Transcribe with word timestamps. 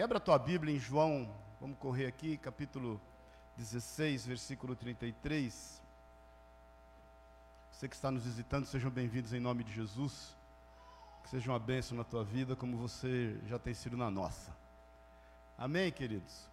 Abra 0.00 0.16
a 0.16 0.20
tua 0.20 0.38
Bíblia 0.38 0.74
em 0.74 0.78
João, 0.78 1.28
vamos 1.60 1.76
correr 1.76 2.06
aqui, 2.06 2.38
capítulo 2.38 2.98
16, 3.58 4.24
versículo 4.24 4.74
33. 4.74 5.82
Você 7.70 7.88
que 7.88 7.94
está 7.94 8.10
nos 8.10 8.24
visitando, 8.24 8.64
sejam 8.64 8.90
bem-vindos 8.90 9.34
em 9.34 9.38
nome 9.38 9.62
de 9.62 9.70
Jesus. 9.70 10.34
Que 11.22 11.28
seja 11.28 11.52
uma 11.52 11.58
bênção 11.58 11.94
na 11.94 12.04
tua 12.04 12.24
vida, 12.24 12.56
como 12.56 12.78
você 12.78 13.38
já 13.46 13.58
tem 13.58 13.74
sido 13.74 13.94
na 13.94 14.10
nossa. 14.10 14.50
Amém, 15.58 15.92
queridos? 15.92 16.48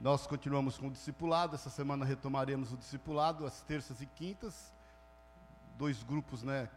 Nós 0.00 0.24
continuamos 0.28 0.78
com 0.78 0.86
o 0.86 0.92
discipulado. 0.92 1.56
Essa 1.56 1.70
semana 1.70 2.04
retomaremos 2.04 2.72
o 2.72 2.76
discipulado, 2.76 3.44
às 3.44 3.60
terças 3.60 4.00
e 4.00 4.06
quintas. 4.06 4.72
Dois 5.76 6.04
grupos, 6.04 6.44
né? 6.44 6.70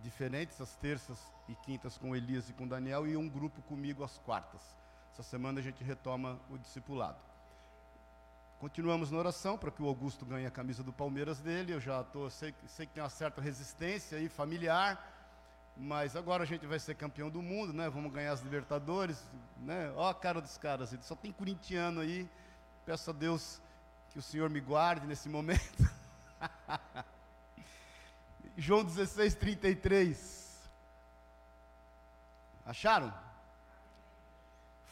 Diferentes, 0.00 0.60
as 0.60 0.76
terças 0.76 1.18
e 1.48 1.56
quintas 1.56 1.98
com 1.98 2.14
Elias 2.14 2.48
e 2.48 2.52
com 2.52 2.68
Daniel, 2.68 3.04
e 3.04 3.16
um 3.16 3.28
grupo 3.28 3.60
comigo 3.62 4.04
às 4.04 4.16
quartas. 4.18 4.83
Essa 5.14 5.22
semana 5.22 5.60
a 5.60 5.62
gente 5.62 5.84
retoma 5.84 6.40
o 6.50 6.58
discipulado. 6.58 7.18
Continuamos 8.58 9.12
na 9.12 9.18
oração 9.18 9.56
para 9.56 9.70
que 9.70 9.80
o 9.80 9.86
Augusto 9.86 10.26
ganhe 10.26 10.44
a 10.44 10.50
camisa 10.50 10.82
do 10.82 10.92
Palmeiras 10.92 11.38
dele. 11.38 11.72
Eu 11.72 11.78
já 11.78 12.02
tô, 12.02 12.28
sei, 12.28 12.52
sei 12.66 12.84
que 12.84 12.94
tem 12.94 13.00
uma 13.00 13.08
certa 13.08 13.40
resistência 13.40 14.18
aí 14.18 14.28
familiar, 14.28 14.98
mas 15.76 16.16
agora 16.16 16.42
a 16.42 16.46
gente 16.46 16.66
vai 16.66 16.80
ser 16.80 16.96
campeão 16.96 17.30
do 17.30 17.40
mundo, 17.40 17.72
né? 17.72 17.88
Vamos 17.88 18.12
ganhar 18.12 18.32
as 18.32 18.40
Libertadores, 18.40 19.22
né? 19.58 19.92
Ó 19.94 20.08
a 20.08 20.14
cara 20.16 20.40
dos 20.40 20.58
caras, 20.58 20.92
só 21.02 21.14
tem 21.14 21.30
corintiano 21.30 22.00
aí. 22.00 22.28
Peço 22.84 23.10
a 23.10 23.12
Deus 23.12 23.62
que 24.10 24.18
o 24.18 24.22
Senhor 24.22 24.50
me 24.50 24.60
guarde 24.60 25.06
nesse 25.06 25.28
momento. 25.28 25.88
João 28.58 28.84
16, 28.84 29.36
33. 29.36 30.68
Acharam? 32.66 33.14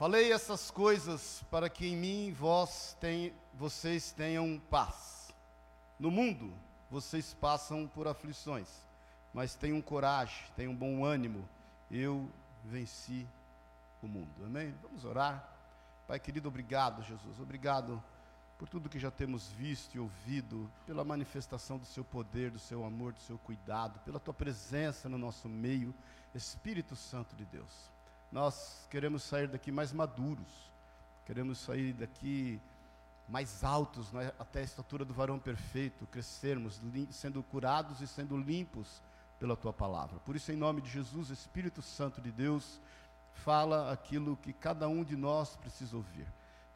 Falei 0.02 0.32
essas 0.32 0.68
coisas 0.68 1.44
para 1.48 1.70
que 1.70 1.86
em 1.86 1.96
mim 1.96 2.32
vós 2.32 2.96
tem, 3.00 3.32
vocês 3.54 4.10
tenham 4.10 4.60
paz. 4.68 5.32
No 5.96 6.10
mundo 6.10 6.52
vocês 6.90 7.32
passam 7.34 7.86
por 7.86 8.08
aflições, 8.08 8.68
mas 9.32 9.54
tenham 9.54 9.80
coragem, 9.80 10.44
tenham 10.56 10.74
bom 10.74 11.04
ânimo. 11.04 11.48
Eu 11.88 12.28
venci 12.64 13.24
o 14.02 14.08
mundo. 14.08 14.44
Amém? 14.44 14.74
Vamos 14.82 15.04
orar. 15.04 15.48
Pai 16.08 16.18
querido, 16.18 16.48
obrigado, 16.48 17.04
Jesus. 17.04 17.38
Obrigado 17.38 18.02
por 18.58 18.68
tudo 18.68 18.88
que 18.88 18.98
já 18.98 19.12
temos 19.12 19.52
visto 19.52 19.94
e 19.94 20.00
ouvido, 20.00 20.68
pela 20.84 21.04
manifestação 21.04 21.78
do 21.78 21.86
seu 21.86 22.02
poder, 22.02 22.50
do 22.50 22.58
seu 22.58 22.84
amor, 22.84 23.12
do 23.12 23.20
seu 23.20 23.38
cuidado, 23.38 24.00
pela 24.00 24.18
tua 24.18 24.34
presença 24.34 25.08
no 25.08 25.16
nosso 25.16 25.48
meio, 25.48 25.94
Espírito 26.34 26.96
Santo 26.96 27.36
de 27.36 27.44
Deus 27.44 27.91
nós 28.32 28.86
queremos 28.90 29.22
sair 29.22 29.46
daqui 29.46 29.70
mais 29.70 29.92
maduros, 29.92 30.72
queremos 31.26 31.58
sair 31.58 31.92
daqui 31.92 32.58
mais 33.28 33.62
altos, 33.62 34.10
né, 34.10 34.32
até 34.38 34.60
a 34.60 34.64
estatura 34.64 35.04
do 35.04 35.12
varão 35.12 35.38
perfeito, 35.38 36.06
crescermos, 36.06 36.80
sendo 37.10 37.42
curados 37.42 38.00
e 38.00 38.06
sendo 38.06 38.36
limpos 38.36 39.02
pela 39.38 39.54
tua 39.54 39.72
palavra. 39.72 40.18
Por 40.20 40.34
isso, 40.34 40.50
em 40.50 40.56
nome 40.56 40.80
de 40.80 40.88
Jesus, 40.88 41.28
Espírito 41.28 41.82
Santo 41.82 42.22
de 42.22 42.32
Deus, 42.32 42.80
fala 43.34 43.92
aquilo 43.92 44.36
que 44.36 44.52
cada 44.52 44.88
um 44.88 45.04
de 45.04 45.16
nós 45.16 45.54
precisa 45.56 45.94
ouvir. 45.94 46.26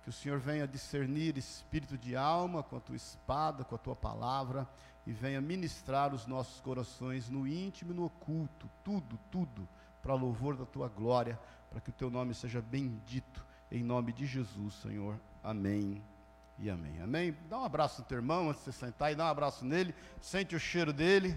Que 0.03 0.11
o 0.11 0.13
Senhor 0.13 0.39
venha 0.39 0.69
discernir 0.69 1.37
espírito 1.37 1.99
de 1.99 2.15
alma 2.15 2.63
com 2.63 2.77
a 2.77 2.81
tua 2.81 2.97
espada, 2.97 3.65
com 3.65 3.75
a 3.75 3.79
tua 3.79 3.97
palavra, 3.97 4.69
e 5.07 5.13
venha 5.13 5.41
ministrar 5.41 6.15
os 6.15 6.27
nossos 6.27 6.61
corações 6.61 7.29
no 7.29 7.47
íntimo 7.47 7.93
e 7.93 7.95
no 7.95 8.05
oculto, 8.05 8.71
tudo, 8.85 9.19
tudo 9.31 9.67
para 10.07 10.15
louvor 10.15 10.57
da 10.57 10.65
tua 10.65 10.87
glória, 10.87 11.37
para 11.69 11.81
que 11.81 11.91
o 11.91 11.93
teu 11.93 12.09
nome 12.09 12.33
seja 12.33 12.63
bendito, 12.63 13.45
em 13.73 13.83
nome 13.83 14.13
de 14.13 14.25
Jesus, 14.25 14.75
Senhor. 14.75 15.19
Amém 15.43 16.01
e 16.61 16.71
amém. 16.71 17.03
Amém? 17.03 17.37
Dá 17.51 17.59
um 17.59 17.65
abraço 17.65 18.03
no 18.03 18.07
teu 18.07 18.19
irmão 18.19 18.49
antes 18.49 18.65
de 18.65 18.73
você 18.73 18.87
sentar 18.87 19.11
e 19.11 19.17
dá 19.17 19.25
um 19.25 19.29
abraço 19.29 19.65
nele, 19.65 19.93
sente 20.21 20.55
o 20.55 20.61
cheiro 20.61 20.93
dele. 20.93 21.37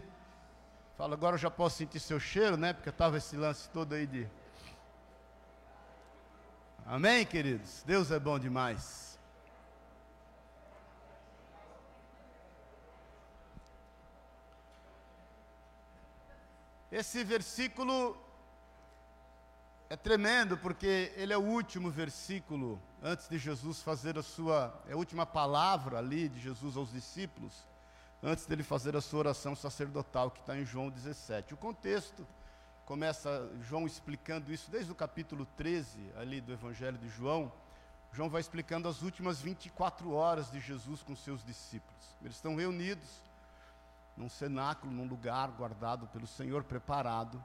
Fala, 0.96 1.16
agora 1.16 1.34
eu 1.34 1.40
já 1.40 1.50
posso 1.50 1.78
sentir 1.78 2.00
seu 2.00 2.19
cheiro, 2.19 2.58
né? 2.58 2.72
Porque 2.72 2.90
estava 2.90 3.18
esse 3.18 3.35
lance 3.35 3.68
todo 3.72 3.96
aí 3.96 4.06
de. 4.06 4.29
Amém, 6.85 7.25
queridos? 7.25 7.81
Deus 7.88 8.12
é 8.12 8.19
bom 8.19 8.38
demais. 8.38 9.18
Esse 16.91 17.24
versículo 17.24 18.28
é 19.89 19.97
tremendo 19.97 20.55
porque 20.55 21.11
ele 21.16 21.33
é 21.33 21.38
o 21.38 21.41
último 21.41 21.89
versículo 21.89 22.79
antes 23.01 23.27
de 23.27 23.39
Jesus 23.39 23.81
fazer 23.81 24.19
a 24.19 24.23
sua, 24.23 24.79
é 24.88 24.94
a 24.94 24.95
última 24.95 25.25
palavra 25.25 25.97
ali 25.97 26.29
de 26.29 26.39
Jesus 26.39 26.77
aos 26.77 26.91
discípulos, 26.91 27.67
antes 28.22 28.45
dele 28.45 28.61
fazer 28.61 28.95
a 28.95 29.01
sua 29.01 29.22
oração 29.22 29.55
sacerdotal, 29.55 30.29
que 30.29 30.41
está 30.41 30.55
em 30.55 30.63
João 30.63 30.91
17. 30.91 31.55
O 31.55 31.57
contexto 31.57 32.28
começa 32.85 33.49
João 33.63 33.88
explicando 33.88 34.53
isso 34.53 34.69
desde 34.69 34.91
o 34.91 34.95
capítulo 34.95 35.47
13 35.57 36.11
ali 36.17 36.39
do 36.39 36.53
Evangelho 36.53 36.99
de 36.99 37.09
João. 37.09 37.51
João 38.11 38.29
vai 38.29 38.41
explicando 38.41 38.88
as 38.88 39.01
últimas 39.01 39.41
24 39.41 40.11
horas 40.13 40.51
de 40.51 40.59
Jesus 40.59 41.01
com 41.01 41.16
seus 41.16 41.44
discípulos. 41.44 42.16
Eles 42.22 42.35
estão 42.35 42.55
reunidos 42.55 43.23
num 44.16 44.29
cenáculo, 44.29 44.91
num 44.91 45.07
lugar 45.07 45.49
guardado 45.49 46.05
pelo 46.07 46.28
Senhor, 46.28 46.63
preparado 46.63 47.44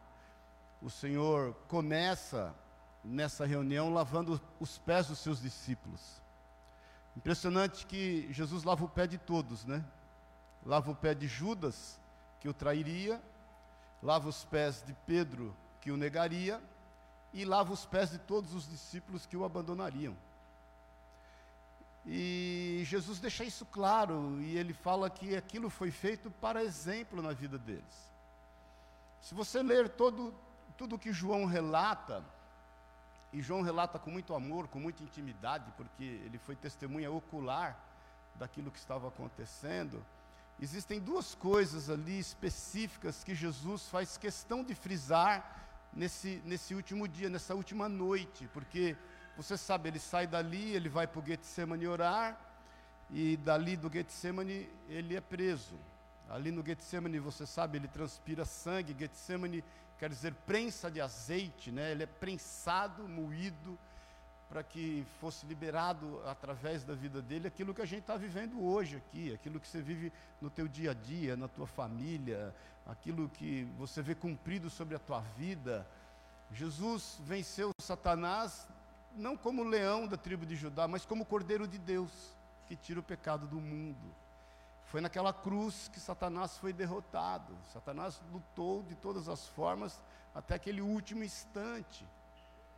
o 0.85 0.91
Senhor 0.91 1.55
começa 1.67 2.55
nessa 3.03 3.47
reunião 3.47 3.91
lavando 3.91 4.39
os 4.61 4.77
pés 4.77 5.07
dos 5.07 5.19
seus 5.19 5.41
discípulos. 5.41 6.23
Impressionante 7.17 7.87
que 7.87 8.31
Jesus 8.31 8.65
lava 8.65 8.85
o 8.85 8.89
pé 8.89 9.07
de 9.07 9.17
todos, 9.17 9.65
né? 9.65 9.83
Lava 10.63 10.91
o 10.91 10.95
pé 10.95 11.15
de 11.15 11.27
Judas, 11.27 11.99
que 12.39 12.51
o 12.51 12.53
trairia, 12.53 13.19
lava 14.03 14.29
os 14.29 14.45
pés 14.45 14.83
de 14.83 14.93
Pedro, 15.07 15.57
que 15.81 15.91
o 15.91 15.97
negaria, 15.97 16.63
e 17.33 17.47
lava 17.47 17.73
os 17.73 17.87
pés 17.87 18.11
de 18.11 18.19
todos 18.19 18.53
os 18.53 18.69
discípulos 18.69 19.25
que 19.25 19.39
o 19.39 19.45
abandonariam. 19.45 20.15
E 22.05 22.83
Jesus 22.85 23.21
deixa 23.21 23.43
isso 23.43 23.65
claro, 23.65 24.39
e 24.43 24.59
ele 24.59 24.75
fala 24.75 25.09
que 25.09 25.35
aquilo 25.35 25.71
foi 25.71 25.91
feito 25.91 26.31
para 26.31 26.63
exemplo 26.63 27.23
na 27.23 27.33
vida 27.33 27.57
deles. 27.57 28.13
Se 29.23 29.35
você 29.35 29.63
ler 29.63 29.89
todo, 29.89 30.35
tudo 30.77 30.99
que 30.99 31.13
João 31.13 31.45
relata, 31.45 32.25
e 33.33 33.43
João 33.43 33.63
relata 33.63 33.99
com 33.99 34.11
muito 34.11 34.35
amor, 34.35 34.69
com 34.69 34.79
muita 34.79 35.03
intimidade, 35.03 35.73
porque 35.77 36.05
ele 36.05 36.39
foi 36.39 36.55
testemunha 36.55 37.11
ocular 37.11 37.77
daquilo 38.37 38.71
que 38.71 38.79
estava 38.79 39.09
acontecendo. 39.09 40.05
Existem 40.61 41.01
duas 41.01 41.35
coisas 41.35 41.91
ali 41.91 42.19
específicas 42.19 43.25
que 43.25 43.35
Jesus 43.35 43.89
faz 43.89 44.17
questão 44.17 44.63
de 44.63 44.75
frisar 44.75 45.89
nesse, 45.93 46.41
nesse 46.45 46.75
último 46.75 47.09
dia, 47.09 47.29
nessa 47.29 47.55
última 47.55 47.89
noite, 47.89 48.49
porque 48.53 48.97
você 49.37 49.57
sabe, 49.57 49.89
ele 49.89 49.99
sai 49.99 50.27
dali, 50.27 50.73
ele 50.75 50.89
vai 50.89 51.07
para 51.07 51.21
o 51.21 51.27
Getsemane 51.27 51.89
orar, 51.89 52.39
e 53.11 53.37
dali 53.39 53.77
do 53.77 53.93
Getsemane 53.93 54.71
ele 54.89 55.17
é 55.17 55.21
preso. 55.21 55.75
Ali 56.29 56.51
no 56.51 56.65
Getsemane, 56.65 57.19
você 57.19 57.47
sabe, 57.47 57.79
ele 57.79 57.89
transpira 57.89 58.45
sangue, 58.45 58.97
Getsemane 58.99 59.63
quer 59.99 60.09
dizer 60.09 60.35
prensa 60.47 60.91
de 60.91 61.01
azeite, 61.01 61.71
né? 61.71 61.93
ele 61.93 62.03
é 62.03 62.07
prensado, 62.07 63.07
moído, 63.09 63.79
para 64.49 64.63
que 64.63 65.05
fosse 65.21 65.47
liberado 65.47 66.21
através 66.27 66.85
da 66.85 66.95
vida 66.95 67.21
dele 67.21 67.49
aquilo 67.49 67.75
que 67.75 67.83
a 67.83 67.87
gente 67.87 68.03
está 68.03 68.17
vivendo 68.17 68.63
hoje 68.63 68.97
aqui, 68.97 69.33
aquilo 69.33 69.59
que 69.59 69.67
você 69.67 69.81
vive 69.81 70.13
no 70.41 70.51
teu 70.51 70.69
dia 70.69 70.93
a 70.93 70.95
dia, 70.95 71.37
na 71.37 71.49
tua 71.49 71.67
família, 71.67 72.55
aquilo 72.87 73.29
que 73.29 73.65
você 73.79 74.03
vê 74.03 74.15
cumprido 74.15 74.71
sobre 74.71 74.95
a 74.95 74.99
tua 74.99 75.21
vida. 75.37 75.87
Jesus 76.53 77.19
venceu 77.25 77.71
Satanás 77.81 78.69
não 79.17 79.37
como 79.37 79.63
leão 79.63 80.07
da 80.07 80.17
tribo 80.17 80.45
de 80.45 80.57
Judá, 80.57 80.87
mas 80.87 81.05
como 81.05 81.25
cordeiro 81.25 81.67
de 81.67 81.79
Deus, 81.79 82.11
que 82.67 82.77
tira 82.77 83.01
o 83.01 83.03
pecado 83.03 83.47
do 83.47 83.61
mundo. 83.61 84.24
Foi 84.95 85.01
naquela 85.01 85.33
cruz 85.33 85.91
que 85.93 85.99
Satanás 85.99 86.57
foi 86.57 86.73
derrotado. 86.73 87.59
Satanás 87.73 88.23
lutou 88.33 88.81
de 88.85 88.95
todas 88.95 89.29
as 89.29 89.45
formas 89.49 90.01
até 90.33 90.55
aquele 90.55 90.81
último 90.81 91.25
instante. 91.25 92.07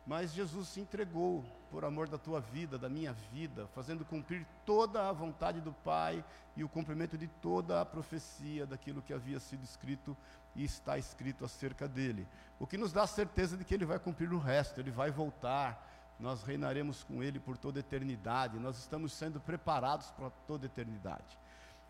Mas 0.03 0.33
Jesus 0.33 0.67
se 0.69 0.81
entregou 0.81 1.45
por 1.69 1.85
amor 1.85 2.09
da 2.09 2.17
tua 2.17 2.41
vida, 2.41 2.75
da 2.75 2.89
minha 2.89 3.13
vida, 3.13 3.67
fazendo 3.67 4.03
cumprir 4.03 4.47
toda 4.65 5.07
a 5.07 5.11
vontade 5.11 5.61
do 5.61 5.71
Pai 5.71 6.25
e 6.55 6.63
o 6.63 6.69
cumprimento 6.69 7.19
de 7.19 7.27
toda 7.27 7.81
a 7.81 7.85
profecia 7.85 8.65
daquilo 8.65 9.03
que 9.03 9.13
havia 9.13 9.39
sido 9.39 9.63
escrito 9.63 10.17
e 10.55 10.63
está 10.63 10.97
escrito 10.97 11.45
acerca 11.45 11.87
dele. 11.87 12.27
O 12.57 12.65
que 12.65 12.79
nos 12.79 12.91
dá 12.91 13.03
a 13.03 13.07
certeza 13.07 13.55
de 13.55 13.63
que 13.63 13.75
ele 13.75 13.85
vai 13.85 13.99
cumprir 13.99 14.33
o 14.33 14.39
resto, 14.39 14.79
ele 14.79 14.89
vai 14.89 15.11
voltar, 15.11 15.87
nós 16.19 16.41
reinaremos 16.41 17.03
com 17.03 17.21
ele 17.21 17.39
por 17.39 17.59
toda 17.59 17.77
a 17.77 17.81
eternidade, 17.81 18.57
nós 18.57 18.79
estamos 18.79 19.13
sendo 19.13 19.39
preparados 19.39 20.09
para 20.09 20.31
toda 20.47 20.65
a 20.65 20.69
eternidade. 20.69 21.37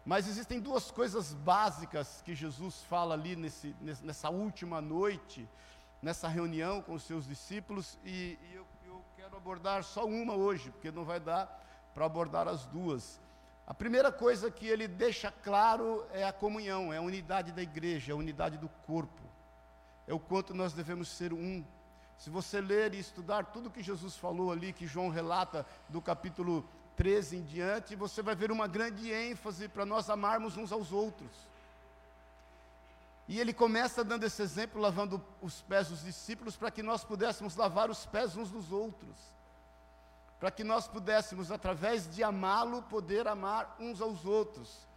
Mas 0.07 0.25
existem 0.25 0.62
duas 0.62 0.89
coisas 0.89 1.33
básicas 1.33 2.21
que 2.21 2.33
Jesus 2.33 2.81
fala 2.83 3.13
ali 3.13 3.36
nesse, 3.36 3.75
nessa 3.81 4.30
última 4.30 4.80
noite, 4.80 5.45
nessa 6.01 6.30
reunião 6.30 6.81
com 6.81 6.94
os 6.94 7.04
seus 7.04 7.27
discípulos, 7.27 8.00
e, 8.06 8.39
e 8.42 8.56
eu, 8.56 8.65
eu, 8.86 9.04
quero 9.18 9.36
abordar 9.36 9.83
só 9.83 10.06
uma 10.06 10.33
hoje, 10.33 10.71
porque 10.71 10.92
não 10.92 11.04
vai 11.04 11.19
dar 11.19 11.45
para 11.94 12.06
abordar 12.06 12.48
as 12.48 12.65
duas. 12.68 13.19
A 13.68 13.74
primeira 13.74 14.09
coisa 14.09 14.50
que 14.50 14.65
ele 14.65 14.88
deixa 14.88 15.30
claro 15.30 16.07
é 16.13 16.24
a 16.24 16.31
comunhão, 16.31 16.94
é 16.94 17.00
a 17.00 17.01
unidade 17.01 17.51
da 17.51 17.62
igreja, 17.62 18.13
é 18.13 18.15
a 18.15 18.18
unidade 18.18 18.57
do 18.57 18.69
corpo. 18.86 19.21
É 20.07 20.13
o 20.13 20.19
quanto 20.21 20.54
nós 20.54 20.71
devemos 20.71 21.09
ser 21.09 21.33
um. 21.33 21.65
Se 22.18 22.30
você 22.30 22.62
ler 22.62 22.94
e 22.94 23.00
estudar 23.00 23.48
tudo 23.48 23.69
que 23.69 23.83
Jesus 23.83 24.15
falou 24.15 24.54
ali, 24.54 24.71
que 24.71 24.88
João 24.88 25.09
relata 25.09 25.65
do 25.89 26.01
capítulo 26.01 26.65
13 26.98 27.38
em 27.38 27.44
diante, 27.44 27.96
você 27.96 28.24
vai 28.24 28.36
ver 28.36 28.52
uma 28.52 28.68
grande 28.68 29.12
ênfase 29.12 29.70
para 29.70 29.86
nós 29.86 30.10
amarmos 30.10 30.58
uns 30.58 30.72
aos 30.72 30.92
outros. 30.92 31.32
E 33.28 33.40
ele 33.40 33.54
começa 33.54 34.04
dando 34.04 34.24
esse 34.24 34.42
exemplo, 34.42 34.82
lavando 34.82 35.24
os 35.40 35.62
pés 35.62 35.90
dos 35.90 36.04
discípulos, 36.04 36.58
para 36.58 36.72
que 36.72 36.82
nós 36.82 37.04
pudéssemos 37.04 37.56
lavar 37.56 37.90
os 37.90 38.06
pés 38.08 38.36
uns 38.36 38.50
dos 38.50 38.72
outros. 38.72 39.16
Para 40.40 40.50
que 40.50 40.64
nós 40.64 40.88
pudéssemos, 40.88 41.52
através 41.52 42.10
de 42.10 42.24
amá-lo, 42.24 42.82
poder 42.84 43.28
amar 43.28 43.76
uns 43.80 44.02
aos 44.02 44.26
outros. 44.26 44.88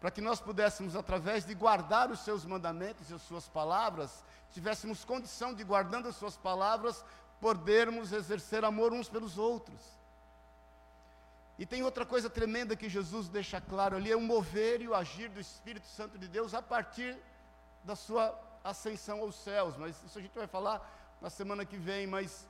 Para 0.00 0.12
que 0.12 0.20
nós 0.20 0.40
pudéssemos, 0.40 0.94
através 0.94 1.44
de 1.44 1.54
guardar 1.54 2.10
os 2.10 2.20
seus 2.20 2.44
mandamentos 2.44 3.10
e 3.10 3.14
as 3.14 3.22
suas 3.22 3.48
palavras, 3.48 4.22
tivéssemos 4.52 5.04
condição 5.04 5.52
de, 5.52 5.64
guardando 5.64 6.08
as 6.08 6.14
suas 6.14 6.36
palavras, 6.36 7.04
podermos 7.40 8.12
exercer 8.12 8.64
amor 8.64 8.92
uns 8.92 9.08
pelos 9.08 9.38
outros. 9.38 9.97
E 11.58 11.66
tem 11.66 11.82
outra 11.82 12.06
coisa 12.06 12.30
tremenda 12.30 12.76
que 12.76 12.88
Jesus 12.88 13.28
deixa 13.28 13.60
claro 13.60 13.96
ali: 13.96 14.12
é 14.12 14.16
o 14.16 14.20
mover 14.20 14.80
e 14.80 14.88
o 14.88 14.94
agir 14.94 15.28
do 15.28 15.40
Espírito 15.40 15.86
Santo 15.86 16.16
de 16.16 16.28
Deus 16.28 16.54
a 16.54 16.62
partir 16.62 17.18
da 17.84 17.96
sua 17.96 18.38
ascensão 18.62 19.20
aos 19.20 19.34
céus, 19.34 19.76
mas 19.76 20.02
isso 20.04 20.18
a 20.18 20.22
gente 20.22 20.34
vai 20.34 20.46
falar 20.46 21.18
na 21.20 21.30
semana 21.30 21.64
que 21.64 21.76
vem, 21.76 22.06
mas 22.06 22.46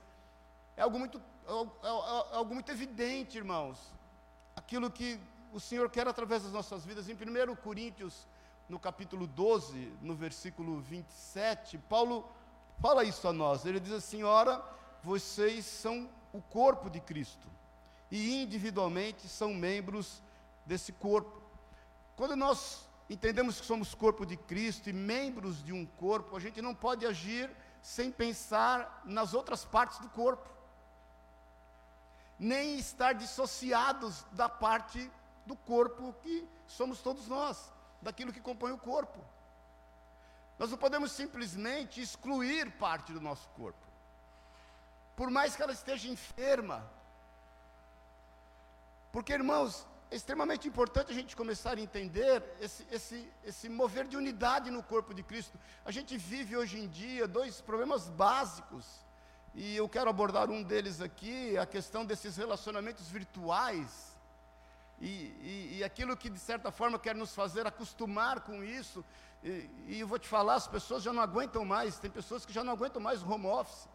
é 0.75 0.81
algo 0.81 0.99
muito, 0.99 1.17
é, 1.47 1.51
é, 1.51 2.33
é 2.33 2.35
algo 2.37 2.53
muito 2.53 2.71
evidente, 2.71 3.37
irmãos, 3.37 3.79
aquilo 4.55 4.91
que 4.91 5.19
o 5.51 5.59
Senhor 5.59 5.89
quer 5.89 6.07
através 6.07 6.43
das 6.43 6.51
nossas 6.51 6.85
vidas. 6.85 7.09
Em 7.09 7.13
1 7.13 7.55
Coríntios, 7.55 8.27
no 8.67 8.79
capítulo 8.79 9.25
12, 9.25 9.93
no 10.01 10.15
versículo 10.15 10.79
27, 10.79 11.77
Paulo 11.89 12.29
fala 12.79 13.03
isso 13.03 13.27
a 13.27 13.33
nós. 13.33 13.65
Ele 13.65 13.79
diz 13.79 13.93
assim: 13.93 14.23
Ora, 14.23 14.63
vocês 15.01 15.65
são 15.65 16.09
o 16.31 16.41
corpo 16.41 16.89
de 16.89 16.99
Cristo, 16.99 17.47
e 18.11 18.41
individualmente 18.41 19.27
são 19.27 19.53
membros 19.53 20.21
desse 20.65 20.91
corpo. 20.91 21.41
Quando 22.15 22.35
nós 22.35 22.87
entendemos 23.09 23.59
que 23.59 23.65
somos 23.65 23.93
corpo 23.95 24.25
de 24.25 24.37
Cristo 24.37 24.89
e 24.89 24.93
membros 24.93 25.63
de 25.63 25.73
um 25.73 25.85
corpo, 25.85 26.35
a 26.35 26.39
gente 26.39 26.61
não 26.61 26.75
pode 26.75 27.05
agir 27.05 27.49
sem 27.81 28.11
pensar 28.11 29.01
nas 29.05 29.33
outras 29.33 29.63
partes 29.63 29.99
do 29.99 30.09
corpo, 30.09 30.47
nem 32.37 32.77
estar 32.77 33.13
dissociados 33.13 34.23
da 34.31 34.47
parte 34.47 35.09
do 35.45 35.55
corpo 35.55 36.13
que 36.21 36.47
somos 36.67 37.01
todos 37.01 37.27
nós, 37.27 37.71
daquilo 38.01 38.33
que 38.33 38.41
compõe 38.41 38.71
o 38.71 38.77
corpo. 38.77 39.19
Nós 40.57 40.71
não 40.71 40.77
podemos 40.77 41.11
simplesmente 41.11 42.01
excluir 42.01 42.69
parte 42.71 43.13
do 43.13 43.21
nosso 43.21 43.47
corpo, 43.49 43.87
por 45.15 45.29
mais 45.29 45.55
que 45.55 45.61
ela 45.61 45.73
esteja 45.73 46.07
enferma, 46.07 46.89
porque 49.19 49.33
irmãos, 49.33 49.85
é 50.09 50.15
extremamente 50.15 50.65
importante 50.65 51.11
a 51.11 51.13
gente 51.13 51.35
começar 51.35 51.77
a 51.77 51.81
entender 51.81 52.41
esse, 52.61 52.87
esse, 52.89 53.29
esse 53.43 53.67
mover 53.67 54.07
de 54.07 54.15
unidade 54.15 54.71
no 54.71 54.81
corpo 54.81 55.13
de 55.13 55.21
Cristo. 55.21 55.59
A 55.83 55.91
gente 55.91 56.17
vive 56.17 56.55
hoje 56.55 56.79
em 56.79 56.87
dia 56.87 57.27
dois 57.27 57.59
problemas 57.59 58.07
básicos, 58.07 58.85
e 59.53 59.75
eu 59.75 59.89
quero 59.89 60.09
abordar 60.09 60.49
um 60.49 60.63
deles 60.63 61.01
aqui, 61.01 61.57
a 61.57 61.65
questão 61.65 62.05
desses 62.05 62.37
relacionamentos 62.37 63.09
virtuais, 63.09 64.17
e, 65.01 65.09
e, 65.41 65.77
e 65.79 65.83
aquilo 65.83 66.15
que 66.15 66.29
de 66.29 66.39
certa 66.39 66.71
forma 66.71 66.97
quer 66.97 67.13
nos 67.13 67.35
fazer 67.35 67.67
acostumar 67.67 68.39
com 68.39 68.63
isso, 68.63 69.03
e, 69.43 69.69
e 69.85 69.99
eu 69.99 70.07
vou 70.07 70.17
te 70.17 70.29
falar, 70.29 70.55
as 70.55 70.65
pessoas 70.65 71.03
já 71.03 71.11
não 71.11 71.21
aguentam 71.21 71.65
mais, 71.65 71.99
tem 71.99 72.09
pessoas 72.09 72.45
que 72.45 72.53
já 72.53 72.63
não 72.63 72.71
aguentam 72.71 73.01
mais 73.01 73.21
o 73.21 73.29
home 73.29 73.47
office. 73.47 73.85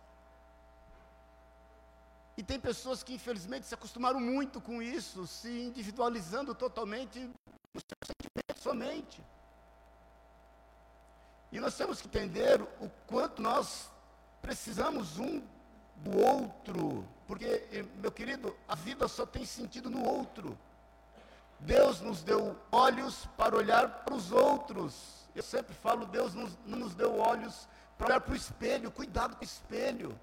E 2.36 2.42
tem 2.42 2.58
pessoas 2.58 3.02
que 3.02 3.14
infelizmente 3.14 3.66
se 3.66 3.74
acostumaram 3.74 4.20
muito 4.20 4.60
com 4.60 4.82
isso, 4.82 5.26
se 5.26 5.48
individualizando 5.48 6.54
totalmente 6.54 7.18
os 7.74 7.82
seus 7.82 8.06
sentimentos 8.06 8.62
somente. 8.62 9.22
E 11.52 11.60
nós 11.60 11.76
temos 11.76 12.00
que 12.00 12.08
entender 12.08 12.60
o 12.80 12.90
quanto 13.06 13.40
nós 13.40 13.88
precisamos 14.42 15.18
um 15.18 15.40
do 15.98 16.18
outro, 16.18 17.06
porque, 17.26 17.86
meu 18.02 18.10
querido, 18.10 18.54
a 18.66 18.74
vida 18.74 19.06
só 19.06 19.24
tem 19.24 19.46
sentido 19.46 19.88
no 19.88 20.04
outro. 20.04 20.58
Deus 21.60 22.00
nos 22.00 22.22
deu 22.22 22.56
olhos 22.72 23.26
para 23.36 23.56
olhar 23.56 24.04
para 24.04 24.14
os 24.14 24.32
outros. 24.32 25.24
Eu 25.34 25.42
sempre 25.42 25.74
falo, 25.74 26.04
Deus 26.06 26.34
não 26.34 26.48
nos 26.66 26.94
deu 26.94 27.18
olhos 27.18 27.68
para 27.96 28.08
olhar 28.08 28.20
para 28.20 28.32
o 28.32 28.36
espelho, 28.36 28.90
cuidado 28.90 29.36
com 29.36 29.42
o 29.42 29.44
espelho. 29.44 30.18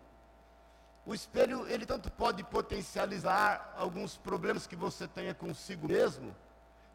O 1.05 1.15
espelho, 1.15 1.67
ele 1.67 1.85
tanto 1.85 2.11
pode 2.11 2.43
potencializar 2.43 3.73
alguns 3.75 4.17
problemas 4.17 4.67
que 4.67 4.75
você 4.75 5.07
tenha 5.07 5.33
consigo 5.33 5.87
mesmo, 5.87 6.35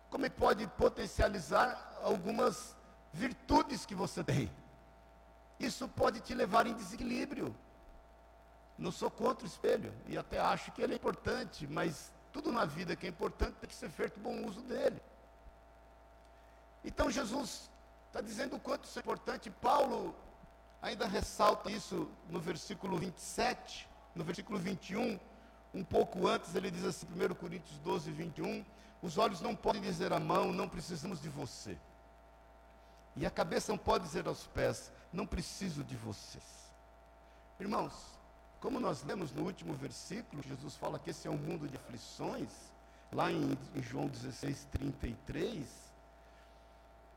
como 0.08 0.30
pode 0.30 0.66
potencializar 0.68 1.98
algumas 2.02 2.76
virtudes 3.12 3.84
que 3.84 3.94
você 3.94 4.22
tem. 4.22 4.50
Isso 5.58 5.88
pode 5.88 6.20
te 6.20 6.34
levar 6.34 6.66
em 6.66 6.74
desequilíbrio. 6.74 7.54
Não 8.78 8.92
sou 8.92 9.10
contra 9.10 9.44
o 9.44 9.48
espelho, 9.48 9.92
e 10.06 10.16
até 10.16 10.38
acho 10.38 10.70
que 10.70 10.82
ele 10.82 10.92
é 10.92 10.96
importante, 10.96 11.66
mas 11.66 12.12
tudo 12.32 12.52
na 12.52 12.64
vida 12.64 12.94
que 12.94 13.06
é 13.06 13.08
importante 13.08 13.54
tem 13.54 13.68
que 13.68 13.74
ser 13.74 13.88
feito 13.90 14.20
bom 14.20 14.44
uso 14.46 14.60
dele. 14.60 15.00
Então 16.84 17.10
Jesus 17.10 17.68
está 18.06 18.20
dizendo 18.20 18.54
o 18.54 18.60
quanto 18.60 18.84
isso 18.84 18.98
é 18.98 19.02
importante. 19.02 19.50
Paulo 19.50 20.14
ainda 20.80 21.06
ressalta 21.08 21.72
isso 21.72 22.08
no 22.28 22.38
versículo 22.38 22.96
27 22.98 23.88
no 24.16 24.24
versículo 24.24 24.58
21, 24.58 25.20
um 25.74 25.84
pouco 25.84 26.26
antes, 26.26 26.54
ele 26.54 26.70
diz 26.70 26.84
assim, 26.84 27.06
1 27.06 27.34
Coríntios 27.34 27.78
12, 27.80 28.10
21, 28.10 28.64
os 29.02 29.18
olhos 29.18 29.42
não 29.42 29.54
podem 29.54 29.82
dizer 29.82 30.12
à 30.12 30.18
mão, 30.18 30.52
não 30.52 30.68
precisamos 30.68 31.20
de 31.20 31.28
você. 31.28 31.76
E 33.14 33.26
a 33.26 33.30
cabeça 33.30 33.70
não 33.70 33.78
pode 33.78 34.04
dizer 34.04 34.26
aos 34.26 34.46
pés, 34.46 34.90
não 35.12 35.26
preciso 35.26 35.84
de 35.84 35.94
vocês. 35.96 36.44
Irmãos, 37.60 37.92
como 38.58 38.80
nós 38.80 39.02
lemos 39.04 39.32
no 39.32 39.44
último 39.44 39.74
versículo, 39.74 40.42
Jesus 40.42 40.74
fala 40.76 40.98
que 40.98 41.10
esse 41.10 41.28
é 41.28 41.30
um 41.30 41.36
mundo 41.36 41.68
de 41.68 41.76
aflições, 41.76 42.50
lá 43.12 43.30
em, 43.30 43.56
em 43.74 43.82
João 43.82 44.08
16, 44.08 44.66
33. 44.72 45.66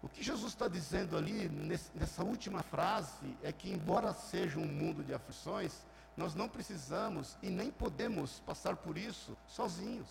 O 0.01 0.07
que 0.07 0.23
Jesus 0.23 0.53
está 0.53 0.67
dizendo 0.67 1.17
ali, 1.17 1.49
nessa 1.95 2.23
última 2.23 2.61
frase, 2.61 3.37
é 3.41 3.51
que, 3.51 3.69
embora 3.69 4.13
seja 4.13 4.59
um 4.59 4.67
mundo 4.67 5.03
de 5.03 5.13
aflições, 5.13 5.73
nós 6.17 6.35
não 6.35 6.49
precisamos 6.49 7.37
e 7.41 7.49
nem 7.49 7.71
podemos 7.71 8.39
passar 8.41 8.75
por 8.75 8.97
isso 8.97 9.37
sozinhos. 9.47 10.07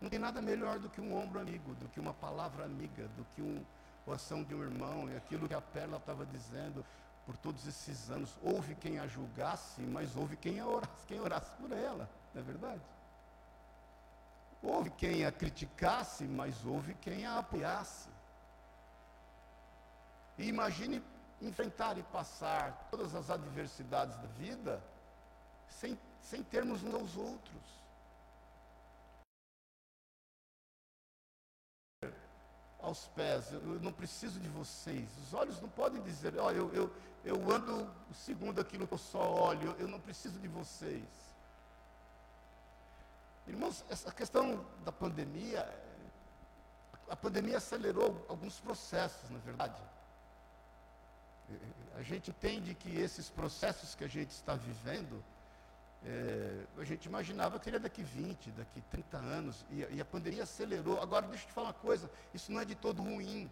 Não 0.00 0.10
tem 0.10 0.18
nada 0.18 0.42
melhor 0.42 0.78
do 0.78 0.90
que 0.90 1.00
um 1.00 1.16
ombro 1.16 1.40
amigo, 1.40 1.74
do 1.74 1.88
que 1.88 1.98
uma 1.98 2.12
palavra 2.12 2.64
amiga, 2.64 3.08
do 3.16 3.24
que 3.34 3.40
um, 3.40 3.64
a 4.06 4.14
ação 4.14 4.42
de 4.42 4.54
um 4.54 4.62
irmão, 4.62 5.10
e 5.10 5.16
aquilo 5.16 5.48
que 5.48 5.54
a 5.54 5.60
Perla 5.60 5.96
estava 5.96 6.26
dizendo 6.26 6.84
por 7.24 7.36
todos 7.38 7.66
esses 7.66 8.10
anos. 8.10 8.38
Houve 8.42 8.74
quem 8.74 8.98
a 8.98 9.06
julgasse, 9.06 9.80
mas 9.80 10.14
houve 10.14 10.36
quem 10.36 10.62
orasse, 10.62 11.06
quem 11.06 11.20
orasse 11.20 11.50
por 11.56 11.72
ela, 11.72 12.08
não 12.34 12.42
é 12.42 12.44
verdade? 12.44 12.82
Houve 14.62 14.90
quem 14.90 15.24
a 15.24 15.32
criticasse, 15.32 16.24
mas 16.24 16.64
houve 16.64 16.94
quem 16.94 17.26
a 17.26 17.38
apoiasse. 17.38 18.08
E 20.38 20.48
imagine 20.48 21.02
enfrentar 21.46 21.98
e 21.98 22.02
passar 22.04 22.88
todas 22.90 23.14
as 23.14 23.30
adversidades 23.30 24.16
da 24.16 24.26
vida 24.28 24.82
sem, 25.68 25.98
sem 26.20 26.42
termos 26.42 26.82
uns 26.82 26.94
aos 26.94 27.16
outros. 27.16 27.62
Aos 32.80 33.06
pés, 33.08 33.50
eu 33.52 33.80
não 33.80 33.92
preciso 33.92 34.38
de 34.38 34.48
vocês. 34.48 35.08
Os 35.18 35.32
olhos 35.32 35.60
não 35.60 35.68
podem 35.70 36.02
dizer, 36.02 36.38
olha, 36.38 36.56
eu, 36.56 36.74
eu, 36.74 36.94
eu 37.24 37.50
ando 37.50 37.90
segundo 38.12 38.60
aquilo 38.60 38.86
que 38.86 38.94
eu 38.94 38.98
só 38.98 39.32
olho, 39.32 39.74
eu 39.78 39.88
não 39.88 39.98
preciso 39.98 40.38
de 40.38 40.48
vocês. 40.48 41.04
Irmãos, 43.46 43.84
essa 43.90 44.10
questão 44.12 44.64
da 44.84 44.92
pandemia, 44.92 45.66
a 47.08 47.16
pandemia 47.16 47.58
acelerou 47.58 48.24
alguns 48.28 48.60
processos, 48.60 49.28
na 49.30 49.38
verdade. 49.38 49.80
A 51.96 52.02
gente 52.02 52.30
entende 52.30 52.74
que 52.74 52.96
esses 52.98 53.30
processos 53.30 53.94
que 53.94 54.04
a 54.04 54.08
gente 54.08 54.30
está 54.30 54.54
vivendo, 54.54 55.22
é, 56.04 56.64
a 56.78 56.84
gente 56.84 57.06
imaginava 57.06 57.58
que 57.58 57.64
seria 57.64 57.80
daqui 57.80 58.02
20, 58.02 58.50
daqui 58.50 58.80
30 58.90 59.16
anos, 59.16 59.64
e, 59.70 59.86
e, 59.96 60.00
a 60.00 60.04
pandemia 60.04 60.42
acelerou. 60.42 61.00
Agora, 61.00 61.26
deixa 61.26 61.44
eu 61.44 61.48
te 61.48 61.52
falar 61.52 61.68
uma 61.68 61.74
coisa: 61.74 62.10
isso 62.32 62.50
não 62.50 62.60
é 62.60 62.64
de 62.64 62.74
todo 62.74 63.02
ruim. 63.02 63.50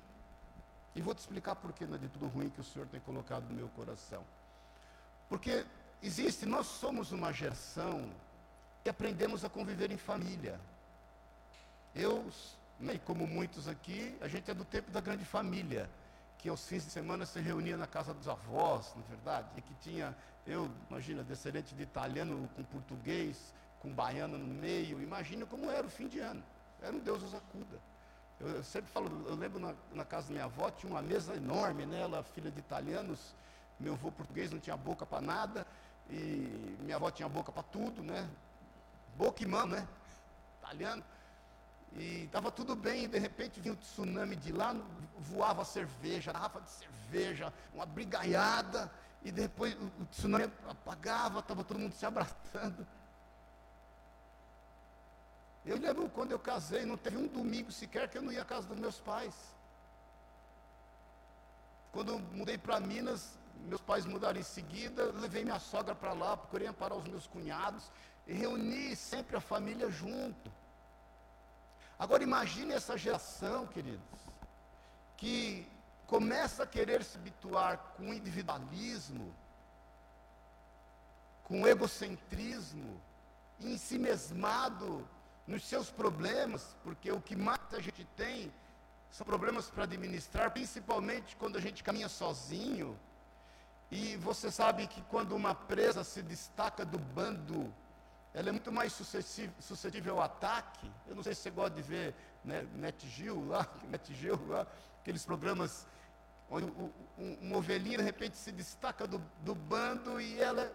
E 0.94 1.00
vou 1.00 1.14
te 1.14 1.18
explicar 1.18 1.54
por 1.56 1.72
que 1.72 1.86
não 1.86 1.94
é 1.94 1.98
de 1.98 2.08
tudo 2.08 2.26
ruim 2.26 2.50
que 2.50 2.60
o 2.60 2.64
Senhor 2.64 2.86
tem 2.88 3.00
colocado 3.00 3.44
no 3.44 3.54
meu 3.54 3.68
coração. 3.70 4.22
Porque 5.28 5.64
existe, 6.02 6.44
nós 6.44 6.66
somos 6.66 7.12
uma 7.12 7.32
geração 7.32 8.12
que 8.82 8.90
aprendemos 8.90 9.44
a 9.44 9.48
conviver 9.48 9.90
em 9.90 9.96
família. 9.96 10.60
Eu, 11.94 12.30
né, 12.78 13.00
como 13.06 13.26
muitos 13.26 13.68
aqui, 13.68 14.14
a 14.20 14.28
gente 14.28 14.50
é 14.50 14.54
do 14.54 14.64
tempo 14.64 14.90
da 14.90 15.00
grande 15.00 15.24
família, 15.24 15.88
que 16.42 16.48
aos 16.48 16.66
fins 16.66 16.84
de 16.84 16.90
semana 16.90 17.24
se 17.24 17.38
reunia 17.38 17.76
na 17.76 17.86
casa 17.86 18.12
dos 18.12 18.28
avós, 18.28 18.92
na 18.96 19.02
é 19.02 19.08
verdade, 19.08 19.48
e 19.56 19.62
que 19.62 19.74
tinha, 19.74 20.14
eu, 20.44 20.68
imagina, 20.90 21.22
descendente 21.22 21.72
de 21.72 21.84
italiano 21.84 22.50
com 22.56 22.64
português, 22.64 23.54
com 23.78 23.88
baiano 23.90 24.36
no 24.36 24.52
meio, 24.52 25.00
imagina 25.00 25.46
como 25.46 25.70
era 25.70 25.86
o 25.86 25.90
fim 25.90 26.08
de 26.08 26.18
ano. 26.18 26.42
Era 26.82 26.96
um 26.96 26.98
Deus 26.98 27.22
os 27.22 27.32
acuda. 27.32 27.78
Eu, 28.40 28.48
eu 28.48 28.64
sempre 28.64 28.90
falo, 28.90 29.06
eu 29.28 29.36
lembro 29.36 29.60
na, 29.60 29.72
na, 29.92 30.04
casa 30.04 30.26
da 30.26 30.32
minha 30.32 30.44
avó, 30.46 30.68
tinha 30.68 30.90
uma 30.92 31.00
mesa 31.00 31.32
enorme, 31.36 31.86
né? 31.86 32.00
Ela, 32.00 32.24
filha 32.24 32.50
de 32.50 32.58
italianos, 32.58 33.36
meu 33.78 33.92
avô 33.92 34.10
português 34.10 34.50
não 34.50 34.58
tinha 34.58 34.76
boca 34.76 35.06
para 35.06 35.20
nada, 35.20 35.64
e 36.10 36.76
minha 36.80 36.96
avó 36.96 37.08
tinha 37.12 37.28
boca 37.28 37.52
para 37.52 37.62
tudo, 37.62 38.02
né? 38.02 38.28
Boca 39.16 39.44
e 39.44 39.46
mão, 39.46 39.68
né? 39.68 39.86
Italiano. 40.58 41.04
E 41.96 42.24
estava 42.24 42.50
tudo 42.50 42.74
bem, 42.74 43.04
e 43.04 43.08
de 43.08 43.18
repente 43.18 43.60
vinha 43.60 43.74
o 43.74 43.76
tsunami 43.76 44.36
de 44.36 44.52
lá, 44.52 44.74
voava 45.18 45.64
cerveja, 45.64 46.32
garrafa 46.32 46.60
de 46.60 46.70
cerveja, 46.70 47.52
uma 47.74 47.84
brigaiada, 47.84 48.90
e 49.22 49.30
depois 49.30 49.74
o 49.74 50.06
tsunami 50.06 50.50
apagava, 50.68 51.40
estava 51.40 51.62
todo 51.62 51.78
mundo 51.78 51.94
se 51.94 52.06
abraçando. 52.06 52.86
Eu 55.64 55.76
lembro 55.76 56.08
quando 56.08 56.32
eu 56.32 56.38
casei, 56.38 56.84
não 56.84 56.96
teve 56.96 57.16
um 57.16 57.28
domingo 57.28 57.70
sequer 57.70 58.08
que 58.08 58.18
eu 58.18 58.22
não 58.22 58.32
ia 58.32 58.42
à 58.42 58.44
casa 58.44 58.66
dos 58.66 58.78
meus 58.78 58.98
pais. 58.98 59.34
Quando 61.92 62.12
eu 62.12 62.18
mudei 62.18 62.58
para 62.58 62.80
Minas, 62.80 63.38
meus 63.66 63.80
pais 63.80 64.06
mudaram 64.06 64.40
em 64.40 64.42
seguida, 64.42 65.12
levei 65.12 65.44
minha 65.44 65.60
sogra 65.60 65.94
para 65.94 66.14
lá, 66.14 66.36
procurei 66.36 66.66
amparar 66.66 66.96
os 66.96 67.06
meus 67.06 67.26
cunhados, 67.26 67.92
e 68.26 68.32
reuni 68.32 68.96
sempre 68.96 69.36
a 69.36 69.40
família 69.40 69.90
junto. 69.90 70.50
Agora 72.02 72.24
imagine 72.24 72.72
essa 72.74 72.98
geração, 72.98 73.64
queridos, 73.64 74.18
que 75.16 75.64
começa 76.08 76.64
a 76.64 76.66
querer 76.66 77.04
se 77.04 77.16
habituar 77.16 77.78
com 77.96 78.12
individualismo, 78.12 79.32
com 81.44 81.64
egocentrismo, 81.64 83.00
em 83.60 83.78
si 83.78 84.00
mesmado 84.00 85.08
nos 85.46 85.62
seus 85.62 85.92
problemas, 85.92 86.76
porque 86.82 87.12
o 87.12 87.20
que 87.20 87.36
mais 87.36 87.72
a 87.72 87.78
gente 87.78 88.04
tem 88.16 88.52
são 89.12 89.24
problemas 89.24 89.70
para 89.70 89.84
administrar, 89.84 90.50
principalmente 90.50 91.36
quando 91.36 91.56
a 91.56 91.60
gente 91.60 91.84
caminha 91.84 92.08
sozinho. 92.08 92.98
E 93.92 94.16
você 94.16 94.50
sabe 94.50 94.88
que 94.88 95.02
quando 95.02 95.36
uma 95.36 95.54
presa 95.54 96.02
se 96.02 96.20
destaca 96.20 96.84
do 96.84 96.98
bando, 96.98 97.72
ela 98.34 98.48
é 98.48 98.52
muito 98.52 98.72
mais 98.72 98.92
suscetível 98.92 100.16
ao 100.16 100.22
ataque. 100.22 100.90
Eu 101.06 101.14
não 101.14 101.22
sei 101.22 101.34
se 101.34 101.42
você 101.42 101.50
gosta 101.50 101.74
de 101.74 101.82
ver 101.82 102.14
né, 102.42 102.66
NetGil 102.74 103.46
lá, 103.46 103.66
NetGil 103.90 104.40
lá, 104.48 104.66
aqueles 105.00 105.24
programas 105.24 105.86
onde 106.50 106.66
um, 106.66 106.90
uma 107.40 107.56
ovelhinha 107.58 107.98
de 107.98 108.04
repente 108.04 108.36
se 108.36 108.50
destaca 108.52 109.06
do, 109.06 109.18
do 109.40 109.54
bando 109.54 110.20
e 110.20 110.40
ela 110.40 110.72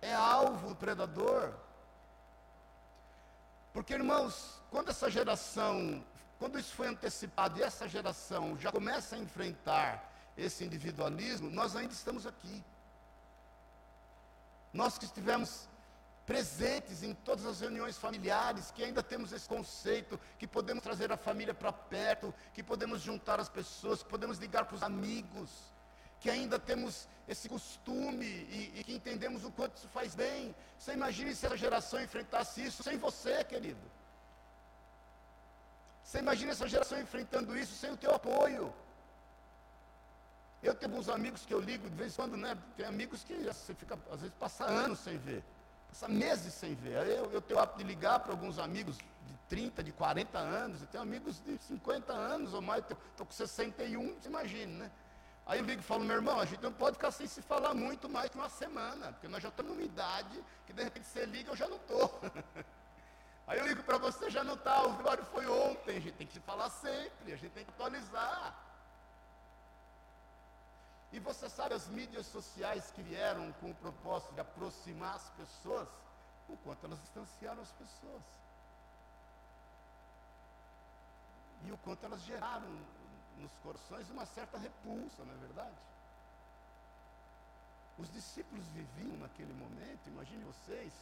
é 0.00 0.14
alvo 0.14 0.68
do 0.68 0.76
predador. 0.76 1.54
Porque, 3.72 3.94
irmãos, 3.94 4.62
quando 4.70 4.90
essa 4.90 5.10
geração, 5.10 6.04
quando 6.38 6.58
isso 6.58 6.74
foi 6.74 6.88
antecipado 6.88 7.58
e 7.58 7.62
essa 7.62 7.88
geração 7.88 8.56
já 8.58 8.70
começa 8.70 9.16
a 9.16 9.18
enfrentar 9.18 10.10
esse 10.36 10.64
individualismo, 10.64 11.50
nós 11.50 11.76
ainda 11.76 11.92
estamos 11.92 12.26
aqui. 12.26 12.64
Nós 14.72 14.98
que 14.98 15.04
estivemos 15.04 15.68
presentes 16.26 17.02
em 17.02 17.14
todas 17.14 17.44
as 17.44 17.60
reuniões 17.60 17.98
familiares, 17.98 18.70
que 18.70 18.82
ainda 18.82 19.02
temos 19.02 19.32
esse 19.32 19.48
conceito, 19.48 20.18
que 20.38 20.46
podemos 20.46 20.82
trazer 20.82 21.12
a 21.12 21.16
família 21.16 21.52
para 21.52 21.72
perto, 21.72 22.34
que 22.52 22.62
podemos 22.62 23.02
juntar 23.02 23.38
as 23.38 23.48
pessoas, 23.48 24.02
que 24.02 24.08
podemos 24.08 24.38
ligar 24.38 24.64
para 24.64 24.76
os 24.76 24.82
amigos, 24.82 25.50
que 26.20 26.30
ainda 26.30 26.58
temos 26.58 27.06
esse 27.28 27.48
costume 27.48 28.24
e, 28.26 28.72
e, 28.76 28.84
que 28.84 28.94
entendemos 28.94 29.44
o 29.44 29.50
quanto 29.50 29.76
isso 29.76 29.88
faz 29.88 30.14
bem. 30.14 30.54
Você 30.78 30.92
imagine 30.92 31.34
se 31.34 31.44
essa 31.44 31.56
geração 31.56 32.02
enfrentasse 32.02 32.64
isso 32.64 32.82
sem 32.82 32.96
você, 32.96 33.44
querido. 33.44 33.80
Você 36.02 36.18
imagina 36.18 36.52
essa 36.52 36.68
geração 36.68 37.00
enfrentando 37.00 37.56
isso 37.56 37.74
sem 37.74 37.90
o 37.90 37.96
teu 37.96 38.14
apoio. 38.14 38.72
Eu 40.62 40.74
tenho 40.74 40.92
alguns 40.92 41.10
amigos 41.10 41.44
que 41.44 41.52
eu 41.52 41.60
ligo 41.60 41.90
de 41.90 41.96
vez 41.96 42.12
em 42.12 42.16
quando, 42.16 42.36
né? 42.38 42.56
Tem 42.74 42.86
amigos 42.86 43.22
que 43.22 43.34
você 43.34 43.74
fica, 43.74 43.98
às 44.10 44.20
vezes, 44.20 44.34
passa 44.38 44.64
anos 44.64 44.98
sem 45.00 45.18
ver. 45.18 45.44
Passa 45.94 46.08
meses 46.08 46.52
sem 46.52 46.74
ver. 46.74 47.06
Eu, 47.06 47.30
eu 47.30 47.40
tenho 47.40 47.60
o 47.60 47.62
hábito 47.62 47.78
de 47.78 47.84
ligar 47.84 48.18
para 48.18 48.32
alguns 48.32 48.58
amigos 48.58 48.98
de 48.98 49.36
30, 49.48 49.80
de 49.80 49.92
40 49.92 50.36
anos. 50.36 50.80
Eu 50.80 50.88
tenho 50.88 51.04
amigos 51.04 51.40
de 51.40 51.56
50 51.56 52.12
anos 52.12 52.52
ou 52.52 52.60
mais. 52.60 52.82
Estou 52.82 53.24
com 53.24 53.30
61, 53.32 54.14
você 54.14 54.28
imagina, 54.28 54.86
né? 54.86 54.90
Aí 55.46 55.60
eu 55.60 55.64
ligo 55.64 55.80
e 55.80 55.84
falo, 55.84 56.02
meu 56.04 56.16
irmão, 56.16 56.40
a 56.40 56.44
gente 56.46 56.60
não 56.60 56.72
pode 56.72 56.96
ficar 56.96 57.12
sem 57.12 57.28
se 57.28 57.40
falar 57.42 57.74
muito 57.74 58.08
mais 58.08 58.28
que 58.28 58.36
uma 58.36 58.48
semana, 58.48 59.12
porque 59.12 59.28
nós 59.28 59.40
já 59.40 59.50
estamos 59.50 59.70
numa 59.70 59.84
idade 59.84 60.42
que 60.66 60.72
de 60.72 60.82
repente 60.82 61.06
você 61.06 61.26
liga 61.26 61.52
eu 61.52 61.56
já 61.56 61.68
não 61.68 61.76
estou. 61.76 62.20
Aí 63.46 63.60
eu 63.60 63.66
ligo 63.68 63.84
para 63.84 63.98
você, 63.98 64.28
já 64.30 64.42
não 64.42 64.54
está, 64.54 64.84
o 64.84 64.96
velório 64.96 65.24
foi 65.26 65.46
ontem, 65.46 65.98
a 65.98 66.00
gente 66.00 66.14
tem 66.14 66.26
que 66.26 66.32
se 66.32 66.40
falar 66.40 66.70
sempre, 66.70 67.32
a 67.32 67.36
gente 67.36 67.52
tem 67.52 67.64
que 67.64 67.70
atualizar. 67.70 68.63
E 71.14 71.20
você 71.20 71.48
sabe 71.48 71.74
as 71.74 71.86
mídias 71.86 72.26
sociais 72.26 72.90
que 72.90 73.00
vieram 73.00 73.52
com 73.60 73.70
o 73.70 73.74
propósito 73.76 74.34
de 74.34 74.40
aproximar 74.40 75.14
as 75.14 75.30
pessoas, 75.30 75.88
o 76.48 76.56
quanto 76.56 76.84
elas 76.86 77.00
distanciaram 77.02 77.62
as 77.62 77.70
pessoas. 77.70 78.22
E 81.64 81.70
o 81.70 81.78
quanto 81.78 82.04
elas 82.04 82.20
geraram 82.22 82.68
nos 83.38 83.52
corações 83.62 84.10
uma 84.10 84.26
certa 84.26 84.58
repulsa, 84.58 85.24
não 85.24 85.34
é 85.34 85.36
verdade? 85.36 85.76
Os 87.96 88.12
discípulos 88.12 88.66
viviam 88.74 89.16
naquele 89.18 89.52
momento, 89.52 90.08
imagine 90.08 90.42
vocês, 90.42 90.92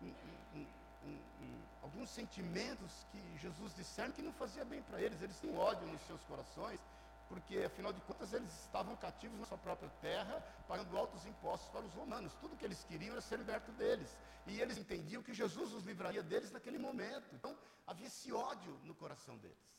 um, 0.00 0.14
um, 0.56 0.66
um, 1.04 1.62
alguns 1.82 2.08
sentimentos 2.08 3.04
que 3.12 3.38
Jesus 3.42 3.76
disseram 3.76 4.10
que 4.12 4.22
não 4.22 4.32
fazia 4.32 4.64
bem 4.64 4.80
para 4.84 5.02
eles, 5.02 5.20
eles 5.20 5.38
tinham 5.38 5.58
ódio 5.58 5.86
nos 5.86 6.00
seus 6.06 6.22
corações, 6.22 6.80
porque 7.28 7.58
afinal 7.58 7.92
de 7.92 8.00
contas 8.02 8.32
eles 8.32 8.52
estavam 8.60 8.96
cativos 8.96 9.38
na 9.38 9.46
sua 9.46 9.58
própria 9.58 9.88
terra, 10.00 10.40
pagando 10.68 10.96
altos 10.96 11.24
impostos 11.26 11.68
para 11.70 11.84
os 11.84 11.92
romanos. 11.94 12.34
Tudo 12.34 12.56
que 12.56 12.64
eles 12.64 12.84
queriam 12.84 13.12
era 13.12 13.20
ser 13.20 13.38
liberto 13.38 13.72
deles. 13.72 14.16
E 14.46 14.60
eles 14.60 14.76
entendiam 14.76 15.22
que 15.22 15.32
Jesus 15.32 15.72
os 15.72 15.84
livraria 15.84 16.22
deles 16.22 16.50
naquele 16.50 16.78
momento. 16.78 17.34
Então 17.34 17.56
havia 17.86 18.06
esse 18.06 18.32
ódio 18.32 18.78
no 18.84 18.94
coração 18.94 19.36
deles. 19.38 19.74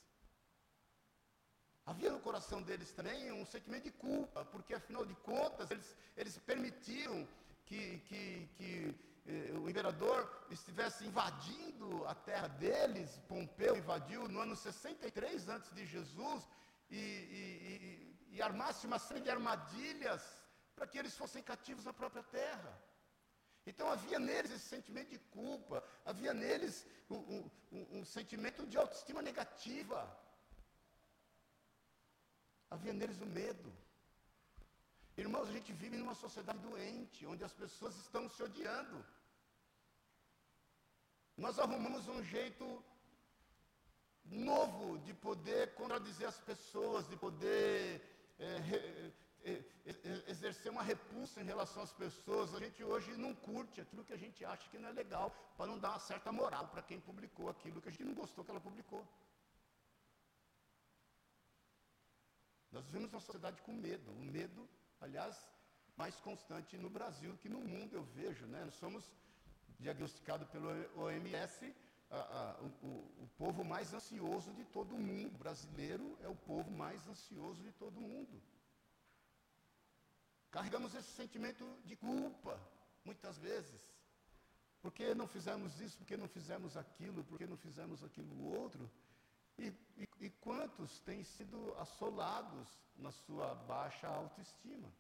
Havia 1.86 2.12
no 2.12 2.20
coração 2.20 2.64
deles 2.64 2.92
também 2.92 3.32
um 3.32 3.46
sentimento 3.46 3.84
de 3.84 3.92
culpa, 3.92 4.44
porque 4.46 4.74
afinal 4.74 5.06
de 5.06 5.14
contas 5.16 5.70
eles, 5.70 5.96
eles 6.18 6.38
permitiram 6.40 7.28
que, 7.64 8.00
que, 8.00 8.50
que 8.58 8.96
eh, 9.28 9.52
o 9.54 9.70
imperador 9.70 10.46
estivesse 10.50 11.06
invadindo 11.06 12.04
a 12.08 12.16
terra 12.16 12.48
deles. 12.48 13.22
Pompeu 13.28 13.78
invadiu 13.78 14.28
no 14.28 14.40
ano 14.40 14.56
63 14.56 15.48
antes 15.48 15.72
de 15.76 15.86
Jesus 15.86 16.48
e, 16.96 17.06
e, 17.40 17.44
e, 17.74 18.36
e 18.36 18.42
armasse 18.42 18.88
uma 18.90 19.00
série 19.06 19.22
de 19.26 19.32
armadilhas 19.38 20.24
para 20.76 20.88
que 20.88 20.98
eles 20.98 21.16
fossem 21.22 21.42
cativos 21.52 21.86
na 21.86 21.94
própria 22.02 22.24
terra. 22.24 22.74
Então 23.70 23.88
havia 23.90 24.20
neles 24.20 24.52
esse 24.52 24.68
sentimento 24.76 25.10
de 25.16 25.20
culpa, 25.38 25.78
havia 26.06 26.34
neles 26.34 26.86
um, 27.10 27.18
um, 27.36 28.00
um, 28.00 28.06
sentimento 28.06 28.66
de 28.68 28.78
autoestima 28.78 29.22
negativa. 29.30 30.00
Havia 32.70 32.94
neles 32.94 33.20
o 33.22 33.26
medo. 33.26 33.72
Irmãos, 35.18 35.50
a 35.50 35.54
gente 35.58 35.72
vive 35.74 35.98
numa 35.98 36.14
sociedade 36.14 36.60
doente, 36.60 37.26
onde 37.26 37.44
as 37.44 37.54
pessoas 37.54 37.96
estão 37.98 38.30
se 38.30 38.44
odiando. 38.44 38.98
Nós 41.38 41.58
arrumamos 41.58 42.08
um 42.08 42.22
jeito 42.24 42.66
novo 44.26 44.98
de 45.00 45.14
poder 45.14 45.74
contradizer 45.76 46.28
as 46.28 46.40
pessoas, 46.40 47.08
de 47.08 47.16
poder 47.16 48.02
é, 48.40 49.12
é, 49.44 49.64
exercer 50.28 50.72
uma 50.72 50.82
repulsa 50.82 51.40
em 51.42 51.46
relação 51.46 51.84
às 51.84 51.94
pessoas. 51.94 52.54
A 52.54 52.60
gente 52.60 52.84
hoje 52.84 53.16
não 53.16 53.34
curte 53.36 53.82
aquilo 53.82 54.04
que 54.04 54.14
a 54.14 54.18
gente 54.18 54.44
acha 54.44 54.68
que 54.70 54.78
não 54.78 54.90
é 54.90 54.92
legal, 54.92 55.30
para 55.56 55.68
não 55.68 55.78
dar 55.78 55.92
uma 55.92 56.00
certa 56.00 56.32
moral 56.32 56.68
para 56.68 56.82
quem 56.82 57.00
publicou 57.00 57.50
aquilo 57.50 57.82
que 57.82 57.90
a 57.90 57.92
gente 57.92 58.04
não 58.04 58.16
gostou 58.16 58.44
que 58.44 58.52
ela 58.52 58.60
publicou. 58.60 59.08
Nós 62.72 62.84
vivemos 62.86 63.14
uma 63.14 63.22
sociedade 63.22 63.62
com 63.62 63.72
medo, 63.72 64.12
um 64.12 64.26
medo, 64.26 64.68
aliás, 65.00 65.48
mais 65.96 66.16
constante 66.20 66.78
no 66.78 66.90
Brasil 66.90 67.38
que 67.38 67.48
no 67.48 67.60
mundo, 67.60 67.96
eu 67.96 68.04
vejo. 68.04 68.46
Né? 68.48 68.66
Nós 68.66 68.76
somos 68.76 69.10
diagnosticados 69.80 70.48
pelo 70.50 70.68
OMS 71.00 71.74
a, 72.10 72.18
a, 72.18 72.62
o, 72.62 72.88
o, 73.24 73.30
povo 73.38 73.64
mais 73.64 73.94
ansioso 73.94 74.54
de 74.54 74.64
todo 74.66 74.96
o 74.96 75.00
mundo. 75.00 75.36
O 75.36 75.38
brasileiro 75.38 76.18
é 76.22 76.28
o 76.28 76.36
povo 76.36 76.70
mais 76.72 77.08
ansioso 77.08 77.62
de 77.64 77.72
todo 77.74 77.98
o 77.98 78.02
mundo. 78.02 78.42
Carregamos 80.52 80.94
esse 80.96 81.12
sentimento 81.12 81.66
de 81.86 81.96
culpa. 81.96 82.60
muitas 83.04 83.38
vezes. 83.38 83.82
Por 84.82 84.92
que 84.92 85.16
não 85.16 85.28
fizemos 85.28 85.80
isso? 85.82 85.98
Por 85.98 86.06
que 86.06 86.16
não 86.16 86.28
fizemos 86.28 86.78
aquilo? 86.78 87.24
Por 87.24 87.38
que 87.38 87.48
não 87.48 87.58
fizemos 87.58 88.04
aquilo 88.04 88.46
outro? 88.46 88.90
E, 89.58 89.68
e, 89.98 90.08
e 90.22 90.30
quantos 90.30 91.00
têm 91.00 91.24
sido 91.24 91.74
assolados 91.80 92.68
na 92.96 93.12
sua 93.12 93.56
baixa 93.56 94.08
autoestima? 94.08 94.92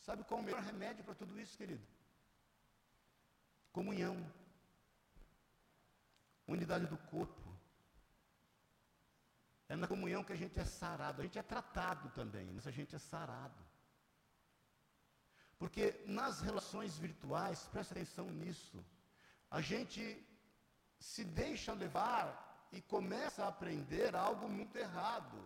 Sabe 0.00 0.24
qual 0.24 0.40
é 0.40 0.42
o 0.42 0.46
melhor 0.46 0.62
remédio 0.62 1.04
para 1.04 1.14
tudo 1.14 1.38
isso, 1.38 1.56
querido? 1.56 1.86
Comunhão. 3.72 4.16
Unidade 6.56 6.86
do 6.86 6.98
corpo. 7.12 7.48
É 9.68 9.76
na 9.76 9.86
comunhão 9.86 10.24
que 10.24 10.32
a 10.32 10.40
gente 10.42 10.58
é 10.58 10.64
sarado. 10.64 11.20
A 11.20 11.24
gente 11.24 11.38
é 11.38 11.42
tratado 11.42 12.08
também, 12.10 12.46
mas 12.52 12.66
a 12.66 12.72
gente 12.72 12.92
é 12.96 12.98
sarado. 12.98 13.62
Porque 15.60 15.84
nas 16.06 16.40
relações 16.40 16.98
virtuais, 16.98 17.68
presta 17.72 17.94
atenção 17.94 18.26
nisso, 18.40 18.84
a 19.58 19.60
gente 19.60 20.02
se 20.98 21.22
deixa 21.24 21.72
levar 21.72 22.26
e 22.72 22.80
começa 22.94 23.44
a 23.44 23.48
aprender 23.48 24.16
algo 24.16 24.48
muito 24.48 24.76
errado, 24.76 25.38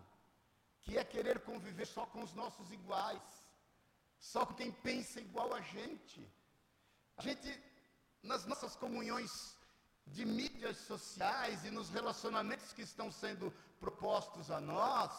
que 0.82 0.96
é 0.96 1.04
querer 1.04 1.40
conviver 1.40 1.86
só 1.86 2.06
com 2.06 2.22
os 2.22 2.32
nossos 2.32 2.70
iguais, 2.72 3.28
só 4.18 4.46
com 4.46 4.54
quem 4.54 4.72
pensa 4.72 5.20
igual 5.20 5.52
a 5.52 5.60
gente. 5.60 6.26
A 7.18 7.22
gente, 7.22 7.62
nas 8.22 8.46
nossas 8.46 8.74
comunhões 8.74 9.54
de 10.06 10.24
mídias 10.24 10.76
sociais 10.78 11.64
e 11.64 11.70
nos 11.70 11.88
relacionamentos 11.88 12.72
que 12.72 12.82
estão 12.82 13.10
sendo 13.10 13.52
propostos 13.80 14.50
a 14.50 14.60
nós, 14.60 15.12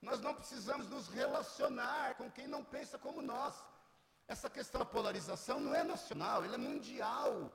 nós 0.00 0.20
não 0.20 0.34
precisamos 0.34 0.88
nos 0.88 1.08
relacionar 1.08 2.14
com 2.16 2.30
quem 2.30 2.46
não 2.46 2.64
pensa 2.64 2.98
como 2.98 3.20
nós. 3.20 3.54
Essa 4.26 4.48
questão 4.50 4.78
da 4.80 4.84
polarização 4.84 5.58
não 5.58 5.74
é 5.74 5.82
nacional, 5.82 6.44
ela 6.44 6.54
é 6.54 6.58
mundial. 6.58 7.52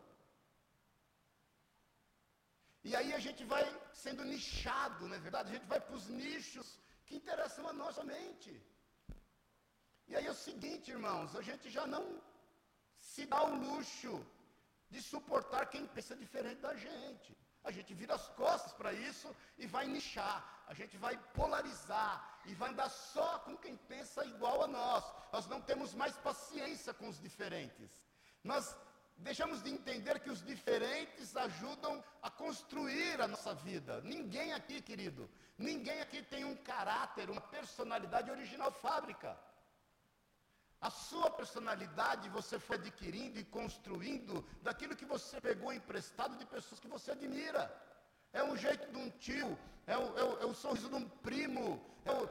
E 2.84 2.96
aí 2.96 3.14
a 3.14 3.20
gente 3.20 3.44
vai 3.46 3.64
sendo 3.94 4.26
nichado, 4.26 5.08
não 5.08 5.16
é 5.16 5.20
verdade? 5.20 5.50
A 5.52 5.54
gente 5.54 5.68
vai 5.68 5.80
para 5.80 5.96
os 5.96 6.08
nichos 6.08 6.78
que 7.06 7.16
interessam 7.16 7.68
a 7.68 7.74
nós 7.74 7.96
somente. 7.96 8.52
E 10.08 10.16
aí 10.16 10.26
é 10.26 10.32
o 10.32 10.36
seguinte, 10.36 10.92
irmãos, 10.92 11.36
a 11.36 11.42
gente 11.42 11.70
já 11.70 11.86
não 11.88 12.22
se 13.00 13.26
dá 13.26 13.44
o 13.44 13.56
luxo 13.56 14.26
de 14.94 15.02
suportar 15.02 15.64
quem 15.74 15.86
pensa 15.96 16.16
diferente 16.24 16.62
da 16.62 16.76
gente. 16.76 17.36
A 17.64 17.72
gente 17.72 17.92
vira 18.00 18.14
as 18.14 18.28
costas 18.42 18.74
para 18.74 18.92
isso 18.94 19.28
e 19.58 19.66
vai 19.66 19.86
nichar. 19.88 20.38
A 20.68 20.74
gente 20.80 20.96
vai 20.98 21.16
polarizar 21.34 22.12
e 22.46 22.54
vai 22.54 22.70
andar 22.70 22.90
só 22.90 23.30
com 23.40 23.56
quem 23.58 23.76
pensa 23.92 24.24
igual 24.34 24.64
a 24.64 24.68
nós. 24.68 25.04
Nós 25.32 25.48
não 25.48 25.62
temos 25.70 25.94
mais 26.02 26.16
paciência 26.18 26.94
com 26.94 27.08
os 27.08 27.20
diferentes. 27.20 27.90
Nós 28.44 28.76
deixamos 29.18 29.64
de 29.64 29.72
entender 29.72 30.20
que 30.20 30.30
os 30.30 30.44
diferentes 30.44 31.36
ajudam 31.36 32.04
a 32.22 32.30
construir 32.30 33.22
a 33.22 33.28
nossa 33.28 33.54
vida. 33.56 34.02
Ninguém 34.02 34.54
aqui, 34.54 34.82
querido, 34.82 35.30
ninguém 35.58 36.02
aqui 36.02 36.22
tem 36.22 36.44
um 36.46 36.58
caráter, 36.58 37.30
uma 37.30 37.42
personalidade 37.42 38.30
original 38.30 38.72
fábrica. 38.72 39.40
A 40.84 40.90
sua 40.90 41.30
personalidade 41.32 42.28
você 42.28 42.60
foi 42.60 42.76
adquirindo 42.76 43.40
e 43.40 43.46
construindo 43.46 44.46
daquilo 44.62 44.98
que 44.98 45.06
você 45.06 45.40
pegou 45.40 45.72
emprestado 45.72 46.36
de 46.38 46.46
pessoas 46.46 46.82
que 46.82 46.90
você 46.90 47.12
admira. 47.12 47.64
É 48.34 48.44
um 48.44 48.58
jeito 48.58 48.92
de 48.92 48.98
um 48.98 49.10
tio, 49.12 49.58
é 49.88 49.98
o, 49.98 50.18
é 50.18 50.24
o, 50.26 50.42
é 50.42 50.46
o 50.46 50.54
sorriso 50.54 50.90
de 50.90 50.96
um 50.96 51.08
primo, 51.28 51.82
é 52.06 52.12
o, 52.12 52.30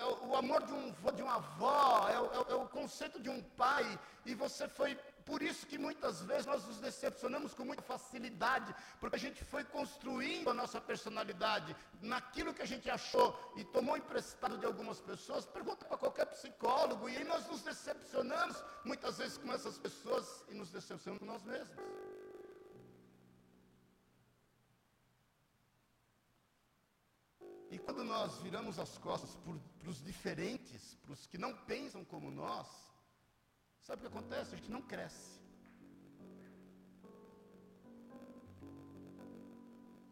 é 0.00 0.06
o 0.26 0.34
amor 0.34 0.64
de, 0.64 0.72
um, 0.72 0.92
de 1.14 1.22
uma 1.22 1.36
avó, 1.36 2.08
é 2.48 2.54
o 2.54 2.66
conceito 2.68 3.20
de 3.20 3.30
um 3.30 3.40
pai, 3.62 3.86
e 4.26 4.34
você 4.34 4.66
foi 4.68 4.98
por 5.24 5.42
isso 5.42 5.66
que 5.66 5.78
muitas 5.78 6.22
vezes 6.22 6.46
nós 6.46 6.64
nos 6.66 6.78
decepcionamos 6.78 7.54
com 7.54 7.64
muita 7.64 7.82
facilidade, 7.82 8.74
porque 9.00 9.16
a 9.16 9.18
gente 9.18 9.42
foi 9.44 9.64
construindo 9.64 10.50
a 10.50 10.54
nossa 10.54 10.80
personalidade 10.80 11.74
naquilo 12.00 12.52
que 12.52 12.62
a 12.62 12.66
gente 12.66 12.90
achou 12.90 13.52
e 13.56 13.64
tomou 13.64 13.96
emprestado 13.96 14.58
de 14.58 14.66
algumas 14.66 15.00
pessoas. 15.00 15.46
Pergunta 15.46 15.84
para 15.86 15.96
qualquer 15.96 16.26
psicólogo, 16.26 17.08
e 17.08 17.16
aí 17.16 17.24
nós 17.24 17.46
nos 17.48 17.62
decepcionamos 17.62 18.62
muitas 18.84 19.18
vezes 19.18 19.38
com 19.38 19.52
essas 19.52 19.78
pessoas 19.78 20.44
e 20.48 20.54
nos 20.54 20.70
decepcionamos 20.70 21.20
com 21.20 21.26
nós 21.26 21.42
mesmos. 21.42 21.76
E 27.70 27.78
quando 27.78 28.04
nós 28.04 28.38
viramos 28.38 28.78
as 28.78 28.96
costas 28.98 29.34
para 29.34 29.90
os 29.90 30.00
diferentes, 30.00 30.94
para 31.02 31.12
os 31.12 31.26
que 31.26 31.36
não 31.36 31.56
pensam 31.64 32.04
como 32.04 32.30
nós, 32.30 32.68
Sabe 33.86 33.98
o 33.98 34.08
que 34.08 34.16
acontece? 34.16 34.54
A 34.54 34.56
gente 34.56 34.70
não 34.70 34.80
cresce. 34.80 35.38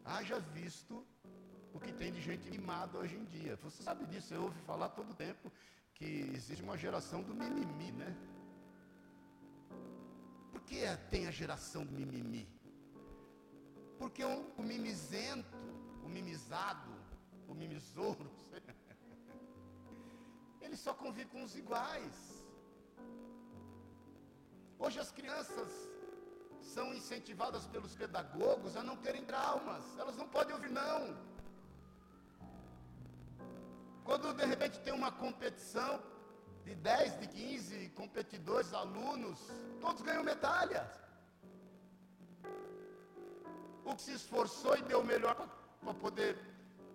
Haja 0.05 0.39
visto 0.39 1.03
o 1.73 1.79
que 1.79 1.91
tem 1.91 2.11
de 2.11 2.21
gente 2.21 2.47
mimada 2.51 2.99
hoje 2.99 3.15
em 3.15 3.25
dia. 3.25 3.55
Você 3.63 3.81
sabe 3.81 4.05
disso, 4.05 4.31
eu 4.31 4.43
ouvi 4.43 4.61
falar 4.61 4.89
todo 4.89 5.15
tempo 5.15 5.51
que 5.95 6.05
existe 6.35 6.61
uma 6.61 6.77
geração 6.77 7.23
do 7.23 7.33
mimimi, 7.33 7.91
né? 7.93 8.15
Por 10.51 10.61
que 10.61 10.81
tem 11.09 11.25
a 11.25 11.31
geração 11.31 11.83
do 11.83 11.93
mimimi? 11.93 12.47
Porque 13.97 14.23
o, 14.23 14.53
o 14.55 14.61
mimizento, 14.61 15.57
o 16.03 16.09
mimizado, 16.09 16.93
o 17.47 17.55
mimisouro, 17.55 18.29
ele 20.61 20.77
só 20.77 20.93
convive 20.93 21.31
com 21.31 21.43
os 21.43 21.55
iguais. 21.55 22.32
Hoje 24.83 24.99
as 24.99 25.11
crianças 25.17 25.69
são 26.73 26.93
incentivadas 26.93 27.65
pelos 27.73 27.95
pedagogos 27.95 28.75
a 28.75 28.83
não 28.83 28.97
terem 28.97 29.23
traumas. 29.23 29.83
Elas 29.97 30.17
não 30.17 30.27
podem 30.27 30.53
ouvir 30.55 30.71
não. 30.71 31.01
Quando 34.03 34.33
de 34.33 34.45
repente 34.53 34.81
tem 34.81 34.93
uma 34.93 35.09
competição 35.09 36.03
de 36.65 36.75
10, 36.75 37.19
de 37.21 37.27
15 37.27 37.89
competidores, 38.01 38.73
alunos, 38.73 39.39
todos 39.79 40.01
ganham 40.01 40.23
medalhas. 40.31 40.91
O 43.85 43.95
que 43.95 44.01
se 44.01 44.13
esforçou 44.21 44.75
e 44.77 44.81
deu 44.81 44.99
o 44.99 45.05
melhor 45.13 45.35
para 45.81 45.93
poder 45.93 46.37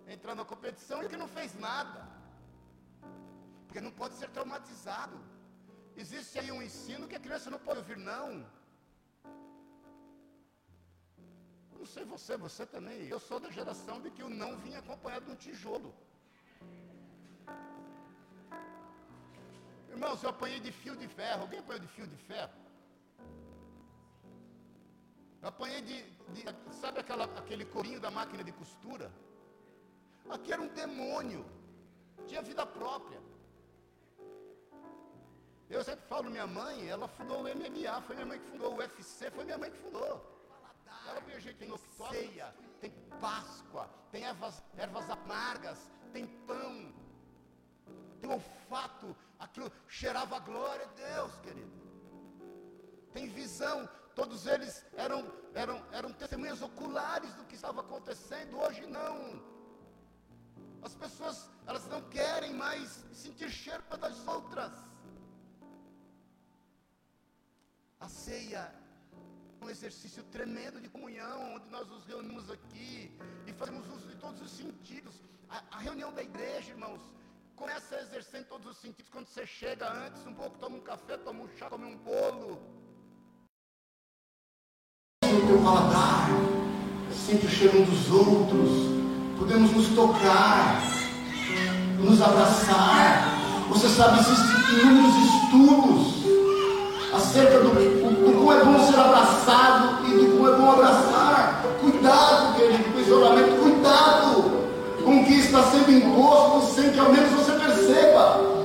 entrar 0.07 0.35
na 0.35 0.45
competição 0.45 1.01
e 1.01 1.09
que 1.09 1.17
não 1.17 1.27
fez 1.27 1.59
nada. 1.59 2.07
Porque 3.65 3.81
não 3.81 3.91
pode 3.91 4.13
ser 4.13 4.29
traumatizado. 4.29 5.17
Existe 6.03 6.39
aí 6.39 6.49
um 6.57 6.61
ensino 6.67 7.07
que 7.09 7.17
a 7.17 7.23
criança 7.25 7.51
não 7.53 7.59
pode 7.59 7.79
ouvir, 7.79 7.97
não. 7.97 8.27
Não 11.77 11.85
sei 11.93 12.05
você, 12.13 12.37
você 12.37 12.65
também. 12.65 12.99
Eu 13.15 13.19
sou 13.19 13.37
da 13.45 13.49
geração 13.57 13.95
de 14.03 14.09
que 14.15 14.23
o 14.27 14.29
não 14.29 14.51
vinha 14.65 14.79
acompanhado 14.79 15.25
de 15.25 15.31
um 15.33 15.35
tijolo. 15.45 15.91
Irmãos, 19.89 20.23
eu 20.23 20.29
apanhei 20.29 20.61
de 20.67 20.71
fio 20.71 20.95
de 20.95 21.07
ferro. 21.19 21.41
Alguém 21.41 21.59
apanhou 21.59 21.81
de 21.85 21.91
fio 21.95 22.07
de 22.07 22.19
ferro? 22.29 22.53
Eu 25.41 25.49
apanhei 25.49 25.81
de, 25.81 25.97
de 26.33 26.41
sabe 26.81 26.99
aquela, 26.99 27.25
aquele 27.41 27.65
corinho 27.65 27.99
da 27.99 28.11
máquina 28.19 28.43
de 28.43 28.53
costura? 28.53 29.11
Aqui 30.29 30.53
era 30.53 30.61
um 30.61 30.71
demônio. 30.83 31.45
Tinha 32.27 32.41
vida 32.41 32.65
própria. 32.65 33.21
Eu 35.79 35.83
sempre 35.85 36.05
falo, 36.07 36.29
minha 36.29 36.45
mãe, 36.45 36.89
ela 36.89 37.07
fundou 37.07 37.37
o 37.37 37.43
MMA, 37.43 38.01
foi 38.01 38.13
minha 38.13 38.25
mãe 38.25 38.37
que 38.37 38.47
fundou 38.47 38.73
o 38.73 38.77
UFC, 38.79 39.31
foi 39.31 39.45
minha 39.45 39.57
mãe 39.57 39.71
que 39.71 39.77
fundou. 39.77 40.13
Ela 41.07 41.21
veio 41.21 41.39
gente 41.39 41.55
tem 41.55 41.73
ceia, 41.77 42.53
tem 42.81 42.91
Páscoa, 43.21 43.89
tem 44.11 44.25
ervas, 44.25 44.61
ervas 44.75 45.09
amargas, 45.09 45.89
tem 46.11 46.27
pão, 46.45 46.93
tem 48.19 48.29
olfato, 48.29 49.15
aquilo 49.39 49.71
cheirava 49.87 50.35
a 50.35 50.39
glória 50.39 50.85
de 50.87 50.95
Deus, 50.95 51.31
querido. 51.37 51.71
Tem 53.13 53.29
visão, 53.29 53.87
todos 54.13 54.47
eles 54.47 54.85
eram, 54.97 55.31
eram, 55.53 55.81
eram 55.93 56.11
testemunhas 56.11 56.61
oculares 56.61 57.33
do 57.35 57.45
que 57.45 57.55
estava 57.55 57.79
acontecendo, 57.79 58.59
hoje 58.59 58.85
não. 58.85 59.41
As 60.81 60.93
pessoas, 60.93 61.49
elas 61.65 61.87
não 61.87 62.01
querem 62.09 62.53
mais 62.53 63.05
sentir 63.13 63.49
cheiro 63.49 63.81
das 63.97 64.27
outras. 64.27 64.88
A 67.99 68.07
ceia 68.07 68.71
é 69.61 69.65
um 69.65 69.69
exercício 69.69 70.23
tremendo 70.31 70.79
de 70.79 70.87
comunhão, 70.87 71.55
onde 71.55 71.69
nós 71.69 71.85
nos 71.89 72.05
reunimos 72.05 72.49
aqui 72.49 73.11
e 73.45 73.51
fazemos 73.51 73.85
uso 73.89 74.07
de 74.07 74.15
todos 74.15 74.41
os 74.41 74.51
sentidos. 74.51 75.15
A, 75.49 75.61
a 75.71 75.79
reunião 75.79 76.13
da 76.13 76.23
igreja, 76.23 76.71
irmãos, 76.71 77.01
começa 77.57 77.97
a 77.97 78.01
exercer 78.01 78.39
em 78.39 78.43
todos 78.45 78.67
os 78.67 78.77
sentidos. 78.77 79.11
Quando 79.11 79.27
você 79.27 79.45
chega 79.45 79.91
antes, 79.91 80.25
um 80.25 80.33
pouco, 80.33 80.57
toma 80.59 80.77
um 80.77 80.81
café, 80.81 81.17
toma 81.17 81.43
um 81.43 81.49
chá, 81.57 81.69
come 81.69 81.85
um 81.87 81.97
bolo. 81.97 82.61
O 85.25 85.47
teu 85.47 85.61
paladar, 85.61 86.29
sente 87.13 87.47
o 87.47 87.49
cheiro 87.49 87.85
dos 87.85 88.09
outros. 88.11 88.99
Podemos 89.37 89.71
nos 89.71 89.95
tocar, 89.95 90.81
nos 91.97 92.21
abraçar 92.21 93.67
Você 93.69 93.87
sabe, 93.89 94.19
existem 94.19 94.79
inúmeros 94.79 95.15
estudos 95.15 96.18
acerca 97.13 97.59
do, 97.59 97.69
do, 97.69 98.25
do 98.25 98.37
como 98.37 98.53
é 98.53 98.63
bom 98.63 98.79
ser 98.85 98.99
abraçado 98.99 100.05
e 100.07 100.11
do 100.11 100.37
como 100.37 100.47
é 100.47 100.55
bom 100.55 100.71
abraçar. 100.71 101.63
Cuidado, 101.81 102.55
querido, 102.55 102.83
com 102.91 102.97
o 102.97 103.01
isolamento, 103.01 103.61
cuidado 103.61 104.59
com 105.03 105.21
o 105.21 105.25
que 105.25 105.33
está 105.33 105.63
sendo 105.63 105.91
imposto 105.91 106.75
sem 106.75 106.91
que 106.91 106.99
ao 106.99 107.11
menos 107.11 107.31
você 107.31 107.51
perceba. 107.53 108.59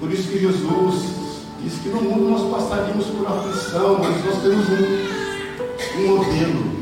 Por 0.00 0.12
isso 0.12 0.28
que 0.28 0.38
Jesus 0.40 1.14
disse 1.60 1.80
que 1.80 1.88
no 1.88 2.02
mundo 2.02 2.30
nós 2.30 2.50
passaríamos 2.50 3.06
por 3.06 3.26
aflição, 3.26 3.98
mas 3.98 4.24
nós 4.24 4.42
temos 4.42 4.68
um, 4.68 6.00
um 6.00 6.16
modelo. 6.16 6.73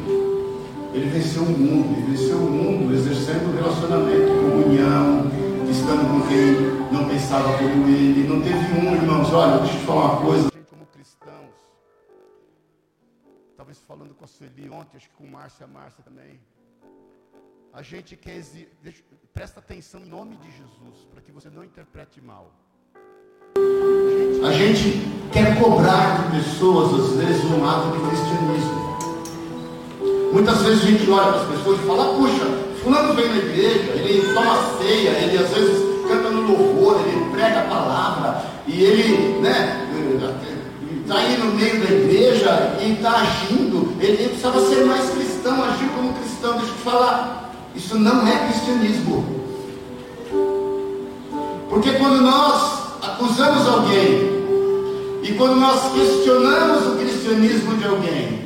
Ele 0.92 1.08
venceu 1.08 1.42
o 1.42 1.46
mundo, 1.46 1.96
ele 1.96 2.16
venceu 2.16 2.36
o 2.36 2.50
mundo 2.50 2.94
exercendo 2.94 3.54
relacionamento, 3.54 4.28
comunhão, 4.28 5.30
estando 5.70 6.06
com 6.10 6.28
quem 6.28 6.92
não 6.92 7.08
pensava 7.08 7.56
como 7.56 7.88
ele. 7.88 8.28
Não 8.28 8.42
teve 8.42 8.78
um, 8.78 8.94
irmãos, 8.94 9.32
olha, 9.32 9.58
deixa 9.58 9.74
eu 9.74 9.80
te 9.80 9.86
falar 9.86 10.12
uma 10.12 10.20
coisa. 10.20 10.50
Como 10.68 10.84
cristãos, 10.86 11.54
talvez 13.56 13.78
falando 13.78 14.14
com 14.14 14.24
a 14.24 14.28
Sueli 14.28 14.68
ontem, 14.68 14.98
acho 14.98 15.08
que 15.08 15.16
com 15.16 15.26
Márcia, 15.26 15.66
Márcia 15.66 16.04
também. 16.04 16.38
A 17.72 17.80
gente 17.80 18.14
quer 18.14 18.36
exigir, 18.36 18.68
presta 19.32 19.60
atenção 19.60 20.02
em 20.02 20.06
nome 20.06 20.36
de 20.36 20.50
Jesus, 20.50 21.06
para 21.10 21.22
que 21.22 21.32
você 21.32 21.48
não 21.48 21.64
interprete 21.64 22.20
mal. 22.20 22.52
A 24.44 24.52
gente 24.52 25.00
quer 25.32 25.58
cobrar 25.58 26.22
de 26.22 26.36
pessoas, 26.36 26.92
às 27.00 27.16
vezes, 27.16 27.44
um 27.44 27.64
ato 27.64 27.96
de 27.96 28.08
cristianismo. 28.08 28.81
Muitas 30.42 30.62
vezes 30.62 30.82
a 30.82 30.86
gente 30.86 31.08
olha 31.08 31.32
para 31.34 31.40
as 31.40 31.48
pessoas 31.50 31.78
e 31.78 31.86
fala, 31.86 32.14
puxa, 32.14 32.44
fulano 32.82 33.14
vem 33.14 33.28
na 33.28 33.36
igreja, 33.36 33.92
ele 33.94 34.34
toma 34.34 34.58
ceia, 34.76 35.10
ele 35.10 35.38
às 35.38 35.50
vezes 35.50 35.84
canta 36.08 36.30
no 36.30 36.40
louvor, 36.40 37.00
ele 37.06 37.30
prega 37.30 37.60
a 37.60 37.62
palavra, 37.62 38.44
e 38.66 38.82
ele, 38.82 39.38
né, 39.40 39.86
está 41.00 41.16
aí 41.16 41.36
no 41.36 41.52
meio 41.54 41.78
da 41.78 41.94
igreja 41.94 42.76
e 42.80 42.92
está 42.92 43.20
agindo, 43.20 43.96
ele, 44.00 44.14
ele 44.14 44.28
precisava 44.30 44.66
ser 44.66 44.84
mais 44.84 45.10
cristão, 45.10 45.62
agir 45.62 45.88
como 45.94 46.12
cristão. 46.14 46.54
Deixa 46.54 46.72
eu 46.72 46.74
te 46.74 46.82
falar, 46.82 47.54
isso 47.76 47.96
não 48.00 48.26
é 48.26 48.36
cristianismo. 48.48 49.24
Porque 51.70 51.92
quando 51.92 52.20
nós 52.20 52.82
acusamos 53.00 53.68
alguém 53.68 54.42
e 55.22 55.34
quando 55.38 55.54
nós 55.60 55.92
questionamos 55.92 56.88
o 56.88 56.96
cristianismo 56.96 57.76
de 57.76 57.86
alguém, 57.86 58.42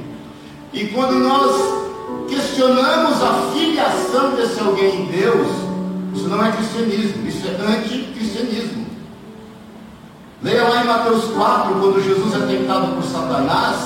e 0.75 0.89
quando 0.89 1.15
nós 1.15 1.86
questionamos 2.29 3.23
a 3.23 3.51
filiação 3.53 4.35
desse 4.35 4.61
alguém 4.61 5.03
em 5.03 5.07
Deus, 5.07 5.49
isso 6.15 6.29
não 6.29 6.45
é 6.45 6.53
cristianismo, 6.53 7.27
isso 7.27 7.47
é 7.47 7.77
anticristianismo. 7.77 8.87
Leia 10.43 10.69
lá 10.69 10.83
em 10.83 10.87
Mateus 10.87 11.25
4, 11.25 11.75
quando 11.75 12.03
Jesus 12.03 12.35
é 12.35 12.47
tentado 12.47 12.95
por 12.95 13.03
Satanás, 13.03 13.77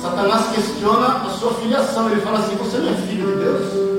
Satanás 0.00 0.46
questiona 0.54 1.08
a 1.26 1.30
sua 1.30 1.52
filiação. 1.54 2.10
Ele 2.10 2.20
fala 2.20 2.38
assim: 2.38 2.56
Você 2.56 2.78
não 2.78 2.90
é 2.90 2.94
filho 2.94 3.26
de 3.26 3.44
Deus? 3.44 3.90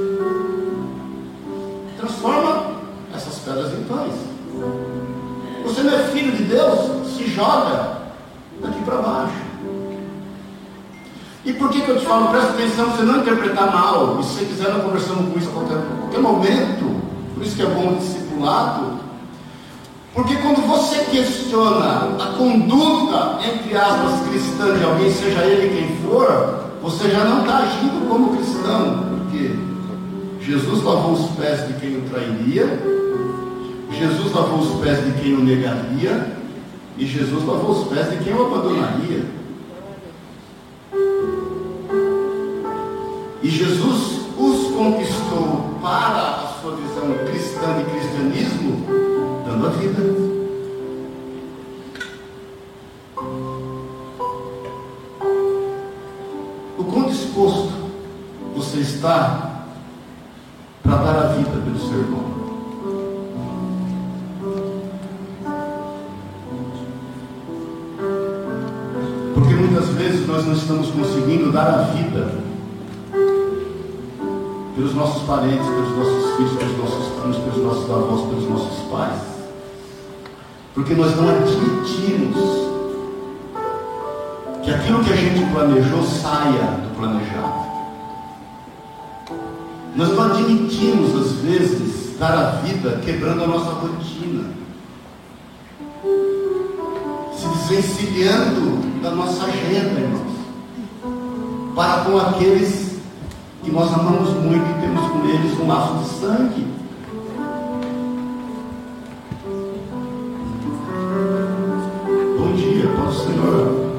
Transforma 1.99 2.71
essas 3.13 3.37
pedras 3.39 3.71
em 3.73 3.83
pães. 3.83 4.13
Você 5.63 5.83
não 5.83 5.93
é 5.93 6.03
filho 6.05 6.31
de 6.31 6.43
Deus? 6.43 7.13
Se 7.15 7.27
joga 7.27 7.97
daqui 8.61 8.81
para 8.83 8.97
baixo. 8.97 9.50
E 11.43 11.53
por 11.53 11.69
que, 11.69 11.81
que 11.81 11.89
eu 11.89 11.99
te 11.99 12.05
falo? 12.05 12.27
Presta 12.27 12.51
atenção 12.51 12.91
você 12.91 13.03
não 13.03 13.21
interpretar 13.21 13.71
mal. 13.71 14.19
E 14.19 14.23
se 14.23 14.35
você 14.35 14.45
quiser, 14.45 14.71
nós 14.71 14.83
conversamos 14.83 15.33
com 15.33 15.39
isso 15.39 15.49
a 15.49 15.53
qualquer, 15.53 15.77
a 15.77 15.97
qualquer 16.01 16.19
momento. 16.19 17.01
Por 17.33 17.43
isso 17.43 17.55
que 17.55 17.63
é 17.63 17.65
bom 17.65 17.93
o 17.93 17.95
discipulado. 17.95 18.99
Porque 20.13 20.35
quando 20.35 20.67
você 20.67 20.97
questiona 21.05 22.15
a 22.19 22.35
conduta, 22.37 23.39
entre 23.43 23.75
aspas, 23.75 24.27
cristã 24.27 24.77
de 24.77 24.83
alguém, 24.83 25.11
seja 25.11 25.41
ele 25.43 25.75
quem 25.75 25.97
for, 26.05 26.65
você 26.81 27.09
já 27.09 27.23
não 27.23 27.41
está 27.41 27.57
agindo 27.59 28.07
como 28.07 28.35
cristão. 28.35 29.05
Porque 29.09 29.55
Jesus 30.41 30.83
lavou 30.83 31.13
os 31.13 31.31
pés 31.37 31.67
de 31.67 31.73
quem 31.73 31.97
o 31.97 32.01
trairia, 32.01 32.67
Jesus 33.91 34.33
lavou 34.33 34.59
os 34.59 34.81
pés 34.81 35.03
de 35.05 35.11
quem 35.21 35.33
o 35.33 35.43
negaria, 35.43 36.35
e 36.97 37.05
Jesus 37.05 37.45
lavou 37.45 37.71
os 37.71 37.87
pés 37.87 38.09
de 38.11 38.23
quem 38.23 38.33
o 38.33 38.45
abandonaria. 38.45 39.40
E 43.43 43.49
Jesus 43.49 44.21
os 44.37 44.75
conquistou 44.75 45.79
para 45.81 46.43
a 46.43 46.47
sua 46.61 46.75
visão 46.75 47.13
cristã 47.25 47.77
de 47.77 47.83
cristianismo, 47.91 48.85
dando 49.45 49.67
a 49.67 49.69
vida. 49.69 50.30
Não 70.51 70.57
estamos 70.57 70.89
conseguindo 70.89 71.49
dar 71.49 71.65
a 71.65 71.81
vida 71.93 72.29
pelos 74.75 74.93
nossos 74.93 75.23
parentes, 75.23 75.65
pelos 75.65 75.97
nossos 75.97 76.35
filhos, 76.35 76.57
pelos 76.57 76.77
nossos 76.77 77.07
primos, 77.19 77.37
pelos 77.37 77.57
nossos 77.63 77.89
avós, 77.89 78.27
pelos 78.27 78.49
nossos 78.49 78.77
pais. 78.91 79.21
Porque 80.73 80.93
nós 80.93 81.15
não 81.15 81.29
admitimos 81.29 82.37
que 84.61 84.71
aquilo 84.71 85.03
que 85.05 85.13
a 85.13 85.15
gente 85.15 85.53
planejou 85.53 86.03
saia 86.03 86.79
do 86.83 86.97
planejado. 86.97 87.71
Nós 89.95 90.09
não 90.09 90.23
admitimos, 90.31 91.15
às 91.15 91.31
vezes, 91.37 92.17
dar 92.19 92.37
a 92.37 92.51
vida 92.61 92.99
quebrando 93.05 93.45
a 93.45 93.47
nossa 93.47 93.71
rotina, 93.71 94.49
se 97.37 97.47
desvencilhando 97.47 99.01
da 99.01 99.11
nossa 99.11 99.45
agenda, 99.45 99.99
irmãos, 99.99 100.30
para 101.81 102.05
com 102.05 102.15
aqueles 102.15 103.01
que 103.63 103.71
nós 103.71 103.91
amamos 103.91 104.29
muito 104.35 104.63
e 104.69 104.81
temos 104.81 105.01
com 105.09 105.25
eles 105.27 105.59
um 105.59 105.65
laço 105.65 105.97
de 105.97 106.09
sangue. 106.19 106.67
Bom 112.37 112.53
dia, 112.53 112.85
paz 112.95 113.15
Senhor. 113.15 113.91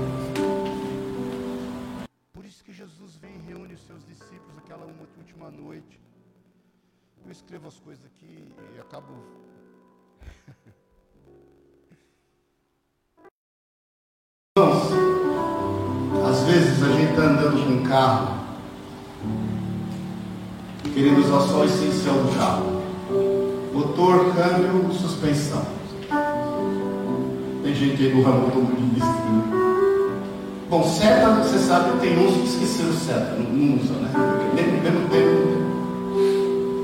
Por 2.32 2.44
isso 2.44 2.62
que 2.62 2.72
Jesus 2.72 3.16
vem 3.20 3.34
e 3.34 3.52
reúne 3.52 3.74
os 3.74 3.84
seus 3.84 4.06
discípulos 4.06 4.56
aquela 4.58 4.86
última 5.18 5.50
noite. 5.50 5.98
Eu 7.26 7.32
escrevo 7.32 7.66
as 7.66 7.80
coisas 7.80 8.04
aqui 8.06 8.46
e 8.76 8.80
acabo 8.80 9.12
carro 17.92 18.28
querendo 20.94 21.20
usar 21.20 21.40
só 21.40 21.64
essencial 21.64 22.16
do 22.16 22.38
carro: 22.38 22.82
motor, 23.74 24.32
câmbio, 24.34 24.90
suspensão. 24.94 25.62
Tem 27.62 27.74
gente 27.74 28.02
aí 28.02 28.12
do 28.12 28.22
ramo 28.22 28.46
automobilista. 28.46 29.06
Né? 29.06 29.42
Bom, 30.70 30.82
seta, 30.84 31.34
você 31.34 31.58
sabe, 31.58 32.00
tem 32.00 32.18
uns 32.18 32.32
que 32.32 32.46
esqueceram 32.46 32.94
seta, 32.94 33.36
não, 33.38 33.50
não 33.50 33.76
usa, 33.76 33.92
né? 33.92 34.10
Mesmo, 34.54 34.82
mesmo 34.82 35.08
tempo. 35.10 35.52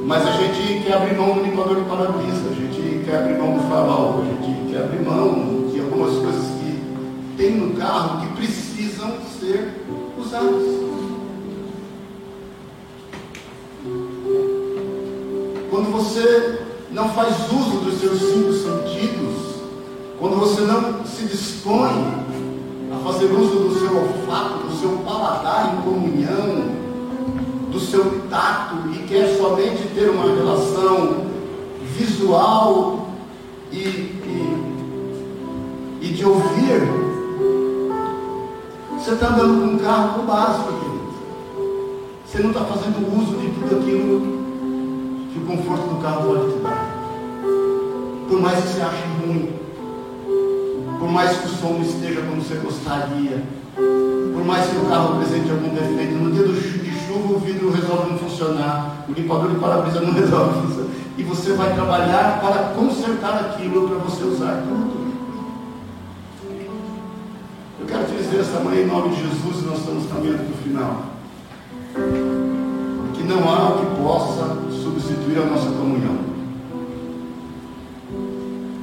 Mas 0.07 0.27
a 0.27 0.33
gente 0.33 0.85
quer 0.85 0.93
abrir 0.95 1.17
mão 1.17 1.35
do 1.35 1.43
limpador 1.43 1.77
de 1.77 1.89
para-brisa, 1.89 2.51
a 2.51 2.55
gente 2.55 3.05
quer 3.05 3.17
abrir 3.17 3.39
mão 3.39 3.57
do 3.57 3.63
farol, 3.63 4.23
a 4.23 4.25
gente 4.27 4.71
quer 4.71 4.85
abrir 4.85 5.01
mão 5.01 5.71
de 5.73 5.81
algumas 5.81 6.19
coisas 6.19 6.45
que 6.61 7.37
tem 7.39 7.57
no 7.57 7.75
carro 7.77 8.21
que 8.21 8.35
precisam 8.35 9.15
ser 9.41 9.85
usadas. 10.19 10.98
Você 16.19 16.59
não 16.91 17.09
faz 17.11 17.37
uso 17.53 17.79
dos 17.85 18.01
seus 18.01 18.19
cinco 18.19 18.53
sentidos, 18.53 19.37
quando 20.19 20.37
você 20.37 20.63
não 20.63 21.05
se 21.05 21.27
dispõe 21.27 21.93
a 22.93 22.99
fazer 23.05 23.27
uso 23.27 23.69
do 23.69 23.79
seu 23.79 23.97
olfato, 23.97 24.67
do 24.67 24.75
seu 24.81 24.91
paladar 25.05 25.75
em 25.75 25.83
comunhão, 25.83 26.77
do 27.71 27.79
seu 27.79 28.23
tato 28.29 28.89
e 28.93 29.07
quer 29.07 29.37
somente 29.37 29.87
ter 29.95 30.11
uma 30.11 30.35
relação 30.35 31.27
visual 31.97 33.11
e, 33.71 33.79
e, 33.79 34.57
e 36.01 36.09
de 36.09 36.25
ouvir, 36.25 36.83
você 38.99 39.13
está 39.13 39.29
andando 39.29 39.61
com 39.61 39.75
um 39.75 39.79
carro 39.79 40.23
básico, 40.25 40.73
querido. 40.73 41.13
você 42.27 42.43
não 42.43 42.51
está 42.51 42.65
fazendo 42.65 43.07
uso 43.17 43.37
de 43.37 43.49
tudo 43.51 43.77
aquilo 43.79 44.38
que 45.33 45.39
o 45.39 45.43
conforto 45.43 45.95
do 45.95 46.03
carro 46.03 46.29
pode 46.29 46.53
te 46.53 46.59
dar. 46.61 46.99
Por 48.29 48.41
mais 48.41 48.63
que 48.63 48.69
você 48.69 48.83
ache 48.83 49.05
ruim, 49.25 49.53
por 50.99 51.11
mais 51.11 51.37
que 51.39 51.47
o 51.47 51.51
som 51.51 51.81
esteja 51.81 52.23
como 52.23 52.43
você 52.43 52.57
gostaria, 52.57 53.43
por 54.35 54.45
mais 54.45 54.67
que 54.67 54.77
o 54.77 54.87
carro 54.87 55.15
apresente 55.15 55.51
algum 55.51 55.75
defeito, 55.75 56.15
no 56.15 56.33
dia 56.33 56.47
de 56.47 56.91
chuva 57.07 57.35
o 57.35 57.39
vidro 57.39 57.71
resolve 57.71 58.11
não 58.11 58.19
funcionar, 58.19 59.05
o 59.09 59.13
limpador 59.13 59.51
de 59.51 59.59
para-brisa 59.59 60.01
não 60.01 60.13
resolve 60.15 60.67
funcionar, 60.67 60.91
e 61.17 61.23
você 61.23 61.53
vai 61.53 61.73
trabalhar 61.75 62.41
para 62.41 62.75
consertar 62.75 63.35
aquilo, 63.41 63.89
para 63.89 63.99
você 63.99 64.25
usar 64.25 64.63
tudo. 64.69 65.09
Eu 67.81 67.87
quero 67.87 68.05
te 68.05 68.17
dizer 68.17 68.41
esta 68.41 68.61
manhã, 68.61 68.83
em 68.83 68.87
nome 68.87 69.15
de 69.15 69.23
Jesus, 69.23 69.65
nós 69.65 69.79
estamos 69.79 70.11
caminhando 70.13 70.45
para 70.45 70.55
o 70.55 70.63
final. 70.63 71.03
Que 73.15 73.23
não 73.23 73.49
há 73.49 73.69
o 73.71 73.79
que 73.79 74.03
possa 74.03 74.68
substituir 74.89 75.39
a 75.39 75.47
nossa 75.47 75.71
comunhão. 75.71 76.17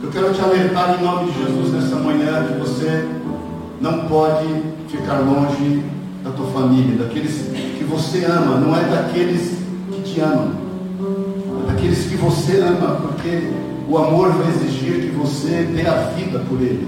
Eu 0.03 0.11
quero 0.11 0.33
te 0.33 0.41
alertar 0.41 0.99
em 0.99 1.03
nome 1.03 1.31
de 1.31 1.43
Jesus 1.43 1.73
nessa 1.73 1.95
manhã 1.95 2.45
que 2.45 2.59
você 2.59 3.07
não 3.81 4.07
pode 4.07 4.47
ficar 4.87 5.19
longe 5.19 5.83
da 6.23 6.29
tua 6.31 6.47
família, 6.47 7.03
daqueles 7.03 7.49
que 7.77 7.83
você 7.83 8.25
ama, 8.25 8.57
não 8.57 8.75
é 8.75 8.83
daqueles 8.83 9.57
que 9.91 10.01
te 10.01 10.19
amam, 10.21 10.51
é 11.63 11.71
daqueles 11.71 12.05
que 12.05 12.15
você 12.15 12.59
ama, 12.59 12.97
porque 13.01 13.51
o 13.89 13.97
amor 13.97 14.31
vai 14.31 14.47
exigir 14.49 15.01
que 15.01 15.15
você 15.15 15.67
dê 15.73 15.87
a 15.87 16.11
vida 16.15 16.39
por 16.47 16.61
ele, 16.61 16.87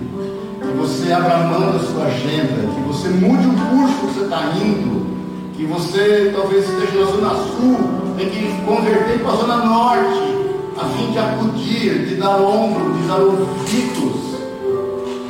que 0.62 0.78
você 0.78 1.12
abra 1.12 1.40
mão 1.40 1.72
da 1.72 1.80
sua 1.80 2.06
agenda, 2.06 2.68
que 2.74 2.82
você 2.88 3.10
mude 3.10 3.48
o 3.48 3.54
curso 3.54 3.96
que 3.96 4.14
você 4.14 4.24
está 4.26 4.44
indo, 4.58 5.08
que 5.56 5.66
você 5.66 6.32
talvez 6.36 6.70
esteja 6.70 7.00
na 7.00 7.12
zona 7.12 7.30
sul, 7.30 7.97
tem 8.18 8.30
que 8.32 8.62
converter 8.66 9.20
para 9.20 9.32
a 9.32 9.36
zona 9.36 9.58
norte, 9.58 10.38
a 10.76 10.86
fim 10.86 11.12
de 11.12 11.20
acudir, 11.20 12.08
de 12.08 12.16
dar 12.16 12.38
ombro, 12.38 12.94
de 12.94 13.08
dar 13.08 13.18
ouvidos 13.18 14.38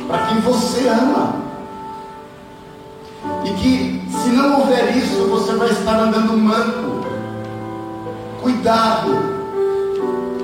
para 0.06 0.26
quem 0.26 0.40
você 0.40 0.88
ama. 0.88 1.36
E 3.44 3.50
que 3.50 4.02
se 4.10 4.30
não 4.30 4.60
houver 4.60 4.96
isso, 4.96 5.28
você 5.28 5.52
vai 5.54 5.68
estar 5.68 6.00
andando 6.00 6.36
manco. 6.38 7.06
Cuidado 8.40 9.38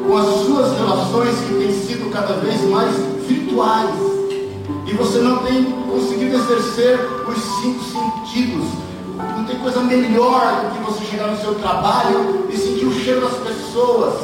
com 0.07 0.17
as 0.17 0.27
suas 0.27 0.77
relações 0.77 1.35
que 1.47 1.55
têm 1.55 1.73
sido 1.73 2.13
cada 2.13 2.35
vez 2.35 2.61
mais 2.69 2.95
virtuais. 3.27 3.95
E 4.87 4.93
você 4.93 5.19
não 5.19 5.39
tem 5.39 5.65
conseguido 5.91 6.37
exercer 6.37 7.01
os 7.27 7.43
cinco 7.63 7.83
sentidos. 7.85 8.94
Não 9.37 9.45
tem 9.45 9.59
coisa 9.59 9.81
melhor 9.81 10.63
do 10.63 10.71
que 10.75 10.93
você 10.93 11.05
chegar 11.05 11.29
no 11.29 11.39
seu 11.39 11.55
trabalho 11.57 12.47
e 12.51 12.57
sentir 12.57 12.87
o 12.87 12.93
cheiro 12.93 13.21
das 13.21 13.35
pessoas. 13.39 14.15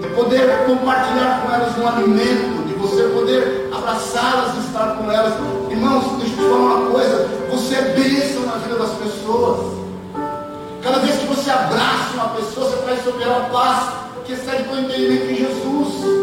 De 0.00 0.08
poder 0.08 0.64
compartilhar 0.66 1.42
com 1.42 1.54
elas 1.54 1.78
um 1.78 1.86
alimento, 1.86 2.66
de 2.66 2.74
você 2.74 3.04
poder 3.04 3.70
abraçá-las 3.72 4.56
e 4.56 4.66
estar 4.66 4.96
com 4.96 5.10
elas. 5.10 5.34
Irmãos, 5.70 6.04
deixa 6.18 6.34
eu 6.34 6.44
te 6.44 6.50
falar 6.50 6.74
uma 6.74 6.90
coisa: 6.90 7.28
você 7.50 7.74
é 7.74 7.82
bênção 7.94 8.42
na 8.46 8.56
vida 8.56 8.76
das 8.76 8.90
pessoas. 8.92 9.82
Cada 10.82 10.98
vez 10.98 11.16
que 11.16 11.26
você 11.26 11.50
abraça 11.50 12.14
uma 12.14 12.28
pessoa, 12.30 12.68
você 12.68 12.76
traz 12.78 13.04
sobre 13.04 13.22
ela 13.22 13.48
paz 13.52 14.02
que 14.24 14.32
excede 14.32 14.68
o 14.68 14.78
entendimento 14.78 15.30
em 15.30 15.36
Jesus. 15.36 16.22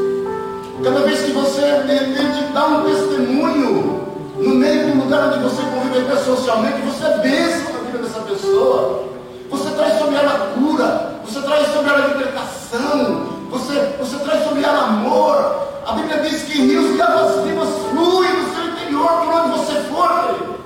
Cada 0.84 1.02
vez 1.02 1.22
que 1.22 1.32
você 1.32 1.62
de 1.62 1.94
repente 1.94 2.54
dá 2.54 2.68
um 2.68 2.84
testemunho 2.84 4.10
no 4.38 4.56
meio 4.56 4.88
do 4.88 5.04
lugar 5.04 5.28
onde 5.28 5.40
você 5.40 5.62
convive 5.64 5.90
socialmente, 6.24 6.82
você 6.82 7.06
é 7.06 7.18
bênção 7.18 7.59
vida 7.90 8.04
dessa 8.04 8.20
pessoa. 8.22 9.10
Você 9.50 9.70
traz 9.72 9.98
sobre 9.98 10.16
ela 10.16 10.54
cura, 10.54 11.20
você 11.26 11.42
traz 11.42 11.68
sobre 11.74 11.90
ela 11.90 12.08
libertação, 12.08 13.26
você, 13.50 13.96
você 14.00 14.18
traz 14.20 14.44
sobre 14.44 14.64
ela 14.64 14.84
amor. 14.84 15.68
A 15.86 15.94
Bíblia 15.94 16.20
diz 16.20 16.44
que 16.44 16.62
rios 16.62 16.94
de 16.94 17.02
águas 17.02 17.44
vivas 17.44 17.70
fluem 17.90 18.34
no 18.34 18.54
seu 18.54 18.66
interior 18.66 19.08
por 19.08 19.34
onde 19.34 19.58
você 19.58 19.74
for. 19.90 20.60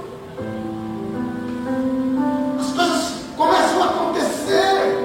As 2.59 2.71
coisas 2.73 3.13
começam 3.38 3.83
a 3.83 3.86
acontecer 3.86 4.99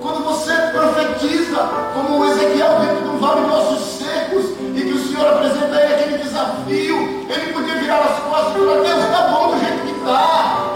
quando 0.00 0.24
você 0.24 0.52
profetiza, 0.72 1.68
como 1.94 2.24
Ezequiel 2.26 2.78
dentro 2.80 3.02
de 3.02 3.08
um 3.08 3.18
vale 3.18 3.44
de 3.44 3.52
ossos 3.52 3.98
secos, 3.98 4.44
e 4.76 4.82
que 4.82 4.92
o 4.92 5.08
Senhor 5.08 5.26
apresenta 5.26 5.76
a 5.76 5.84
ele 5.84 5.94
aquele 5.94 6.18
desafio. 6.18 6.96
Ele 7.28 7.52
podia 7.52 7.74
virar 7.74 7.98
as 7.98 8.20
costas 8.20 8.54
e 8.54 8.58
falar: 8.58 8.82
Deus, 8.82 9.04
está 9.04 9.28
bom 9.28 9.50
do 9.50 9.58
jeito 9.58 9.82
que 9.82 9.98
está, 9.98 10.69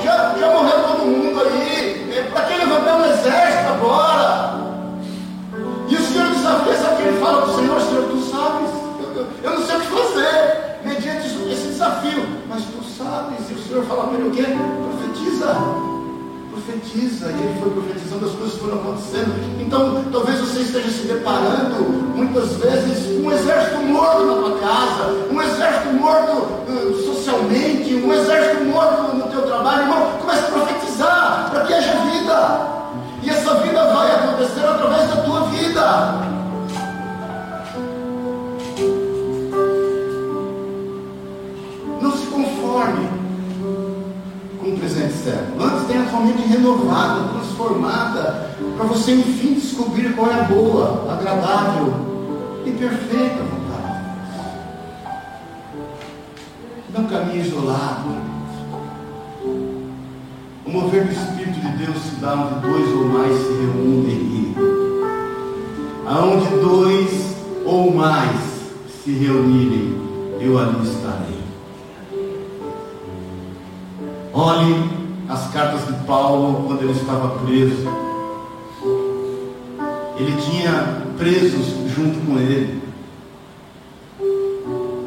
já 0.44 0.50
morreu 0.50 0.82
todo 0.82 1.06
mundo 1.06 1.40
aí, 1.40 2.12
é, 2.14 2.22
para 2.30 2.42
que 2.42 2.58
levantar 2.58 2.96
um 2.96 3.04
exército 3.06 3.72
agora? 3.72 4.54
E 5.88 5.96
o 5.96 6.00
Senhor 6.00 6.26
desafia, 6.28 6.74
sabe 6.74 6.94
o 6.94 6.96
que 6.96 7.02
ele 7.02 7.18
fala 7.18 7.42
para 7.42 7.50
o 7.50 7.56
Senhor? 7.56 7.80
Senhor, 7.80 8.04
tu 8.10 8.20
sabes, 8.20 8.70
eu, 9.00 9.16
eu, 9.16 9.26
eu 9.42 9.58
não 9.58 9.66
sei 9.66 9.76
o 9.76 9.80
que 9.80 9.86
fazer 9.86 10.80
mediante 10.84 11.26
esse 11.50 11.68
desafio, 11.68 12.26
mas 12.48 12.62
tu 12.64 12.84
sabes. 12.84 13.50
E 13.50 13.54
o 13.54 13.62
Senhor 13.66 13.84
fala 13.84 14.08
para 14.08 14.18
ele 14.18 14.28
o 14.28 14.32
quê? 14.32 14.44
Profetiza 14.44 15.94
profetiza, 16.64 17.26
e 17.26 17.42
ele 17.42 17.60
foi 17.60 17.70
profetizando, 17.70 18.26
as 18.26 18.32
coisas 18.32 18.58
foram 18.58 18.76
acontecendo. 18.76 19.34
Então, 19.60 20.04
talvez 20.10 20.40
você 20.40 20.60
esteja 20.60 20.88
se 20.88 21.06
deparando, 21.06 21.82
muitas 22.14 22.54
vezes, 22.54 23.20
um 23.20 23.30
exército 23.30 23.82
morto 23.82 24.24
na 24.24 24.34
tua 24.34 24.58
casa, 24.58 25.12
um 25.30 25.42
exército 25.42 25.92
morto 25.94 26.32
uh, 26.32 27.02
socialmente, 27.04 27.94
um 27.94 28.12
exército 28.12 28.64
morto 28.64 29.16
teu 29.34 29.42
trabalho. 29.42 29.82
Irmão, 29.82 30.18
comece 30.20 30.44
a 30.44 30.50
profetizar 30.50 31.50
para 31.50 31.64
que 31.64 31.74
haja 31.74 31.92
vida. 31.92 32.74
E 33.22 33.30
essa 33.30 33.54
vida 33.54 33.84
vai 33.92 34.10
acontecer 34.14 34.64
através 34.64 35.08
da 35.08 35.16
tua 35.22 35.40
vida. 35.48 36.24
Não 42.00 42.12
se 42.12 42.26
conforme 42.26 43.08
com 44.60 44.68
o 44.68 44.78
presente 44.78 45.14
século. 45.14 45.64
Antes 45.64 45.86
tenha 45.86 46.02
a 46.02 46.10
sua 46.10 46.20
mente 46.20 46.42
renovada, 46.46 47.28
transformada, 47.30 48.50
para 48.76 48.86
você 48.86 49.14
enfim 49.14 49.54
descobrir 49.54 50.14
qual 50.14 50.30
é 50.30 50.40
a 50.40 50.44
boa, 50.44 51.12
agradável 51.12 51.94
e 52.66 52.70
perfeita 52.70 53.42
vontade. 53.42 54.04
Não 56.92 57.04
caminhe 57.04 57.40
isolado. 57.40 58.33
Mover 60.74 61.04
do 61.04 61.12
Espírito 61.12 61.60
de 61.60 61.84
Deus 61.84 61.96
se 61.98 62.16
dá 62.16 62.34
onde 62.34 62.66
dois 62.66 62.92
ou 62.94 63.04
mais 63.04 63.36
se 63.36 63.52
reúnem. 63.52 64.56
Aonde 66.04 66.48
dois 66.60 67.36
ou 67.64 67.94
mais 67.94 68.40
se 68.88 69.12
reunirem, 69.12 69.96
eu 70.40 70.58
ali 70.58 70.82
estarei. 70.82 71.38
Olhe 74.32 74.90
as 75.28 75.48
cartas 75.52 75.86
de 75.86 75.92
Paulo 76.06 76.64
quando 76.66 76.82
ele 76.82 76.90
estava 76.90 77.38
preso. 77.38 77.88
Ele 80.18 80.32
tinha 80.42 81.04
presos 81.16 81.66
junto 81.94 82.18
com 82.26 82.36
ele. 82.36 82.82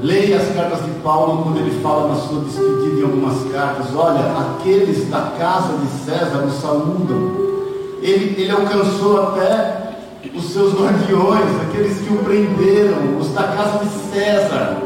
Leia 0.08 0.38
as 0.38 0.56
cartas 0.56 0.86
de 0.86 0.92
Paulo 1.02 1.44
quando 1.44 1.58
ele 1.60 1.82
fala 1.82 2.08
na 2.08 2.16
sua 2.16 2.40
despedida 2.40 2.98
em 2.98 3.04
algumas 3.04 3.52
cartas. 3.52 3.94
Olha, 3.94 4.22
aqueles 4.38 5.10
da 5.10 5.34
casa 5.38 5.78
de 5.80 6.06
César 6.06 6.46
o 6.46 6.50
saúdam. 6.50 7.34
Ele, 8.02 8.42
ele 8.42 8.52
alcançou 8.52 9.22
até 9.22 9.98
os 10.34 10.46
seus 10.46 10.74
guardiões, 10.80 11.62
aqueles 11.62 11.98
que 11.98 12.14
o 12.14 12.20
prenderam, 12.20 13.18
os 13.20 13.34
da 13.34 13.44
casa 13.44 13.84
de 13.84 13.90
César 14.14 14.78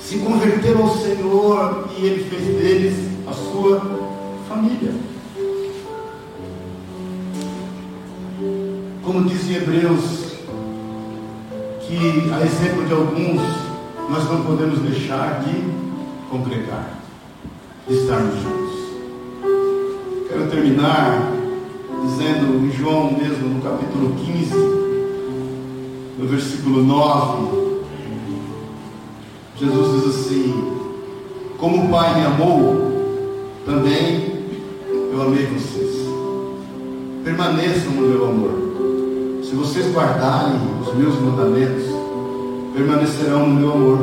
se 0.00 0.16
converteram 0.16 0.84
ao 0.84 0.96
Senhor 0.96 1.88
e 1.94 2.06
Ele 2.06 2.24
fez 2.24 2.44
deles 2.46 2.94
a 3.28 3.34
sua 3.34 3.82
família. 4.48 4.94
Como 9.04 9.24
diz 9.28 9.50
em 9.50 9.56
Hebreus, 9.56 10.27
que 11.88 12.30
a 12.30 12.44
exemplo 12.44 12.84
de 12.84 12.92
alguns, 12.92 13.40
nós 14.10 14.24
não 14.28 14.44
podemos 14.44 14.78
deixar 14.80 15.42
de 15.42 15.64
congregar, 16.28 17.00
de 17.88 17.94
estarmos 17.94 18.34
juntos. 18.42 18.78
Quero 20.28 20.50
terminar 20.50 21.32
dizendo 22.02 22.66
em 22.66 22.70
João 22.70 23.12
mesmo, 23.12 23.48
no 23.48 23.62
capítulo 23.62 24.14
15, 24.16 24.54
no 26.18 26.28
versículo 26.28 26.82
9, 26.82 27.68
Jesus 29.56 30.02
diz 30.02 30.14
assim: 30.14 30.72
Como 31.56 31.86
o 31.86 31.88
Pai 31.88 32.20
me 32.20 32.26
amou, 32.26 32.92
também 33.64 34.44
eu 35.10 35.22
amei 35.22 35.46
vocês. 35.46 36.06
Permaneçam 37.24 37.92
no 37.92 38.02
meu 38.02 38.28
amor. 38.28 38.67
Se 39.48 39.54
vocês 39.54 39.90
guardarem 39.94 40.60
os 40.78 40.94
meus 40.94 41.18
mandamentos, 41.22 41.84
permanecerão 42.74 43.48
no 43.48 43.54
meu 43.54 43.72
amor. 43.72 43.98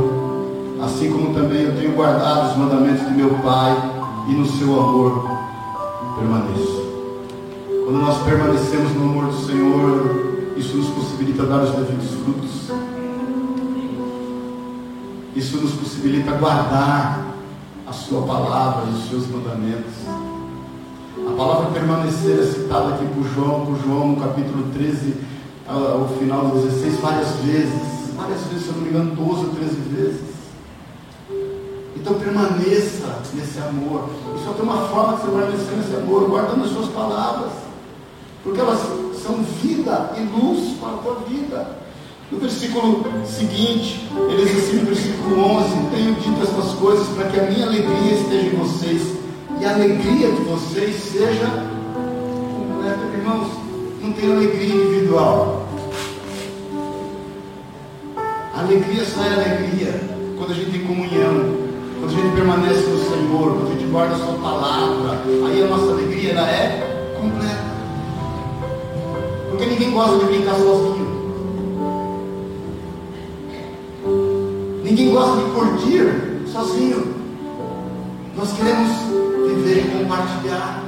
Assim 0.83 1.11
como 1.11 1.35
também 1.35 1.61
eu 1.61 1.77
tenho 1.77 1.91
guardado 1.91 2.49
os 2.49 2.57
mandamentos 2.57 3.05
de 3.05 3.13
meu 3.13 3.29
Pai 3.43 3.77
e 4.27 4.31
no 4.31 4.43
seu 4.43 4.73
amor 4.73 5.29
permaneço. 6.17 6.83
Quando 7.85 8.01
nós 8.01 8.23
permanecemos 8.23 8.91
no 8.95 9.03
amor 9.03 9.25
do 9.25 9.45
Senhor, 9.45 10.53
isso 10.57 10.77
nos 10.77 10.89
possibilita 10.89 11.45
dar 11.45 11.61
os 11.61 11.75
devidos 11.75 12.09
frutos. 12.23 12.71
Isso 15.35 15.57
nos 15.57 15.73
possibilita 15.73 16.31
guardar 16.31 17.23
a 17.85 17.93
Sua 17.93 18.23
palavra 18.23 18.85
e 18.89 18.95
os 18.95 19.09
seus 19.11 19.27
mandamentos. 19.27 19.93
A 21.27 21.37
palavra 21.37 21.69
permanecer 21.69 22.39
é 22.39 22.43
citada 22.43 22.95
aqui 22.95 23.05
por 23.13 23.23
João, 23.27 23.63
por 23.63 23.77
João 23.83 24.07
no 24.07 24.15
capítulo 24.15 24.71
13, 24.73 25.34
ao 25.67 26.07
final 26.19 26.47
do 26.47 26.61
16, 26.61 26.99
várias 26.99 27.29
vezes. 27.43 27.95
Várias 28.15 28.41
vezes, 28.43 28.63
se 28.63 28.69
eu 28.69 28.75
não 28.75 28.81
me 28.81 28.89
engano, 28.89 29.15
12 29.15 29.45
ou 29.45 29.49
13 29.55 29.75
vezes. 29.89 30.35
Então 31.95 32.13
permaneça 32.19 33.19
nesse 33.33 33.59
amor. 33.59 34.09
E 34.35 34.45
só 34.45 34.53
tem 34.53 34.63
uma 34.63 34.87
forma 34.87 35.15
de 35.15 35.21
você 35.21 35.31
permanecer 35.31 35.77
nesse 35.77 35.95
amor, 35.95 36.29
guardando 36.29 36.63
as 36.65 36.71
suas 36.71 36.89
palavras. 36.89 37.51
Porque 38.43 38.59
elas 38.59 38.79
são 39.23 39.43
vida 39.61 40.13
e 40.15 40.21
luz 40.21 40.77
para 40.79 40.93
a 40.93 40.97
tua 40.97 41.15
vida. 41.27 41.85
No 42.31 42.39
versículo 42.39 43.03
seguinte, 43.25 44.07
ele 44.29 44.45
diz 44.45 44.57
assim 44.57 44.77
no 44.77 44.85
versículo 44.85 45.41
11: 45.41 45.69
Tenho 45.91 46.15
dito 46.15 46.43
estas 46.43 46.73
coisas 46.73 47.07
para 47.09 47.29
que 47.29 47.39
a 47.39 47.43
minha 47.43 47.65
alegria 47.65 48.13
esteja 48.13 48.47
em 48.47 48.57
vocês 48.57 49.01
e 49.59 49.65
a 49.65 49.73
alegria 49.73 50.31
de 50.31 50.41
vocês 50.43 50.95
seja 50.95 51.47
completa. 52.57 52.99
Irmãos, 53.17 53.64
tem 54.15 54.31
alegria 54.31 54.75
individual. 54.75 55.67
Alegria 58.55 59.05
só 59.05 59.23
é 59.23 59.33
alegria 59.33 60.01
quando 60.37 60.51
a 60.51 60.55
gente 60.55 60.71
tem 60.71 60.87
comunhão, 60.87 61.55
quando 61.99 62.11
a 62.11 62.21
gente 62.21 62.35
permanece 62.35 62.87
no 62.87 62.97
Senhor, 62.97 63.53
quando 63.53 63.67
a 63.67 63.71
gente 63.71 63.91
guarda 63.91 64.15
a 64.15 64.17
Sua 64.17 64.33
palavra. 64.35 65.21
Aí 65.45 65.63
a 65.63 65.67
nossa 65.67 65.91
alegria 65.91 66.31
ela 66.31 66.49
é 66.49 67.13
completa. 67.19 67.65
Porque 69.49 69.65
ninguém 69.65 69.91
gosta 69.91 70.17
de 70.19 70.25
brincar 70.25 70.55
sozinho. 70.55 71.15
Ninguém 74.83 75.11
gosta 75.11 75.37
de 75.37 75.51
curtir 75.51 76.47
sozinho. 76.51 77.15
Nós 78.37 78.53
queremos 78.53 78.91
viver 79.47 79.85
e 79.85 79.97
compartilhar. 79.97 80.84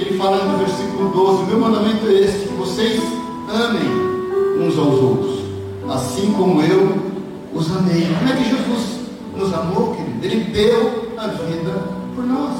Ele 0.00 0.16
fala 0.16 0.44
no 0.44 0.58
versículo 0.58 1.10
12: 1.10 1.42
O 1.42 1.46
meu 1.46 1.60
mandamento 1.60 2.06
é 2.06 2.12
este, 2.12 2.48
que 2.48 2.54
vocês 2.54 3.02
amem 3.52 4.66
uns 4.66 4.78
aos 4.78 4.98
outros, 4.98 5.40
assim 5.90 6.32
como 6.32 6.62
eu 6.62 6.96
os 7.52 7.70
amei. 7.70 8.08
Como 8.18 8.32
é 8.32 8.36
que 8.36 8.48
Jesus 8.48 9.00
nos 9.36 9.52
amou, 9.52 9.94
querido? 9.94 10.24
Ele 10.24 10.44
deu 10.44 11.12
a 11.18 11.26
vida 11.26 11.84
por 12.14 12.24
nós. 12.24 12.56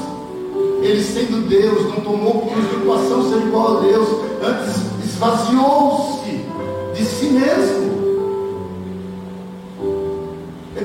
Ele, 0.83 1.03
sendo 1.03 1.47
Deus, 1.47 1.85
não 1.85 2.01
tomou 2.01 2.41
por 2.41 2.57
usurpação 2.57 3.29
ser 3.29 3.47
igual 3.47 3.77
a 3.77 3.81
Deus, 3.81 4.07
antes 4.43 4.81
esvaziou-se 5.03 6.45
de 6.95 7.05
si 7.05 7.25
mesmo 7.27 8.01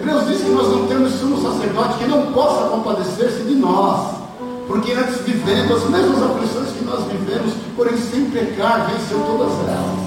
Hebreus 0.07 0.27
diz 0.27 0.43
que 0.43 0.51
nós 0.51 0.69
não 0.69 0.87
temos 0.87 1.13
sumo 1.15 1.41
sacerdote 1.41 1.99
que 1.99 2.07
não 2.07 2.33
possa 2.33 2.69
compadecer-se 2.69 3.43
de 3.45 3.55
nós, 3.55 4.16
porque 4.67 4.93
antes 4.93 5.21
vivendo 5.23 5.75
as 5.75 5.89
mesmas 5.89 6.23
aflições 6.23 6.71
que 6.71 6.85
nós 6.85 7.05
vivemos, 7.11 7.55
porém 7.77 7.97
sem 7.97 8.31
pecar, 8.31 8.91
venceu 8.91 9.21
todas 9.21 9.53
elas. 9.69 10.07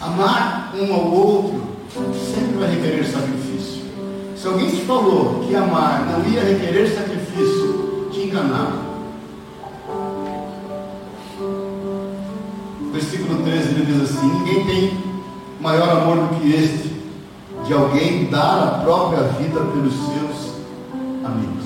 Amar 0.00 0.74
um 0.74 0.94
ao 0.94 1.12
outro 1.12 1.62
sempre 2.34 2.58
vai 2.58 2.74
requerer 2.74 3.04
sacrifício. 3.04 3.82
Se 4.36 4.46
alguém 4.46 4.70
te 4.70 4.82
falou 4.82 5.44
que 5.46 5.54
amar 5.54 6.06
não 6.06 6.32
ia 6.32 6.42
requerer 6.42 6.88
sacrifício, 6.88 8.08
te 8.10 8.20
enganava. 8.20 8.92
versículo 12.92 13.42
13 13.42 13.68
ele 13.70 13.86
diz 13.86 14.02
assim: 14.02 14.26
Ninguém 14.26 14.66
tem 14.66 14.98
maior 15.60 15.88
amor 15.88 16.16
do 16.16 16.40
que 16.40 16.52
este, 16.52 16.91
de 17.64 17.72
alguém 17.72 18.26
dar 18.26 18.62
a 18.62 18.78
própria 18.82 19.22
vida 19.22 19.60
pelos 19.60 19.94
seus 19.94 20.54
amigos. 21.24 21.64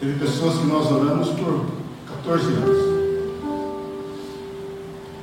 Teve 0.00 0.18
pessoas 0.18 0.58
que 0.58 0.66
nós 0.66 0.90
oramos 0.90 1.28
por 1.30 1.66
14 2.24 2.46
anos. 2.46 2.92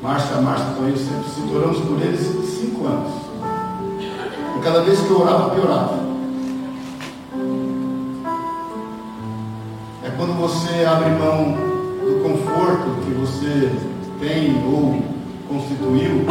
Márcia, 0.01 0.41
Márcia, 0.41 0.67
então 0.71 0.87
eu 0.87 0.97
sempre 0.97 1.55
oramos 1.55 1.79
por 1.79 2.01
eles 2.01 2.19
5 2.19 2.85
anos. 2.87 3.13
E 4.57 4.61
cada 4.61 4.81
vez 4.81 4.99
que 4.99 5.09
eu 5.09 5.21
orava, 5.21 5.49
piorava. 5.49 6.09
quando 10.19 10.33
você 10.33 10.83
abre 10.83 11.11
mão 11.11 11.53
do 12.03 12.21
conforto 12.21 12.99
que 13.05 13.11
você 13.13 13.71
tem 14.19 14.61
ou 14.65 15.01
constituiu 15.49 16.25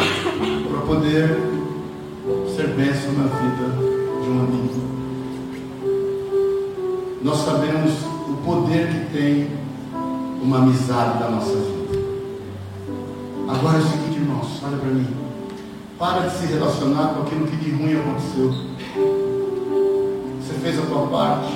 para 0.71 0.81
poder 0.87 1.27
ser 2.55 2.69
bênção 2.69 3.13
na 3.15 3.25
vida 3.25 3.75
de 4.23 4.31
um 4.31 4.41
amigo. 4.41 4.81
Nós 7.21 7.39
sabemos 7.39 7.95
o 8.29 8.37
poder 8.45 8.87
que 8.87 9.17
tem 9.17 9.51
uma 10.41 10.59
amizade 10.59 11.19
da 11.19 11.31
nossa 11.31 11.53
vida. 11.53 11.99
Agora 13.49 13.79
é 13.79 13.81
o 13.81 13.83
seguinte, 13.83 14.21
irmãos, 14.21 14.63
olha 14.65 14.77
para 14.77 14.91
mim. 14.91 15.09
Para 15.99 16.29
de 16.29 16.39
se 16.39 16.47
relacionar 16.47 17.15
com 17.15 17.23
aquilo 17.23 17.49
que 17.49 17.57
de 17.57 17.71
ruim 17.73 17.99
aconteceu. 17.99 18.55
Você 20.41 20.55
fez 20.63 20.79
a 20.79 20.83
tua 20.83 21.09
parte. 21.09 21.53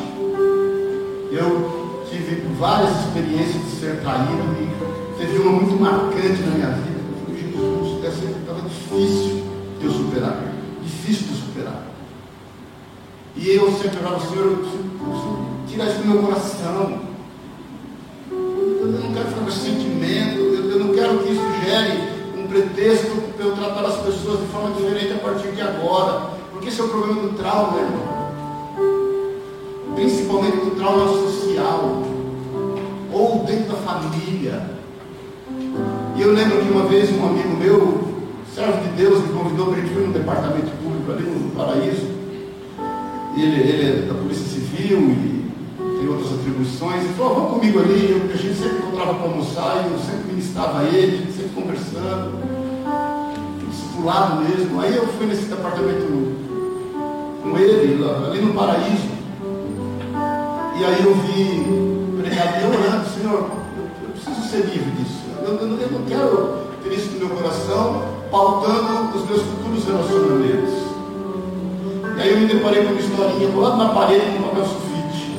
Eu 1.30 2.02
tive 2.10 2.42
várias 2.58 2.90
experiências 2.90 3.62
de 3.62 3.70
ser 3.70 4.00
traído 4.00 4.42
e 4.58 5.16
teve 5.16 5.38
uma 5.38 5.52
muito 5.52 5.80
marcante 5.80 6.42
na 6.42 6.56
minha 6.56 6.70
vida. 6.70 6.91
Essa 8.12 8.26
estava 8.26 8.60
difícil 8.60 9.42
de 9.80 9.86
eu 9.86 9.92
superar. 9.92 10.52
Difícil 10.82 11.28
de 11.28 11.34
superar. 11.34 11.82
E 13.34 13.48
eu 13.48 13.72
sempre 13.72 13.98
falava, 13.98 14.20
Senhor, 14.20 14.44
eu 14.44 14.56
preciso 14.58 15.38
tirar 15.66 15.86
isso 15.88 15.98
do 15.98 16.08
meu 16.08 16.22
coração. 16.22 17.00
Eu 18.30 18.88
não 18.88 19.14
quero 19.14 19.28
ficar 19.28 19.44
com 19.44 19.50
sentimento, 19.50 20.38
eu 20.38 20.78
não 20.78 20.94
quero 20.94 21.18
que 21.20 21.32
isso 21.32 21.42
gere 21.64 22.12
um 22.38 22.46
pretexto 22.46 23.32
para 23.34 23.46
eu 23.46 23.56
tratar 23.56 23.86
as 23.86 23.96
pessoas 23.96 24.40
de 24.40 24.46
forma 24.46 24.74
diferente 24.76 25.14
a 25.14 25.18
partir 25.18 25.52
de 25.52 25.62
agora. 25.62 26.32
Porque 26.50 26.68
esse 26.68 26.80
é 26.80 26.84
o 26.84 26.88
problema 26.88 27.22
do 27.22 27.30
trauma, 27.30 27.78
irmão 27.78 28.12
principalmente 29.94 30.56
do 30.56 30.76
trauma 30.76 31.06
social, 31.06 32.02
ou 33.12 33.44
dentro 33.44 33.72
da 33.72 33.78
família. 33.78 34.71
E 36.22 36.24
eu 36.24 36.34
lembro 36.34 36.58
que 36.58 36.70
uma 36.70 36.84
vez 36.84 37.10
um 37.10 37.26
amigo 37.26 37.56
meu, 37.56 38.00
servo 38.54 38.80
de 38.80 38.90
Deus, 38.90 39.26
me 39.26 39.32
convidou 39.36 39.66
para 39.66 39.78
ir 39.78 40.06
no 40.06 40.12
departamento 40.12 40.70
público 40.80 41.10
ali 41.10 41.24
no 41.24 41.50
Paraíso. 41.50 42.06
Ele, 43.36 43.60
ele 43.60 44.04
é 44.04 44.06
da 44.06 44.14
Polícia 44.14 44.46
Civil 44.46 45.00
e 45.00 45.50
tem 45.98 46.08
outras 46.08 46.32
atribuições. 46.34 47.02
Ele 47.02 47.14
falou, 47.14 47.34
vamos 47.34 47.50
comigo 47.54 47.80
ali, 47.80 48.20
porque 48.20 48.34
a 48.34 48.36
gente 48.36 48.54
sempre 48.54 48.76
encontrava 48.76 49.14
para 49.14 49.30
almoçar 49.30 49.84
e 49.84 49.92
eu 49.92 49.98
sempre 49.98 50.32
ministrava 50.32 50.84
ele, 50.84 51.26
sempre 51.32 51.60
conversando, 51.60 52.38
discipulado 53.68 54.44
mesmo. 54.44 54.80
Aí 54.80 54.94
eu 54.94 55.08
fui 55.08 55.26
nesse 55.26 55.46
departamento 55.46 56.06
com 57.42 57.58
ele, 57.58 58.00
ali 58.28 58.40
no 58.40 58.54
Paraíso. 58.54 59.10
E 60.78 60.84
aí 60.84 61.02
eu 61.02 61.14
vi 61.16 62.22
pregador 62.22 62.80
orando, 62.80 63.08
Senhor, 63.10 63.50
eu, 63.76 64.10
preciso 64.12 64.48
ser 64.48 64.58
livre 64.58 64.92
disso. 64.92 65.21
Eu, 65.44 65.54
eu, 65.54 65.80
eu, 65.80 65.90
não 65.90 66.06
quero 66.06 66.58
ter 66.82 66.94
isso 66.94 67.12
no 67.12 67.26
meu 67.26 67.36
coração, 67.36 68.02
pautando 68.30 69.16
os 69.16 69.28
meus 69.28 69.42
futuros 69.42 69.84
relacionamentos. 69.84 70.74
E 72.16 72.20
aí 72.20 72.30
eu 72.30 72.40
me 72.40 72.46
deparei 72.46 72.84
com 72.84 72.92
uma 72.92 73.00
historinha 73.00 73.48
do 73.48 73.60
lado 73.60 73.76
na 73.76 73.88
parede, 73.88 74.38
no 74.38 74.48
papel 74.48 74.64
sulfite, 74.64 75.36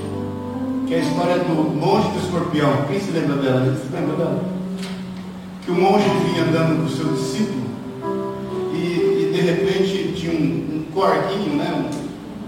que 0.86 0.94
é 0.94 0.98
a 0.98 1.00
história 1.00 1.40
do 1.40 1.76
monge 1.76 2.10
do 2.10 2.20
escorpião. 2.20 2.86
Quem 2.90 3.00
se 3.00 3.12
lembra 3.12 3.38
dela? 3.38 3.60
Você 3.62 3.96
lembra 3.96 4.18
dela? 4.18 4.44
Que 5.64 5.72
o 5.72 5.76
monge 5.76 6.10
vinha 6.26 6.44
andando 6.44 6.80
com 6.80 6.86
o 6.86 6.90
seu 6.90 7.14
discípulo 7.14 7.64
e, 8.74 8.78
e 8.78 9.32
de 9.34 9.42
repente 9.42 10.14
tinha 10.18 10.34
um, 10.34 10.80
um 10.80 10.86
corguinho, 10.94 11.56
né? 11.56 11.90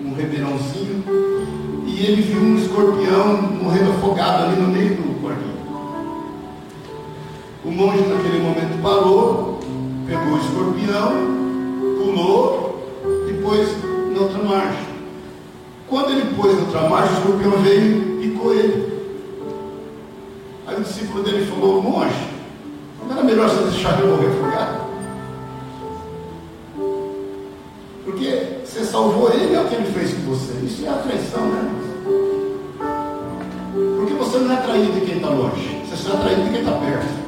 um, 0.02 0.10
um 0.10 0.14
ribeirãozinho 0.16 1.04
e 1.86 2.06
ele 2.06 2.22
viu 2.22 2.42
um 2.42 2.58
escorpião 2.58 3.42
morrendo 3.64 3.92
afogado 3.92 4.44
ali 4.44 4.62
no 4.62 4.68
meio 4.68 4.96
do 4.96 5.15
monge 7.76 8.02
naquele 8.08 8.40
momento 8.40 8.82
parou, 8.82 9.60
pegou 10.08 10.34
o 10.34 10.38
escorpião, 10.38 11.12
pulou 11.98 12.66
pôs 13.46 13.70
na 14.12 14.22
outra 14.22 14.44
marcha. 14.44 14.86
Quando 15.88 16.10
ele 16.10 16.36
pôs 16.36 16.56
na 16.56 16.62
outra 16.62 16.90
marcha, 16.90 17.14
o 17.14 17.18
escorpião 17.18 17.52
veio 17.62 18.22
e 18.22 18.30
picou 18.30 18.54
ele. 18.54 18.96
Aí 20.66 20.76
o 20.76 20.82
discípulo 20.82 21.24
dele 21.24 21.46
falou, 21.46 21.82
monge, 21.82 22.28
não 23.04 23.16
era 23.16 23.24
melhor 23.24 23.48
você 23.48 23.70
deixar 23.70 24.00
ele 24.00 24.12
morrer 24.12 24.28
afogado? 24.28 24.86
Porque 28.04 28.62
você 28.66 28.84
salvou 28.84 29.32
ele, 29.32 29.54
é 29.54 29.62
o 29.62 29.68
que 29.68 29.76
ele 29.76 29.92
fez 29.92 30.14
com 30.14 30.22
você. 30.22 30.54
Isso 30.66 30.86
é 30.86 30.90
a 30.90 30.94
traição, 30.94 31.46
né? 31.46 31.72
Porque 33.98 34.14
você 34.16 34.40
não 34.40 34.52
é 34.52 34.58
traído 34.58 34.94
de 34.94 35.06
quem 35.06 35.18
está 35.18 35.30
longe, 35.30 35.82
você 35.86 35.96
só 35.96 36.16
é 36.16 36.18
traído 36.18 36.44
de 36.46 36.50
quem 36.50 36.60
está 36.60 36.72
perto. 36.72 37.25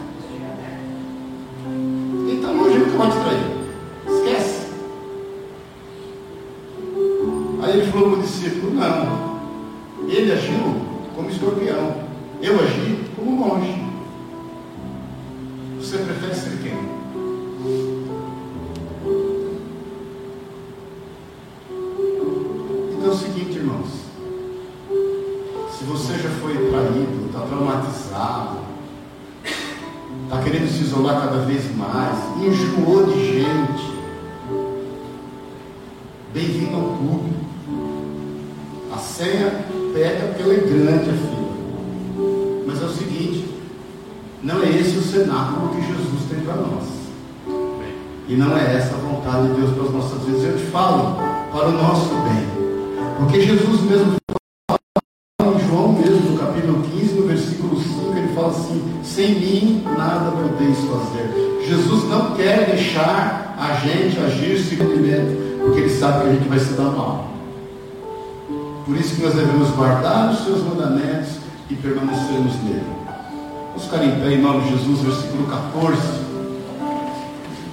Por 68.87 68.95
isso 68.95 69.15
que 69.15 69.21
nós 69.21 69.35
devemos 69.35 69.69
guardar 69.71 70.31
os 70.31 70.45
seus 70.45 70.63
mandamentos 70.63 71.39
e 71.69 71.75
permanecermos 71.75 72.53
nele. 72.63 72.85
Vamos 73.67 73.83
ficar 73.83 74.01
em 74.01 74.11
pé 74.11 74.31
em 74.31 74.41
nome 74.41 74.63
de 74.63 74.77
Jesus, 74.77 75.01
versículo 75.01 75.45
14. 75.45 76.01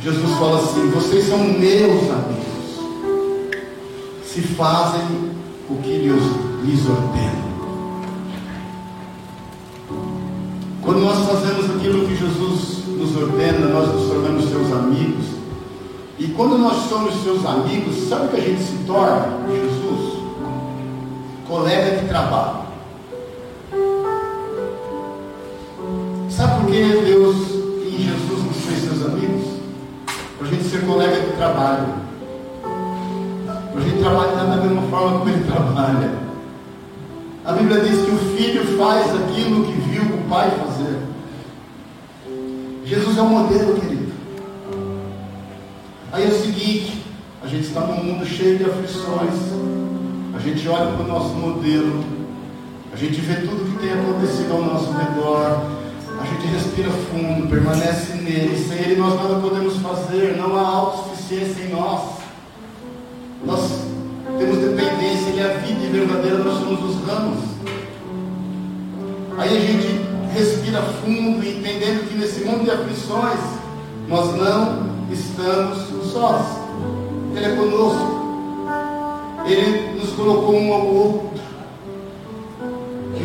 Jesus 0.02 0.30
fala 0.32 0.58
assim: 0.58 0.90
Vocês 0.90 1.28
são 1.28 1.38
meus 1.38 2.10
amigos, 2.10 3.14
se 4.26 4.42
fazem 4.42 5.06
o 5.70 5.76
que 5.76 5.98
lhes, 5.98 6.24
lhes 6.64 6.84
ordeno. 6.88 7.44
Quando 10.82 10.98
nós 10.98 11.28
fazemos 11.28 11.76
aquilo 11.76 12.08
que 12.08 12.16
Jesus 12.16 12.88
nos 12.88 13.16
ordena, 13.16 13.68
nós 13.68 13.88
nos 13.94 14.08
tornamos 14.08 14.48
seus 14.48 14.72
amigos. 14.72 15.26
E 16.18 16.26
quando 16.36 16.58
nós 16.58 16.88
somos 16.88 17.22
seus 17.22 17.46
amigos, 17.46 18.08
sabe 18.08 18.26
o 18.26 18.28
que 18.30 18.36
a 18.36 18.44
gente 18.44 18.62
se 18.62 18.78
torna? 18.84 19.46
Jesus, 19.48 19.73
colega 21.46 21.98
de 21.98 22.08
trabalho. 22.08 22.64
Sabe 26.30 26.60
por 26.60 26.70
que 26.70 26.82
Deus 26.82 27.36
e 27.82 28.02
Jesus 28.02 28.44
nos 28.44 28.56
fez 28.64 28.80
seus 28.80 29.06
amigos? 29.06 29.60
Para 30.38 30.48
a 30.48 30.50
gente 30.50 30.64
ser 30.64 30.86
colega 30.86 31.20
de 31.20 31.36
trabalho. 31.36 31.86
Para 32.62 33.80
a 33.80 33.84
gente 33.84 33.98
trabalhar 33.98 34.44
da 34.44 34.56
mesma 34.56 34.82
forma 34.82 35.18
como 35.18 35.30
ele 35.30 35.44
trabalha. 35.50 36.24
A 37.44 37.52
Bíblia 37.52 37.80
diz 37.80 38.04
que 38.04 38.10
o 38.10 38.18
filho 38.36 38.78
faz 38.78 39.14
aquilo 39.14 39.66
que 39.66 39.72
viu 39.72 40.02
o 40.02 40.28
pai 40.28 40.50
fazer. 40.50 40.98
Jesus 42.86 43.18
é 43.18 43.20
o 43.20 43.26
modelo, 43.26 43.78
querido. 43.78 44.12
Aí 46.10 46.24
é 46.24 46.28
o 46.28 46.42
seguinte, 46.42 47.04
a 47.42 47.46
gente 47.46 47.66
está 47.66 47.80
num 47.80 48.02
mundo 48.02 48.24
cheio 48.24 48.56
de 48.56 48.64
aflições. 48.64 49.83
A 50.34 50.38
gente 50.38 50.68
olha 50.68 50.92
para 50.92 51.04
o 51.04 51.08
nosso 51.08 51.34
modelo. 51.34 52.04
A 52.92 52.96
gente 52.96 53.20
vê 53.20 53.36
tudo 53.36 53.72
que 53.72 53.78
tem 53.78 53.92
acontecido 53.92 54.52
ao 54.52 54.62
nosso 54.62 54.92
redor 54.92 55.74
a 56.20 56.26
gente 56.26 56.46
respira 56.46 56.90
fundo, 56.90 57.48
permanece 57.48 58.14
nele. 58.14 58.56
Sem 58.56 58.78
ele 58.78 58.96
nós 58.96 59.14
nada 59.14 59.34
podemos 59.40 59.76
fazer. 59.78 60.36
Não 60.36 60.56
há 60.56 60.66
autossuficiência 60.66 61.64
em 61.64 61.70
nós. 61.70 62.14
Nós 63.44 63.60
temos 64.38 64.58
dependência, 64.58 65.28
ele 65.28 65.40
é 65.40 65.54
a 65.54 65.58
vida 65.58 65.92
verdadeira, 65.92 66.38
nós 66.38 66.58
somos 66.60 66.82
os 66.82 67.06
ramos. 67.06 67.40
Aí 69.36 69.56
a 69.56 69.60
gente 69.60 70.00
respira 70.32 70.80
fundo, 70.82 71.46
entendendo 71.46 72.08
que 72.08 72.16
nesse 72.16 72.44
mundo 72.44 72.64
de 72.64 72.70
aflições 72.70 73.40
nós 74.08 74.34
não 74.34 74.88
estamos 75.10 76.10
sós. 76.10 76.46
Ele 77.36 77.44
é 77.44 77.56
conosco. 77.56 78.23
Ele 79.46 80.00
nos 80.00 80.10
colocou 80.10 80.54
um 80.54 80.72
ao 80.72 80.86
outro 80.86 81.34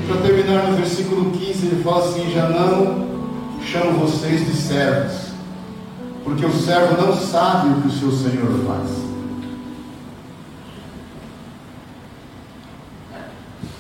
para 0.10 0.22
terminar 0.22 0.68
no 0.68 0.76
versículo 0.76 1.30
15, 1.30 1.68
ele 1.68 1.84
fala 1.84 2.04
assim: 2.04 2.32
Já 2.32 2.50
não 2.50 3.08
chamo 3.64 4.00
vocês 4.00 4.44
de 4.44 4.54
servos, 4.54 5.34
porque 6.24 6.44
o 6.44 6.52
servo 6.52 7.00
não 7.00 7.16
sabe 7.16 7.70
o 7.70 7.82
que 7.82 7.88
o 7.90 7.92
seu 7.92 8.12
Senhor 8.12 8.50
faz. 8.66 8.90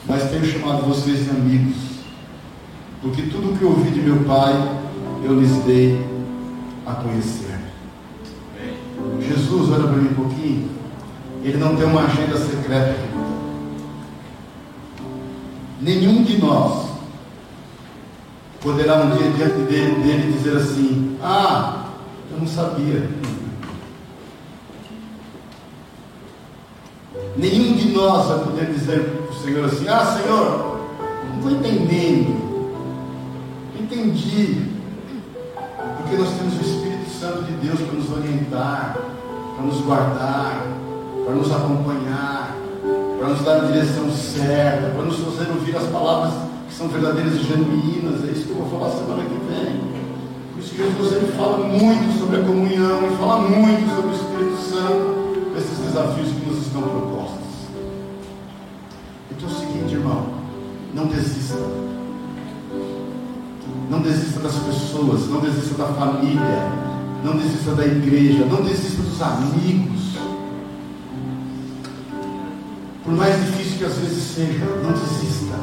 Mas 0.07 0.29
tenho 0.29 0.45
chamado 0.45 0.83
vocês 0.83 1.25
de 1.25 1.31
amigos, 1.31 1.77
porque 3.01 3.23
tudo 3.23 3.51
o 3.51 3.57
que 3.57 3.65
ouvi 3.65 3.89
de 3.89 4.01
meu 4.01 4.23
Pai 4.25 4.53
eu 5.23 5.39
lhes 5.39 5.55
dei 5.63 5.99
a 6.85 6.93
conhecer. 6.93 7.57
Jesus, 9.19 9.71
olha 9.71 9.87
para 9.87 9.97
mim 9.97 10.09
um 10.09 10.13
pouquinho, 10.13 10.69
ele 11.43 11.57
não 11.57 11.75
tem 11.75 11.85
uma 11.85 12.03
agenda 12.03 12.37
secreta 12.37 13.09
nenhum 15.81 16.23
de 16.23 16.37
nós 16.37 16.89
poderá 18.61 18.97
um 18.97 19.15
dia 19.15 19.31
diante 19.31 19.59
dele, 19.61 20.03
dele 20.03 20.33
dizer 20.33 20.57
assim: 20.57 21.17
Ah, 21.21 21.85
eu 22.31 22.39
não 22.39 22.47
sabia. 22.47 23.09
Nenhum 27.37 27.73
de 27.73 27.89
nós 27.89 28.27
vai 28.27 28.39
poder 28.39 28.65
dizer 28.65 28.99
para 28.99 29.35
o 29.35 29.41
Senhor 29.41 29.65
assim: 29.65 29.87
Ah, 29.87 30.05
Senhor, 30.05 30.79
não 31.29 31.35
estou 31.37 31.51
entendendo. 31.51 32.49
Entendi. 33.79 34.67
Porque 35.97 36.17
nós 36.17 36.29
temos 36.31 36.57
o 36.57 36.61
Espírito 36.61 37.09
Santo 37.09 37.43
de 37.43 37.53
Deus 37.53 37.79
para 37.79 37.93
nos 37.93 38.11
orientar, 38.11 38.97
para 39.55 39.65
nos 39.65 39.81
guardar, 39.81 40.67
para 41.29 41.37
nos 41.37 41.51
acompanhar 41.51 42.55
para 43.19 43.27
nos 43.27 43.41
dar 43.41 43.57
a 43.57 43.65
direção 43.65 44.09
certa, 44.11 44.89
para 44.95 45.03
nos 45.03 45.17
fazer 45.17 45.51
ouvir 45.51 45.75
as 45.75 45.83
palavras 45.87 46.33
que 46.67 46.73
são 46.73 46.87
verdadeiras 46.87 47.35
e 47.35 47.43
genuínas. 47.43 48.27
É 48.27 48.31
isso 48.31 48.45
que 48.45 48.49
eu 48.49 48.55
vou 48.55 48.79
falar 48.79 48.95
semana 48.95 49.23
que 49.23 49.53
vem. 49.53 49.79
Por 50.53 50.63
isso 50.63 50.71
que 50.71 50.77
Jesus 50.77 51.13
ele 51.13 51.31
fala 51.33 51.57
muito 51.59 52.17
sobre 52.17 52.37
a 52.37 52.43
comunhão 52.43 53.05
e 53.05 53.17
fala 53.17 53.41
muito 53.41 53.95
sobre 53.95 54.09
o 54.09 54.15
Espírito 54.15 54.57
Santo, 54.57 55.57
esses 55.57 55.77
desafios 55.77 56.29
que 56.29 56.49
nos 56.49 56.65
estão 56.65 56.81
propostos. 56.81 57.49
Então 59.29 59.49
é 59.49 59.51
o 59.51 59.55
seguinte, 59.55 59.93
irmão, 59.93 60.25
não 60.95 61.05
desista. 61.07 61.59
Não 63.91 64.01
desista 64.01 64.39
das 64.39 64.55
pessoas, 64.55 65.27
não 65.27 65.41
desista 65.41 65.75
da 65.75 65.87
família, 65.93 66.71
não 67.23 67.37
desista 67.37 67.75
da 67.75 67.85
igreja, 67.85 68.45
não 68.45 68.63
desista 68.63 69.01
dos 69.03 69.21
amigos. 69.21 70.08
Por 73.03 73.13
mais 73.13 73.35
difícil 73.35 73.77
que 73.77 73.85
às 73.85 73.97
vezes 73.97 74.23
seja, 74.35 74.65
não 74.83 74.91
desista. 74.91 75.55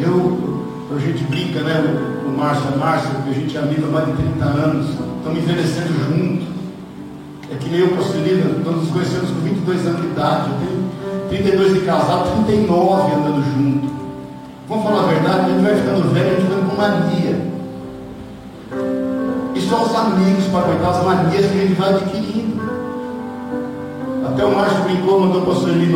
Eu, 0.00 0.66
a 0.94 0.98
gente 1.00 1.24
brinca, 1.24 1.60
né? 1.60 1.82
O 2.26 2.30
Márcio, 2.36 2.74
a 2.74 2.76
Márcia, 2.76 3.10
que 3.24 3.30
a 3.30 3.32
gente 3.32 3.56
é 3.56 3.60
amigo 3.60 3.86
há 3.86 3.90
mais 3.90 4.06
de 4.06 4.12
30 4.12 4.44
anos, 4.44 4.86
estamos 4.90 5.38
envelhecendo 5.38 5.92
junto. 6.04 6.46
É 7.50 7.56
que 7.56 7.70
nem 7.70 7.80
eu 7.80 7.88
com 7.88 8.02
a 8.02 8.64
nós 8.64 8.76
nos 8.76 8.90
conhecemos 8.90 9.30
com 9.30 9.40
22 9.40 9.86
anos 9.86 10.00
de 10.02 10.06
idade. 10.08 10.50
Eu 10.50 10.58
tenho 10.58 10.88
32 11.42 11.74
de 11.74 11.80
casado, 11.80 12.44
39 12.46 13.12
andando 13.12 13.44
junto. 13.56 13.98
Vamos 14.68 14.84
falar 14.84 15.04
a 15.04 15.06
verdade, 15.06 15.40
a 15.40 15.48
gente 15.48 15.62
vai 15.62 15.76
ficando 15.76 16.12
velho, 16.12 16.26
a 16.26 16.40
gente 16.40 16.52
vai 16.52 16.60
com 16.60 16.76
mania. 16.76 17.48
E 19.54 19.60
só 19.62 19.82
os 19.82 19.94
amigos 19.94 20.44
para 20.48 20.60
aguentar 20.60 20.90
as 20.90 21.04
manias 21.04 21.46
que 21.46 21.58
a 21.58 21.62
gente 21.62 21.74
vai 21.74 21.94
adquirindo. 21.94 22.67
Até 24.38 24.46
o 24.46 24.54
Márcio 24.54 24.84
brincou, 24.84 25.20
mandou 25.20 25.42
para 25.42 25.50
o 25.50 25.56
Sueli 25.56 25.92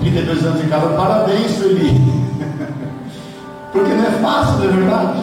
32 0.00 0.44
anos 0.44 0.60
de 0.60 0.66
casa. 0.66 0.88
Parabéns, 0.88 1.52
Sueli. 1.52 2.00
Porque 3.72 3.94
não 3.94 4.04
é 4.04 4.10
fácil, 4.10 4.58
não 4.58 4.64
é 4.64 4.72
verdade? 4.72 5.20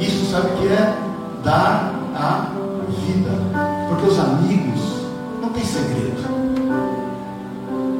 Isso 0.00 0.28
sabe 0.32 0.48
o 0.48 0.56
que 0.56 0.66
é? 0.66 0.92
Dar 1.44 1.94
a 2.16 2.48
vida. 3.06 3.30
Porque 3.88 4.08
os 4.08 4.18
amigos, 4.18 4.80
tem 5.54 5.64
segredo. 5.64 6.20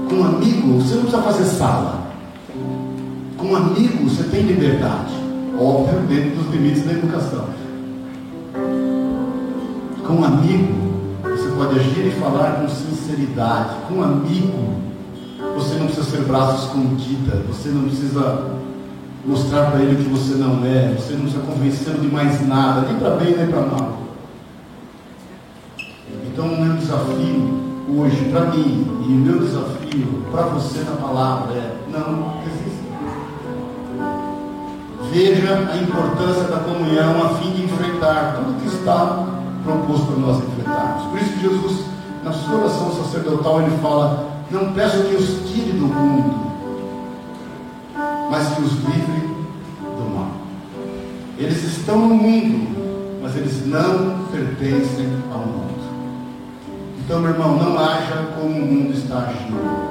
Com 0.09 0.15
um 0.17 0.25
amigo, 0.25 0.81
você 0.81 0.95
não 0.97 1.03
precisa 1.03 1.23
fazer 1.23 1.45
sala. 1.45 2.01
Com 3.39 3.47
um 3.47 3.55
amigo, 3.55 4.11
você 4.11 4.25
tem 4.25 4.43
liberdade. 4.43 5.15
Óbvio, 5.57 6.01
dentro 6.09 6.31
dos 6.31 6.53
limites 6.53 6.85
da 6.85 6.91
educação. 6.91 7.45
Com 10.05 10.15
um 10.15 10.25
amigo, 10.25 10.84
pode 11.65 11.81
agir 11.81 12.07
e 12.07 12.11
falar 12.21 12.61
com 12.61 12.69
sinceridade. 12.69 13.77
Com 13.89 13.95
um 13.95 14.03
amigo, 14.03 14.75
você 15.57 15.77
não 15.77 15.87
precisa 15.87 16.11
ser 16.11 16.23
braço 16.23 16.67
escondida. 16.67 17.43
Você 17.49 17.71
não 17.71 17.85
precisa 17.85 18.51
mostrar 19.25 19.71
para 19.71 19.81
ele 19.81 20.03
que 20.03 20.11
você 20.11 20.35
não 20.35 20.65
é. 20.65 20.95
Você 20.95 21.15
não 21.15 21.23
precisa 21.23 21.43
convencê-lo 21.43 22.01
de 22.01 22.09
mais 22.09 22.47
nada, 22.47 22.83
nem 22.83 22.97
para 22.97 23.11
bem 23.17 23.37
nem 23.37 23.47
para 23.47 23.61
mal. 23.63 23.99
Então, 26.27 26.47
o 26.47 26.61
meu 26.61 26.77
desafio 26.77 27.65
hoje 27.97 28.29
para 28.31 28.47
mim 28.47 28.87
e 29.07 29.13
o 29.13 29.17
meu 29.17 29.39
desafio 29.39 30.25
para 30.31 30.43
você 30.43 30.81
na 30.81 30.97
palavra 30.97 31.55
é: 31.55 31.77
não 31.91 32.41
resista. 32.41 32.85
Veja 35.13 35.71
a 35.73 35.77
importância 35.77 36.49
da 36.49 36.59
comunhão 36.59 37.25
a 37.25 37.29
fim 37.37 37.53
de 37.53 37.65
enfrentar 37.65 38.35
tudo 38.37 38.61
que 38.61 38.67
está 38.67 39.34
proposto 39.65 40.07
para 40.07 40.17
nós 40.17 40.45
enfrentarmos. 40.45 41.07
Por 41.09 41.19
isso 41.19 41.33
que 41.33 41.41
Jesus, 41.41 41.85
na 42.23 42.33
sua 42.33 42.57
oração 42.57 42.93
sacerdotal, 42.93 43.63
ele 43.63 43.77
fala: 43.79 44.29
Não 44.51 44.73
peço 44.73 45.03
que 45.05 45.15
os 45.17 45.51
tire 45.51 45.73
do 45.73 45.87
mundo, 45.87 46.53
mas 48.31 48.49
que 48.55 48.63
os 48.63 48.73
livre 48.73 49.29
do 49.81 50.15
mal. 50.15 50.31
Eles 51.39 51.65
estão 51.65 51.99
no 51.99 52.15
mundo, 52.15 53.21
mas 53.23 53.35
eles 53.37 53.67
não 53.67 54.27
pertencem 54.31 55.09
ao 55.33 55.41
mundo. 55.41 55.65
Então, 57.05 57.21
meu 57.21 57.33
irmão, 57.33 57.57
não 57.57 57.79
haja 57.79 58.29
como 58.39 58.49
o 58.49 58.67
mundo 58.67 58.95
está 58.95 59.19
agindo. 59.19 59.85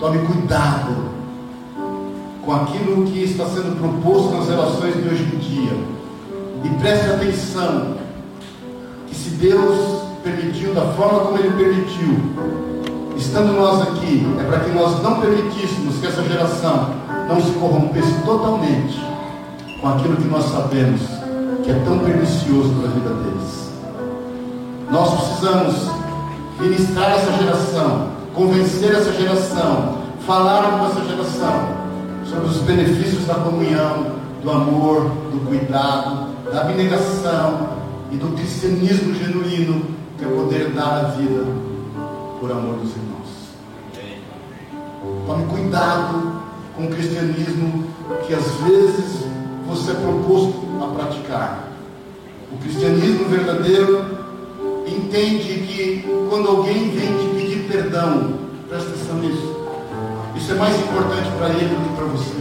Tome 0.00 0.18
cuidado 0.26 1.18
com 2.44 2.54
aquilo 2.54 3.04
que 3.06 3.22
está 3.22 3.44
sendo 3.46 3.78
proposto 3.78 4.36
nas 4.36 4.48
relações 4.48 4.94
de 4.94 5.08
hoje 5.08 5.22
em 5.24 5.38
dia. 5.38 5.97
E 6.64 6.68
preste 6.80 7.06
atenção 7.10 7.94
que 9.06 9.14
se 9.14 9.30
Deus 9.30 10.02
permitiu 10.22 10.74
da 10.74 10.82
forma 10.92 11.20
como 11.20 11.38
Ele 11.38 11.50
permitiu, 11.50 12.18
estando 13.16 13.52
nós 13.52 13.82
aqui, 13.82 14.26
é 14.40 14.44
para 14.44 14.60
que 14.60 14.70
nós 14.70 15.02
não 15.02 15.20
permitíssemos 15.20 15.98
que 16.00 16.06
essa 16.06 16.22
geração 16.22 16.90
não 17.28 17.40
se 17.40 17.50
corrompesse 17.52 18.14
totalmente 18.24 18.98
com 19.80 19.88
aquilo 19.88 20.16
que 20.16 20.28
nós 20.28 20.44
sabemos 20.46 21.00
que 21.62 21.70
é 21.70 21.82
tão 21.84 21.98
pernicioso 21.98 22.70
para 22.74 22.88
a 22.88 22.92
vida 22.92 23.10
deles. 23.10 23.70
Nós 24.90 25.14
precisamos 25.14 25.90
ministrar 26.58 27.10
essa 27.12 27.32
geração, 27.32 28.08
convencer 28.34 28.94
essa 28.94 29.12
geração, 29.12 29.98
falar 30.26 30.78
com 30.78 30.86
essa 30.86 31.04
geração 31.04 31.52
sobre 32.24 32.46
os 32.46 32.56
benefícios 32.58 33.26
da 33.26 33.34
comunhão, 33.34 34.12
do 34.42 34.50
amor, 34.50 35.10
do 35.30 35.46
cuidado, 35.46 36.27
da 36.52 36.62
abnegação 36.62 37.78
e 38.10 38.16
do 38.16 38.34
cristianismo 38.36 39.14
genuíno, 39.14 39.84
que 40.16 40.24
é 40.24 40.28
poder 40.28 40.70
dar 40.70 41.04
a 41.04 41.08
vida 41.10 41.44
por 42.40 42.50
amor 42.50 42.78
dos 42.78 42.90
irmãos. 42.90 43.08
Tome 45.26 45.46
cuidado 45.46 46.40
com 46.74 46.84
o 46.84 46.88
cristianismo 46.88 47.84
que 48.26 48.34
às 48.34 48.46
vezes 48.62 49.24
você 49.66 49.90
é 49.90 49.94
proposto 49.94 50.64
a 50.82 50.86
praticar. 50.94 51.68
O 52.50 52.56
cristianismo 52.56 53.28
verdadeiro 53.28 54.18
entende 54.86 55.66
que 55.66 56.04
quando 56.30 56.48
alguém 56.48 56.90
vem 56.90 57.18
te 57.18 57.26
pedir 57.34 57.68
perdão, 57.68 58.38
presta 58.68 58.88
atenção 58.90 59.16
nisso. 59.16 59.56
Isso 60.34 60.52
é 60.52 60.54
mais 60.54 60.78
importante 60.80 61.30
para 61.36 61.48
ele 61.50 61.74
do 61.74 61.88
que 61.88 61.96
para 61.96 62.04
você. 62.06 62.34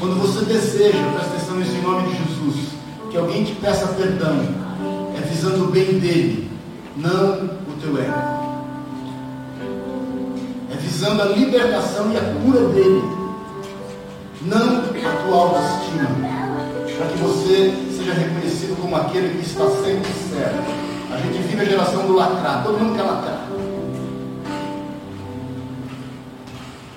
Quando 0.00 0.20
você 0.20 0.44
deseja, 0.44 0.98
presta 1.12 1.36
atenção 1.36 1.45
nisso 1.56 1.76
em 1.76 1.82
nome 1.82 2.08
de 2.08 2.16
Jesus, 2.16 2.68
que 3.10 3.16
alguém 3.16 3.44
te 3.44 3.54
peça 3.54 3.86
perdão, 3.88 4.36
é 5.16 5.20
visando 5.20 5.64
o 5.64 5.70
bem 5.70 5.98
dele, 5.98 6.50
não 6.96 7.44
o 7.44 7.80
teu 7.80 7.98
ego. 7.98 8.36
É 10.70 10.76
visando 10.76 11.22
a 11.22 11.26
libertação 11.26 12.12
e 12.12 12.16
a 12.16 12.20
cura 12.20 12.68
dele, 12.68 13.02
não 14.42 14.86
a 15.06 15.22
tua 15.24 15.36
autoestima. 15.36 16.08
Para 16.96 17.06
que 17.08 17.18
você 17.18 17.74
seja 17.96 18.12
reconhecido 18.14 18.80
como 18.80 18.96
aquele 18.96 19.38
que 19.38 19.46
está 19.46 19.64
sempre 19.68 20.10
certo. 20.30 20.86
A 21.12 21.16
gente 21.18 21.38
vive 21.46 21.62
a 21.62 21.64
geração 21.64 22.06
do 22.06 22.14
lacrar, 22.14 22.62
todo 22.64 22.78
mundo 22.78 22.96
quer 22.96 23.02
lacrar. 23.02 23.46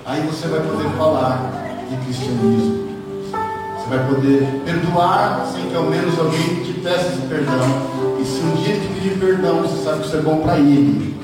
Aí 0.06 0.22
você 0.22 0.48
vai 0.48 0.62
poder 0.62 0.90
falar 0.98 1.52
de 1.90 1.98
cristianismo. 2.06 2.89
Vai 3.90 4.08
poder 4.08 4.62
perdoar 4.64 5.48
sem 5.52 5.68
que 5.68 5.76
ao 5.76 5.84
menos 5.84 6.18
alguém 6.20 6.64
te 6.64 6.74
peça 6.74 7.08
esse 7.08 7.22
perdão. 7.22 7.60
E 8.22 8.24
se 8.24 8.40
um 8.42 8.56
dia 8.56 8.76
te 8.76 8.88
pedir 8.88 9.20
perdão, 9.20 9.64
você 9.64 9.84
sabe 9.84 10.02
que 10.02 10.08
isso 10.08 10.18
é 10.18 10.22
bom 10.22 10.42
para 10.42 10.60
ele. 10.60 11.18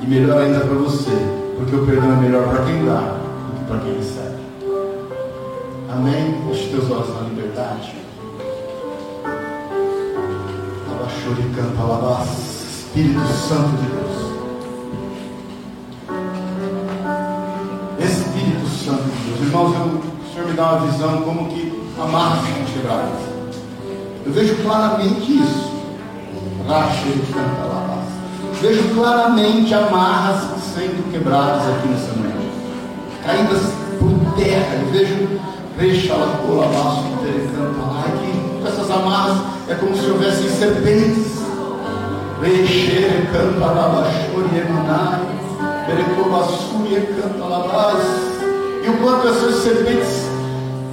E 0.00 0.06
melhor 0.06 0.42
ainda 0.42 0.60
para 0.60 0.74
você. 0.74 1.16
Porque 1.56 1.76
o 1.76 1.86
perdão 1.86 2.12
é 2.12 2.16
melhor 2.16 2.48
para 2.48 2.64
quem 2.64 2.84
dá 2.84 2.98
do 2.98 3.58
que 3.58 3.64
para 3.66 3.78
quem 3.78 3.94
recebe. 3.94 4.42
Amém? 5.88 6.42
Feche 6.48 6.70
teus 6.70 6.90
olhos 6.90 7.14
na 7.14 7.28
liberdade. 7.28 7.94
Abaixou 10.90 11.32
Espírito 12.92 13.26
Santo 13.26 13.76
de 13.76 13.86
Deus. 13.86 14.32
Espírito 18.00 18.66
Santo 18.68 19.02
de 19.04 19.28
Deus. 19.28 19.40
Irmãos, 19.40 19.74
eu, 19.74 20.21
o 20.32 20.34
Senhor 20.34 20.48
me 20.48 20.54
dá 20.54 20.72
uma 20.72 20.86
visão 20.86 21.20
como 21.20 21.50
que 21.50 21.90
amarras 22.00 22.38
são 22.40 22.64
quebradas. 22.64 23.18
Eu 24.24 24.32
vejo 24.32 24.56
claramente 24.62 25.30
isso. 25.30 25.72
Vejo 28.62 28.94
claramente 28.94 29.74
amarras 29.74 30.42
sendo 30.74 31.12
quebradas 31.12 31.68
aqui 31.68 31.88
nessa 31.88 32.14
manhã. 32.18 32.34
Caídas 33.22 33.60
por 33.98 34.34
terra. 34.34 34.74
Eu 34.80 34.90
vejo 34.90 35.42
Deixa 35.76 36.12
ela 36.12 36.38
pôr 36.46 36.62
a 36.62 36.66
laço 36.66 37.02
lá 37.02 38.04
que 38.20 38.60
com 38.60 38.68
essas 38.68 38.90
amarras 38.90 39.38
é 39.68 39.74
como 39.74 39.96
se 39.96 40.06
houvessem 40.06 40.48
serpentes. 40.48 41.42
Deixe 42.40 43.26
canta 43.32 43.66
labaxoriemunai, 43.66 45.20
berecobaçuie 45.86 47.00
canta 47.20 47.44
labás. 47.44 48.31
E 48.84 48.88
o 48.88 48.96
quanto 48.98 49.28
essas 49.28 49.62
serpentes 49.62 50.26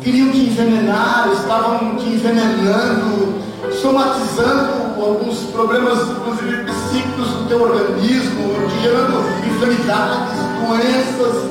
queriam 0.04 0.32
te 0.32 0.38
envenenar, 0.38 1.30
estavam 1.34 1.96
te 1.98 2.06
envenenando, 2.06 3.42
somatizando 3.82 5.02
alguns 5.02 5.40
problemas, 5.52 5.98
inclusive 6.10 6.64
psíquicos 6.66 7.28
do 7.28 7.48
teu 7.48 7.64
organismo, 7.64 8.54
te 8.70 8.84
gerando 8.84 9.20
enfermidades, 9.46 10.40
doenças. 10.68 11.50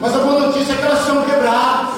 Mas 0.00 0.14
a 0.14 0.18
boa 0.18 0.40
notícia 0.40 0.72
é 0.74 0.76
que 0.76 0.82
elas 0.82 1.06
são 1.06 1.22
quebradas. 1.22 1.88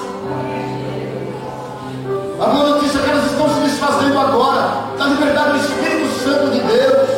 A 2.41 2.47
boa 2.47 2.71
notícia 2.71 2.99
é 2.99 3.03
que 3.03 3.11
elas 3.11 3.27
estão 3.27 3.49
se 3.55 3.61
desfazendo 3.61 4.19
agora, 4.19 4.85
na 4.99 5.07
liberdade 5.07 5.51
do 5.51 5.57
Espírito 5.59 6.25
Santo 6.25 6.51
de 6.53 6.61
Deus. 6.61 7.09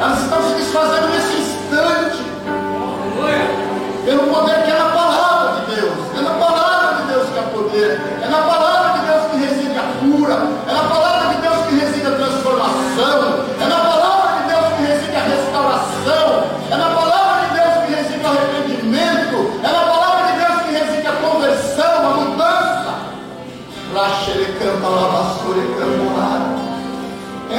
Elas 0.00 0.22
estão 0.22 0.42
se 0.42 0.54
desfazendo 0.54 1.08
nesse 1.08 1.34
instante, 1.40 2.24
pelo 4.04 4.22
poder 4.24 4.63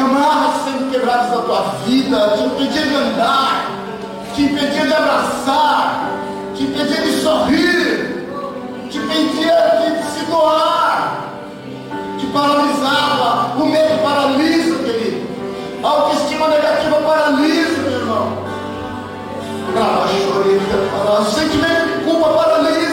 amarras 0.06 0.64
sendo 0.64 0.92
quebradas 0.92 1.32
da 1.32 1.42
tua 1.42 1.62
vida, 1.86 2.30
te 2.38 2.44
impedir 2.44 2.88
de 2.90 2.96
andar, 2.96 3.72
te 4.34 4.42
impedir 4.44 4.88
de 4.88 4.94
abraçar, 4.94 6.10
te 6.56 6.64
impedir 6.64 7.02
de 7.02 7.22
sorrir, 7.22 8.28
te 8.90 8.98
impedir 8.98 9.96
de 9.98 10.20
se 10.20 10.26
doar, 10.26 11.26
te 12.20 12.26
paralisava. 12.28 13.56
O 13.58 13.66
medo 13.66 14.04
paralisa, 14.04 14.78
querido. 14.84 15.28
A 15.84 15.88
autoestima 15.88 16.48
negativa 16.50 16.98
paralisa, 16.98 17.82
meu 17.82 18.00
irmão. 18.00 18.46
O 21.20 21.26
sentimento 21.32 21.98
de 21.98 22.04
culpa 22.06 22.30
paralisa. 22.30 22.85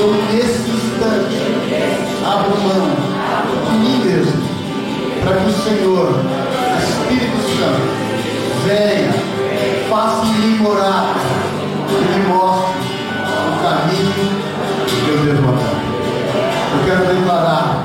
Eu, 0.00 0.14
nesse 0.32 0.70
instante, 0.70 1.36
abro 2.24 2.58
mão 2.62 2.88
de 3.70 3.76
mim 3.76 3.98
mesmo, 4.02 4.42
para 5.22 5.36
que 5.36 5.50
o 5.50 5.52
Senhor, 5.52 6.08
Espírito 6.82 7.36
Santo, 7.58 7.84
venha, 8.64 9.12
faça 9.90 10.24
em 10.24 10.32
mim 10.32 10.58
morar 10.60 11.14
e 11.90 12.18
me 12.18 12.26
mostre 12.28 12.80
o 13.46 13.62
caminho 13.62 14.30
que 14.86 15.08
eu 15.10 15.18
devo 15.18 15.48
andar. 15.50 15.76
Eu 16.72 16.80
quero 16.86 17.14
declarar 17.14 17.84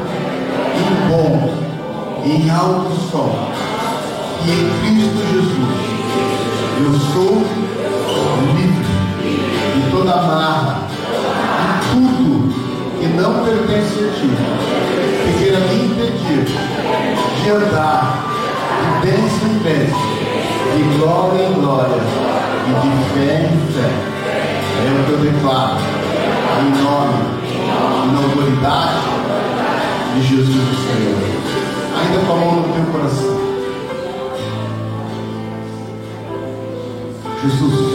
em 0.78 1.09
bom 1.09 1.53
e 2.24 2.28
em 2.32 2.49
alto 2.49 2.95
som 3.11 3.49
que 4.41 4.51
em 4.51 4.70
Cristo 4.80 5.20
Jesus 5.34 5.86
eu 6.80 6.93
sou 7.13 7.43
livre 8.55 8.86
de 9.76 9.91
toda 9.91 10.13
amarra, 10.13 10.84
não 13.16 13.45
pertence 13.45 13.99
a 13.99 14.11
ti, 14.11 14.30
que 15.24 15.39
queira 15.39 15.59
me 15.59 15.86
impedir 15.86 16.45
de 17.43 17.49
andar 17.49 18.26
de 18.82 19.07
bênção 19.07 19.47
em 19.47 19.59
bênção, 19.59 19.99
de 20.76 20.97
glória 20.97 21.43
em 21.43 21.53
glória 21.53 22.01
e 22.68 22.72
de 22.82 22.89
fé 23.13 23.49
em 23.51 23.74
fé. 23.74 23.89
É 24.78 24.91
o 24.91 25.05
que 25.05 25.11
eu 25.11 25.18
declaro 25.32 25.78
em 26.59 26.84
nome 26.84 27.36
na 28.11 28.18
autoridade 28.20 28.99
de 30.16 30.22
Jesus 30.22 30.55
o 30.55 30.76
Senhor. 30.76 31.20
Ainda 32.01 32.26
com 32.26 32.34
a 32.34 32.36
mão 32.36 32.55
no 32.55 32.74
teu 32.74 32.86
coração. 32.91 33.45
Jesus, 37.43 37.94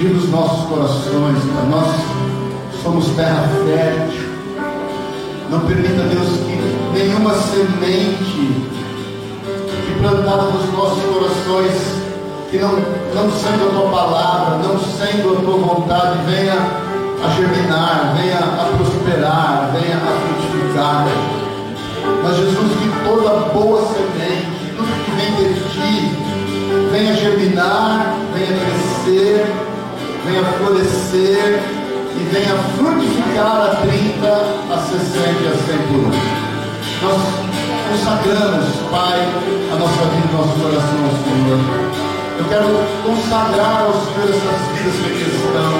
Livra 0.00 0.16
os 0.16 0.30
nossos 0.30 0.66
corações, 0.66 1.44
Pai. 1.52 1.66
Nós 1.68 2.82
somos 2.82 3.06
terra 3.16 3.46
fértil. 3.66 4.30
Não 5.50 5.60
permita, 5.60 6.04
Deus, 6.04 6.40
que 6.46 6.98
nenhuma 6.98 7.34
semente 7.34 8.66
plantada 10.00 10.52
nos 10.52 10.72
nossos 10.72 11.02
corações, 11.02 11.72
que 12.50 12.56
não, 12.56 12.72
não 13.14 13.30
sendo 13.30 13.68
a 13.68 13.72
tua 13.78 13.90
palavra, 13.90 14.56
não 14.66 14.78
sendo 14.78 15.36
a 15.36 15.40
tua 15.42 15.58
vontade, 15.58 16.18
venha 16.24 16.54
a 17.22 17.28
germinar, 17.36 18.16
venha 18.16 18.38
a 18.38 18.76
prosperar, 18.78 19.70
venha 19.74 19.96
a 19.98 20.12
frutificar. 20.18 21.06
Mas 22.22 22.36
Jesus, 22.38 22.72
que 22.72 23.04
toda 23.06 23.50
boa 23.52 23.82
semente, 23.82 24.72
tudo 24.74 25.04
que 25.04 25.10
vem 25.10 25.34
de 25.34 25.60
ti, 25.68 26.90
venha 26.90 27.14
germinar, 27.16 28.16
venha 28.32 28.58
crescer, 28.58 29.69
venha 30.24 30.42
florescer 30.44 31.62
e 32.16 32.24
venha 32.32 32.54
frutificar 32.76 33.70
a 33.70 33.76
30, 33.82 34.28
a 34.28 34.78
60 34.78 35.28
e 35.28 35.48
a 35.48 35.54
100 35.54 35.78
por. 35.88 36.10
Nós 37.02 37.22
consagramos, 37.88 38.66
Pai, 38.90 39.20
a 39.72 39.76
nossa 39.76 40.04
vida 40.10 40.28
e 40.28 40.36
nosso 40.36 40.54
coração 40.60 41.00
ao 41.04 41.16
Senhor. 41.24 41.60
Eu 42.38 42.44
quero 42.48 42.68
consagrar 43.04 43.82
ao 43.82 43.92
Senhor 43.92 44.28
essas 44.28 44.60
vidas 44.74 44.94
que 45.06 45.22
estão, 45.30 45.72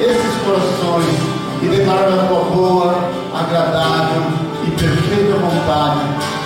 esses 0.00 0.34
corações, 0.42 1.44
e 1.62 1.68
declarar 1.68 2.12
a 2.12 2.26
tua 2.26 2.44
boa, 2.50 2.94
agradável 3.34 4.22
e 4.66 4.70
perfeita 4.72 5.34
vontade 5.36 6.00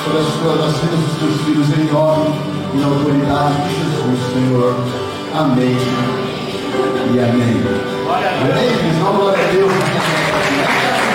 sobre 0.05 0.21
as, 0.21 0.27
suas, 0.27 0.65
as 0.65 0.81
vidas 0.81 1.01
dos 1.01 1.19
teus 1.19 1.41
filhos, 1.43 1.79
em 1.79 1.93
nome 1.93 2.35
e 2.75 2.77
na 2.77 2.87
autoridade 2.87 3.55
de 3.63 3.75
Jesus, 3.75 4.33
Senhor. 4.33 4.75
Amém 5.35 6.28
e 7.15 7.19
amém. 7.19 7.63
Amém, 8.09 9.17
glória 9.17 9.45
a 9.45 9.51
Deus. 9.51 11.08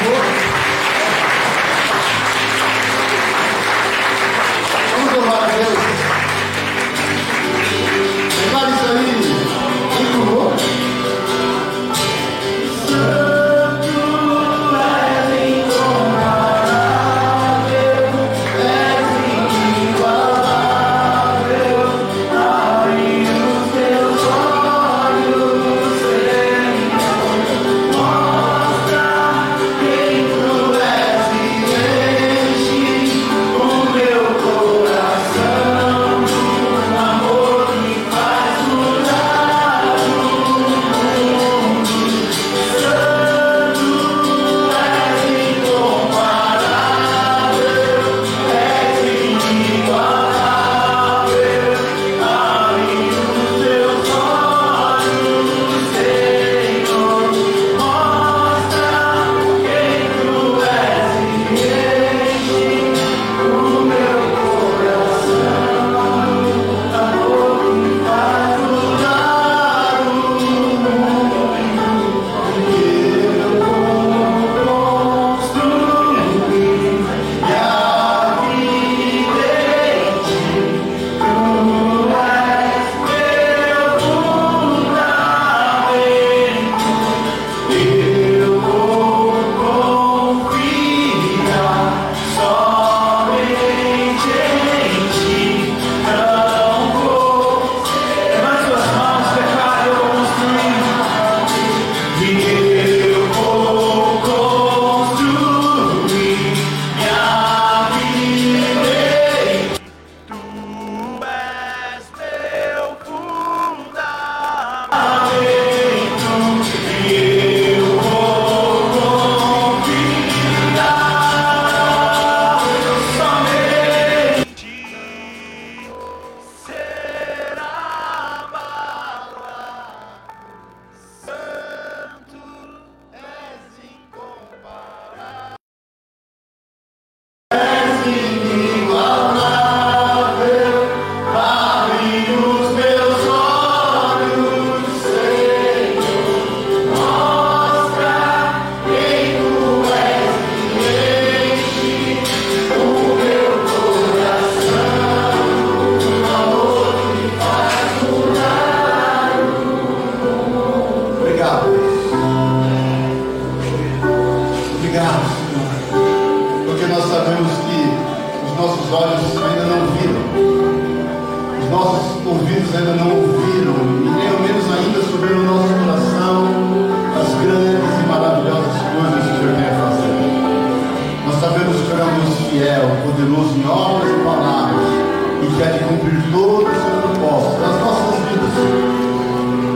Que 185.55 185.63
há 185.63 185.71
de 185.71 185.83
cumprir 185.83 186.23
todos 186.31 186.67
os 186.67 186.83
propósitos 187.01 187.59
nas 187.61 187.79
nossas 187.81 188.15
vidas 188.25 188.53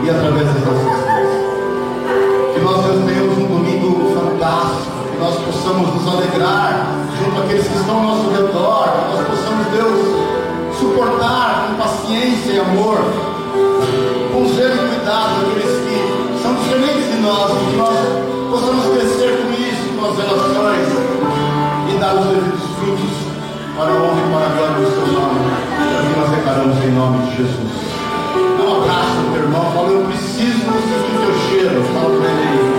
e 0.03 0.09
através 0.09 0.47
das 0.47 0.65
nossas 0.65 0.97
vidas. 1.05 1.31
Que 2.53 2.59
nós 2.61 2.81
tenhamos 3.05 3.37
um 3.37 3.45
domingo 3.45 3.89
fantástico, 4.15 4.97
que 5.11 5.17
nós 5.19 5.35
possamos 5.35 5.93
nos 5.93 6.07
alegrar 6.07 6.87
junto 7.19 7.41
àqueles 7.41 7.67
que 7.67 7.77
estão 7.77 7.97
ao 7.97 8.03
nosso 8.03 8.29
redor, 8.31 8.89
que 8.89 9.15
nós 9.15 9.27
possamos, 9.27 9.67
Deus, 9.67 10.77
suportar 10.79 11.67
com 11.67 11.75
paciência 11.75 12.53
e 12.53 12.59
amor, 12.59 12.97
com 14.33 14.47
zelo 14.55 14.75
e 14.75 14.95
cuidado 14.95 15.45
aqueles 15.45 15.77
que 15.85 16.41
são 16.41 16.55
diferentes 16.55 17.11
de 17.11 17.21
nós, 17.21 17.51
que 17.51 17.77
nós 17.77 17.97
possamos 18.49 18.85
crescer 18.95 19.37
com 19.43 19.53
isso, 19.53 19.93
com 19.99 20.05
as 20.09 20.17
relações 20.17 20.87
e 21.93 21.97
dar 21.99 22.15
os 22.15 22.25
devidos 22.25 22.56
o 26.57 26.69
declaramos 26.69 26.83
em 26.83 26.91
nome 26.91 27.29
de 27.29 27.37
Jesus. 27.37 27.71
Dá 28.57 28.63
um 28.63 28.81
abraço 28.81 29.21
meu 29.31 29.43
irmão, 29.43 29.71
fala, 29.73 29.89
eu 29.89 30.05
preciso 30.05 30.59
do 30.59 31.19
teu 31.21 31.49
cheiro. 31.49 31.83
Fala 31.93 32.17
para 32.17 32.29
ele 32.29 32.71
aí. 32.71 32.76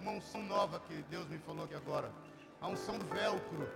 Uma 0.00 0.12
unção 0.12 0.42
nova 0.42 0.80
que 0.80 0.94
Deus 1.10 1.28
me 1.28 1.38
falou 1.38 1.64
aqui 1.64 1.74
agora. 1.74 2.10
A 2.60 2.68
unção 2.68 2.98
do 2.98 3.04
velcro. 3.06 3.68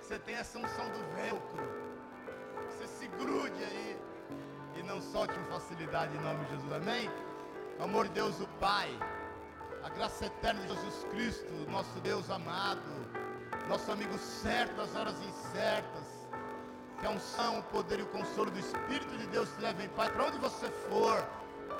Você 0.00 0.18
tem 0.20 0.36
essa 0.36 0.58
unção 0.58 0.86
do 0.90 1.14
velcro. 1.16 1.90
Você 2.68 2.86
se 2.86 3.08
grude 3.08 3.64
aí 3.64 4.00
e 4.76 4.82
não 4.84 5.00
solte 5.00 5.34
com 5.34 5.44
facilidade 5.46 6.16
em 6.16 6.20
nome 6.20 6.44
de 6.44 6.50
Jesus. 6.52 6.72
Amém? 6.72 7.10
Amor 7.80 8.06
de 8.06 8.14
Deus, 8.14 8.40
o 8.40 8.46
Pai. 8.60 8.88
A 9.82 9.88
graça 9.88 10.26
eterna 10.26 10.60
de 10.62 10.68
Jesus 10.68 11.04
Cristo, 11.10 11.52
nosso 11.70 11.98
Deus 12.00 12.30
amado, 12.30 12.82
nosso 13.68 13.90
amigo 13.90 14.16
certo 14.18 14.76
nas 14.76 14.94
horas 14.94 15.14
incertas, 15.22 16.06
que 17.00 17.06
a 17.06 17.10
unção, 17.10 17.60
o 17.60 17.62
poder 17.64 17.98
e 17.98 18.02
o 18.02 18.06
consolo 18.08 18.50
do 18.50 18.58
Espírito 18.58 19.16
de 19.16 19.26
Deus 19.28 19.48
te 19.54 19.62
levem, 19.62 19.88
Pai, 19.90 20.10
para 20.10 20.26
onde 20.26 20.38
você 20.38 20.68
for, 20.68 21.26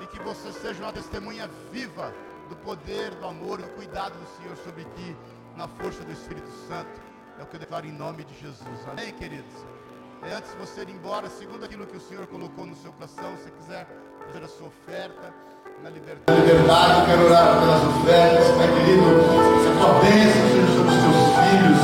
e 0.01 0.07
que 0.07 0.19
você 0.21 0.51
seja 0.51 0.83
uma 0.83 0.93
testemunha 0.93 1.47
viva 1.71 2.15
do 2.51 2.57
poder, 2.57 3.15
do 3.15 3.27
amor 3.27 3.63
do 3.63 3.69
cuidado 3.71 4.19
do 4.19 4.27
Senhor 4.37 4.57
sobre 4.57 4.85
ti, 4.97 5.17
na 5.57 5.69
força 5.69 6.03
do 6.05 6.13
Espírito 6.13 6.51
Santo. 6.69 7.01
É 7.39 7.43
o 7.43 7.47
que 7.47 7.57
eu 7.57 7.61
declaro 7.61 7.87
em 7.87 7.93
nome 7.93 8.25
de 8.25 8.35
Jesus. 8.39 8.81
Amém, 8.91 9.13
queridos? 9.13 9.55
E 10.27 10.33
antes 10.33 10.51
de 10.51 10.59
você 10.59 10.83
ir 10.83 10.91
embora, 10.91 11.31
segundo 11.31 11.65
aquilo 11.65 11.87
que 11.87 11.97
o 11.97 12.01
Senhor 12.01 12.27
colocou 12.27 12.67
no 12.67 12.75
seu 12.77 12.93
coração, 12.93 13.37
se 13.39 13.45
você 13.45 13.51
quiser 13.53 13.89
fazer 14.27 14.45
a 14.45 14.49
sua 14.49 14.67
oferta, 14.67 15.33
na 15.83 15.89
liberdade. 15.89 16.39
liberdade, 16.39 17.07
quero 17.07 17.25
orar 17.25 17.59
pelas 17.61 17.83
ofertas, 17.85 18.49
Pai 18.53 18.69
querido, 18.69 19.01
que 19.63 19.69
a 19.69 19.75
tua 19.81 19.93
bênção 20.01 20.43
seja 20.53 20.71
sobre 20.77 20.93
os 20.93 21.01
teus 21.01 21.21
filhos, 21.41 21.81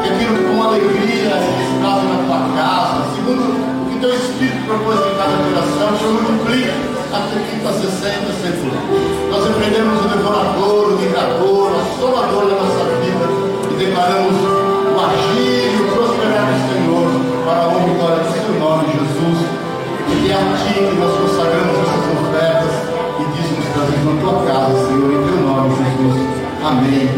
que 0.00 0.08
aquilo 0.08 0.36
com 0.48 0.62
alegria 0.62 1.36
se 1.36 1.52
descalce 1.60 2.06
na 2.06 2.18
tua 2.24 2.40
casa, 2.56 3.14
segundo 3.14 3.44
o 3.44 3.92
que 3.92 4.00
teu 4.00 4.14
Espírito 4.14 4.64
propôs 4.64 5.00
em 5.04 5.14
cada 5.20 5.36
coração, 5.36 5.92
o 5.92 5.98
Senhor 5.98 6.22
multiplica 6.22 6.72
a 7.12 7.28
30, 7.28 7.72
60, 7.72 8.32
100 8.32 8.66
Nós 8.66 9.15
repreendemos 10.26 10.82
o 10.82 10.96
devorador, 10.96 11.46
o 11.46 11.66
o 11.66 11.80
assolador 11.80 12.46
da 12.46 12.56
nossa 12.56 12.84
vida 13.00 13.26
e 13.70 13.74
declaramos 13.74 14.34
o 14.34 15.00
agir 15.00 15.70
e 15.72 15.82
o 15.82 15.92
prosperar 15.94 16.46
do 16.50 16.58
Senhor 16.66 17.06
para 17.44 17.62
a 17.62 17.68
honra 17.68 17.86
e 17.86 17.94
glória 17.94 18.24
do 18.24 18.32
seu 18.32 18.58
nome, 18.58 18.84
Jesus. 18.92 19.38
E 20.08 20.30
é 20.30 20.34
a 20.34 20.42
ti 20.56 20.74
que 20.74 20.96
nós 20.96 21.16
consagramos 21.16 21.78
essas 21.78 22.06
ofertas 22.20 22.74
e 23.20 23.24
dízimos 23.36 23.66
trazidos 23.72 24.04
na 24.04 24.20
tua 24.20 24.46
casa, 24.46 24.86
Senhor, 24.86 25.12
em 25.12 25.22
teu 25.26 25.40
nome, 25.42 25.76
Jesus. 25.76 26.16
Amém. 26.64 27.08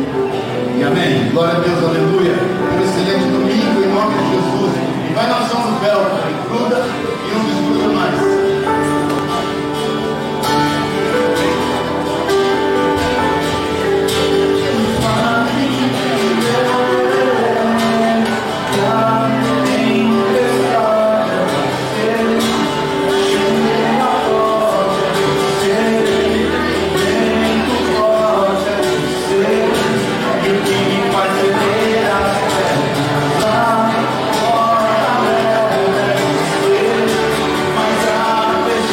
E 0.76 0.84
amém. 0.84 1.30
Glória 1.30 1.54
a 1.54 1.61
Deus, 1.61 1.84
aleluia. 1.84 2.34
Um 2.76 2.82
excelente 2.82 3.24
domingo 3.32 3.82
em 3.82 3.92
nome 3.94 4.14
de 4.18 4.24
Jesus. 4.36 4.72
E 5.09 5.14
vai 5.14 5.26
na 5.26 5.38
unção 5.38 5.62
do 5.62 5.80
véu, 5.80 6.17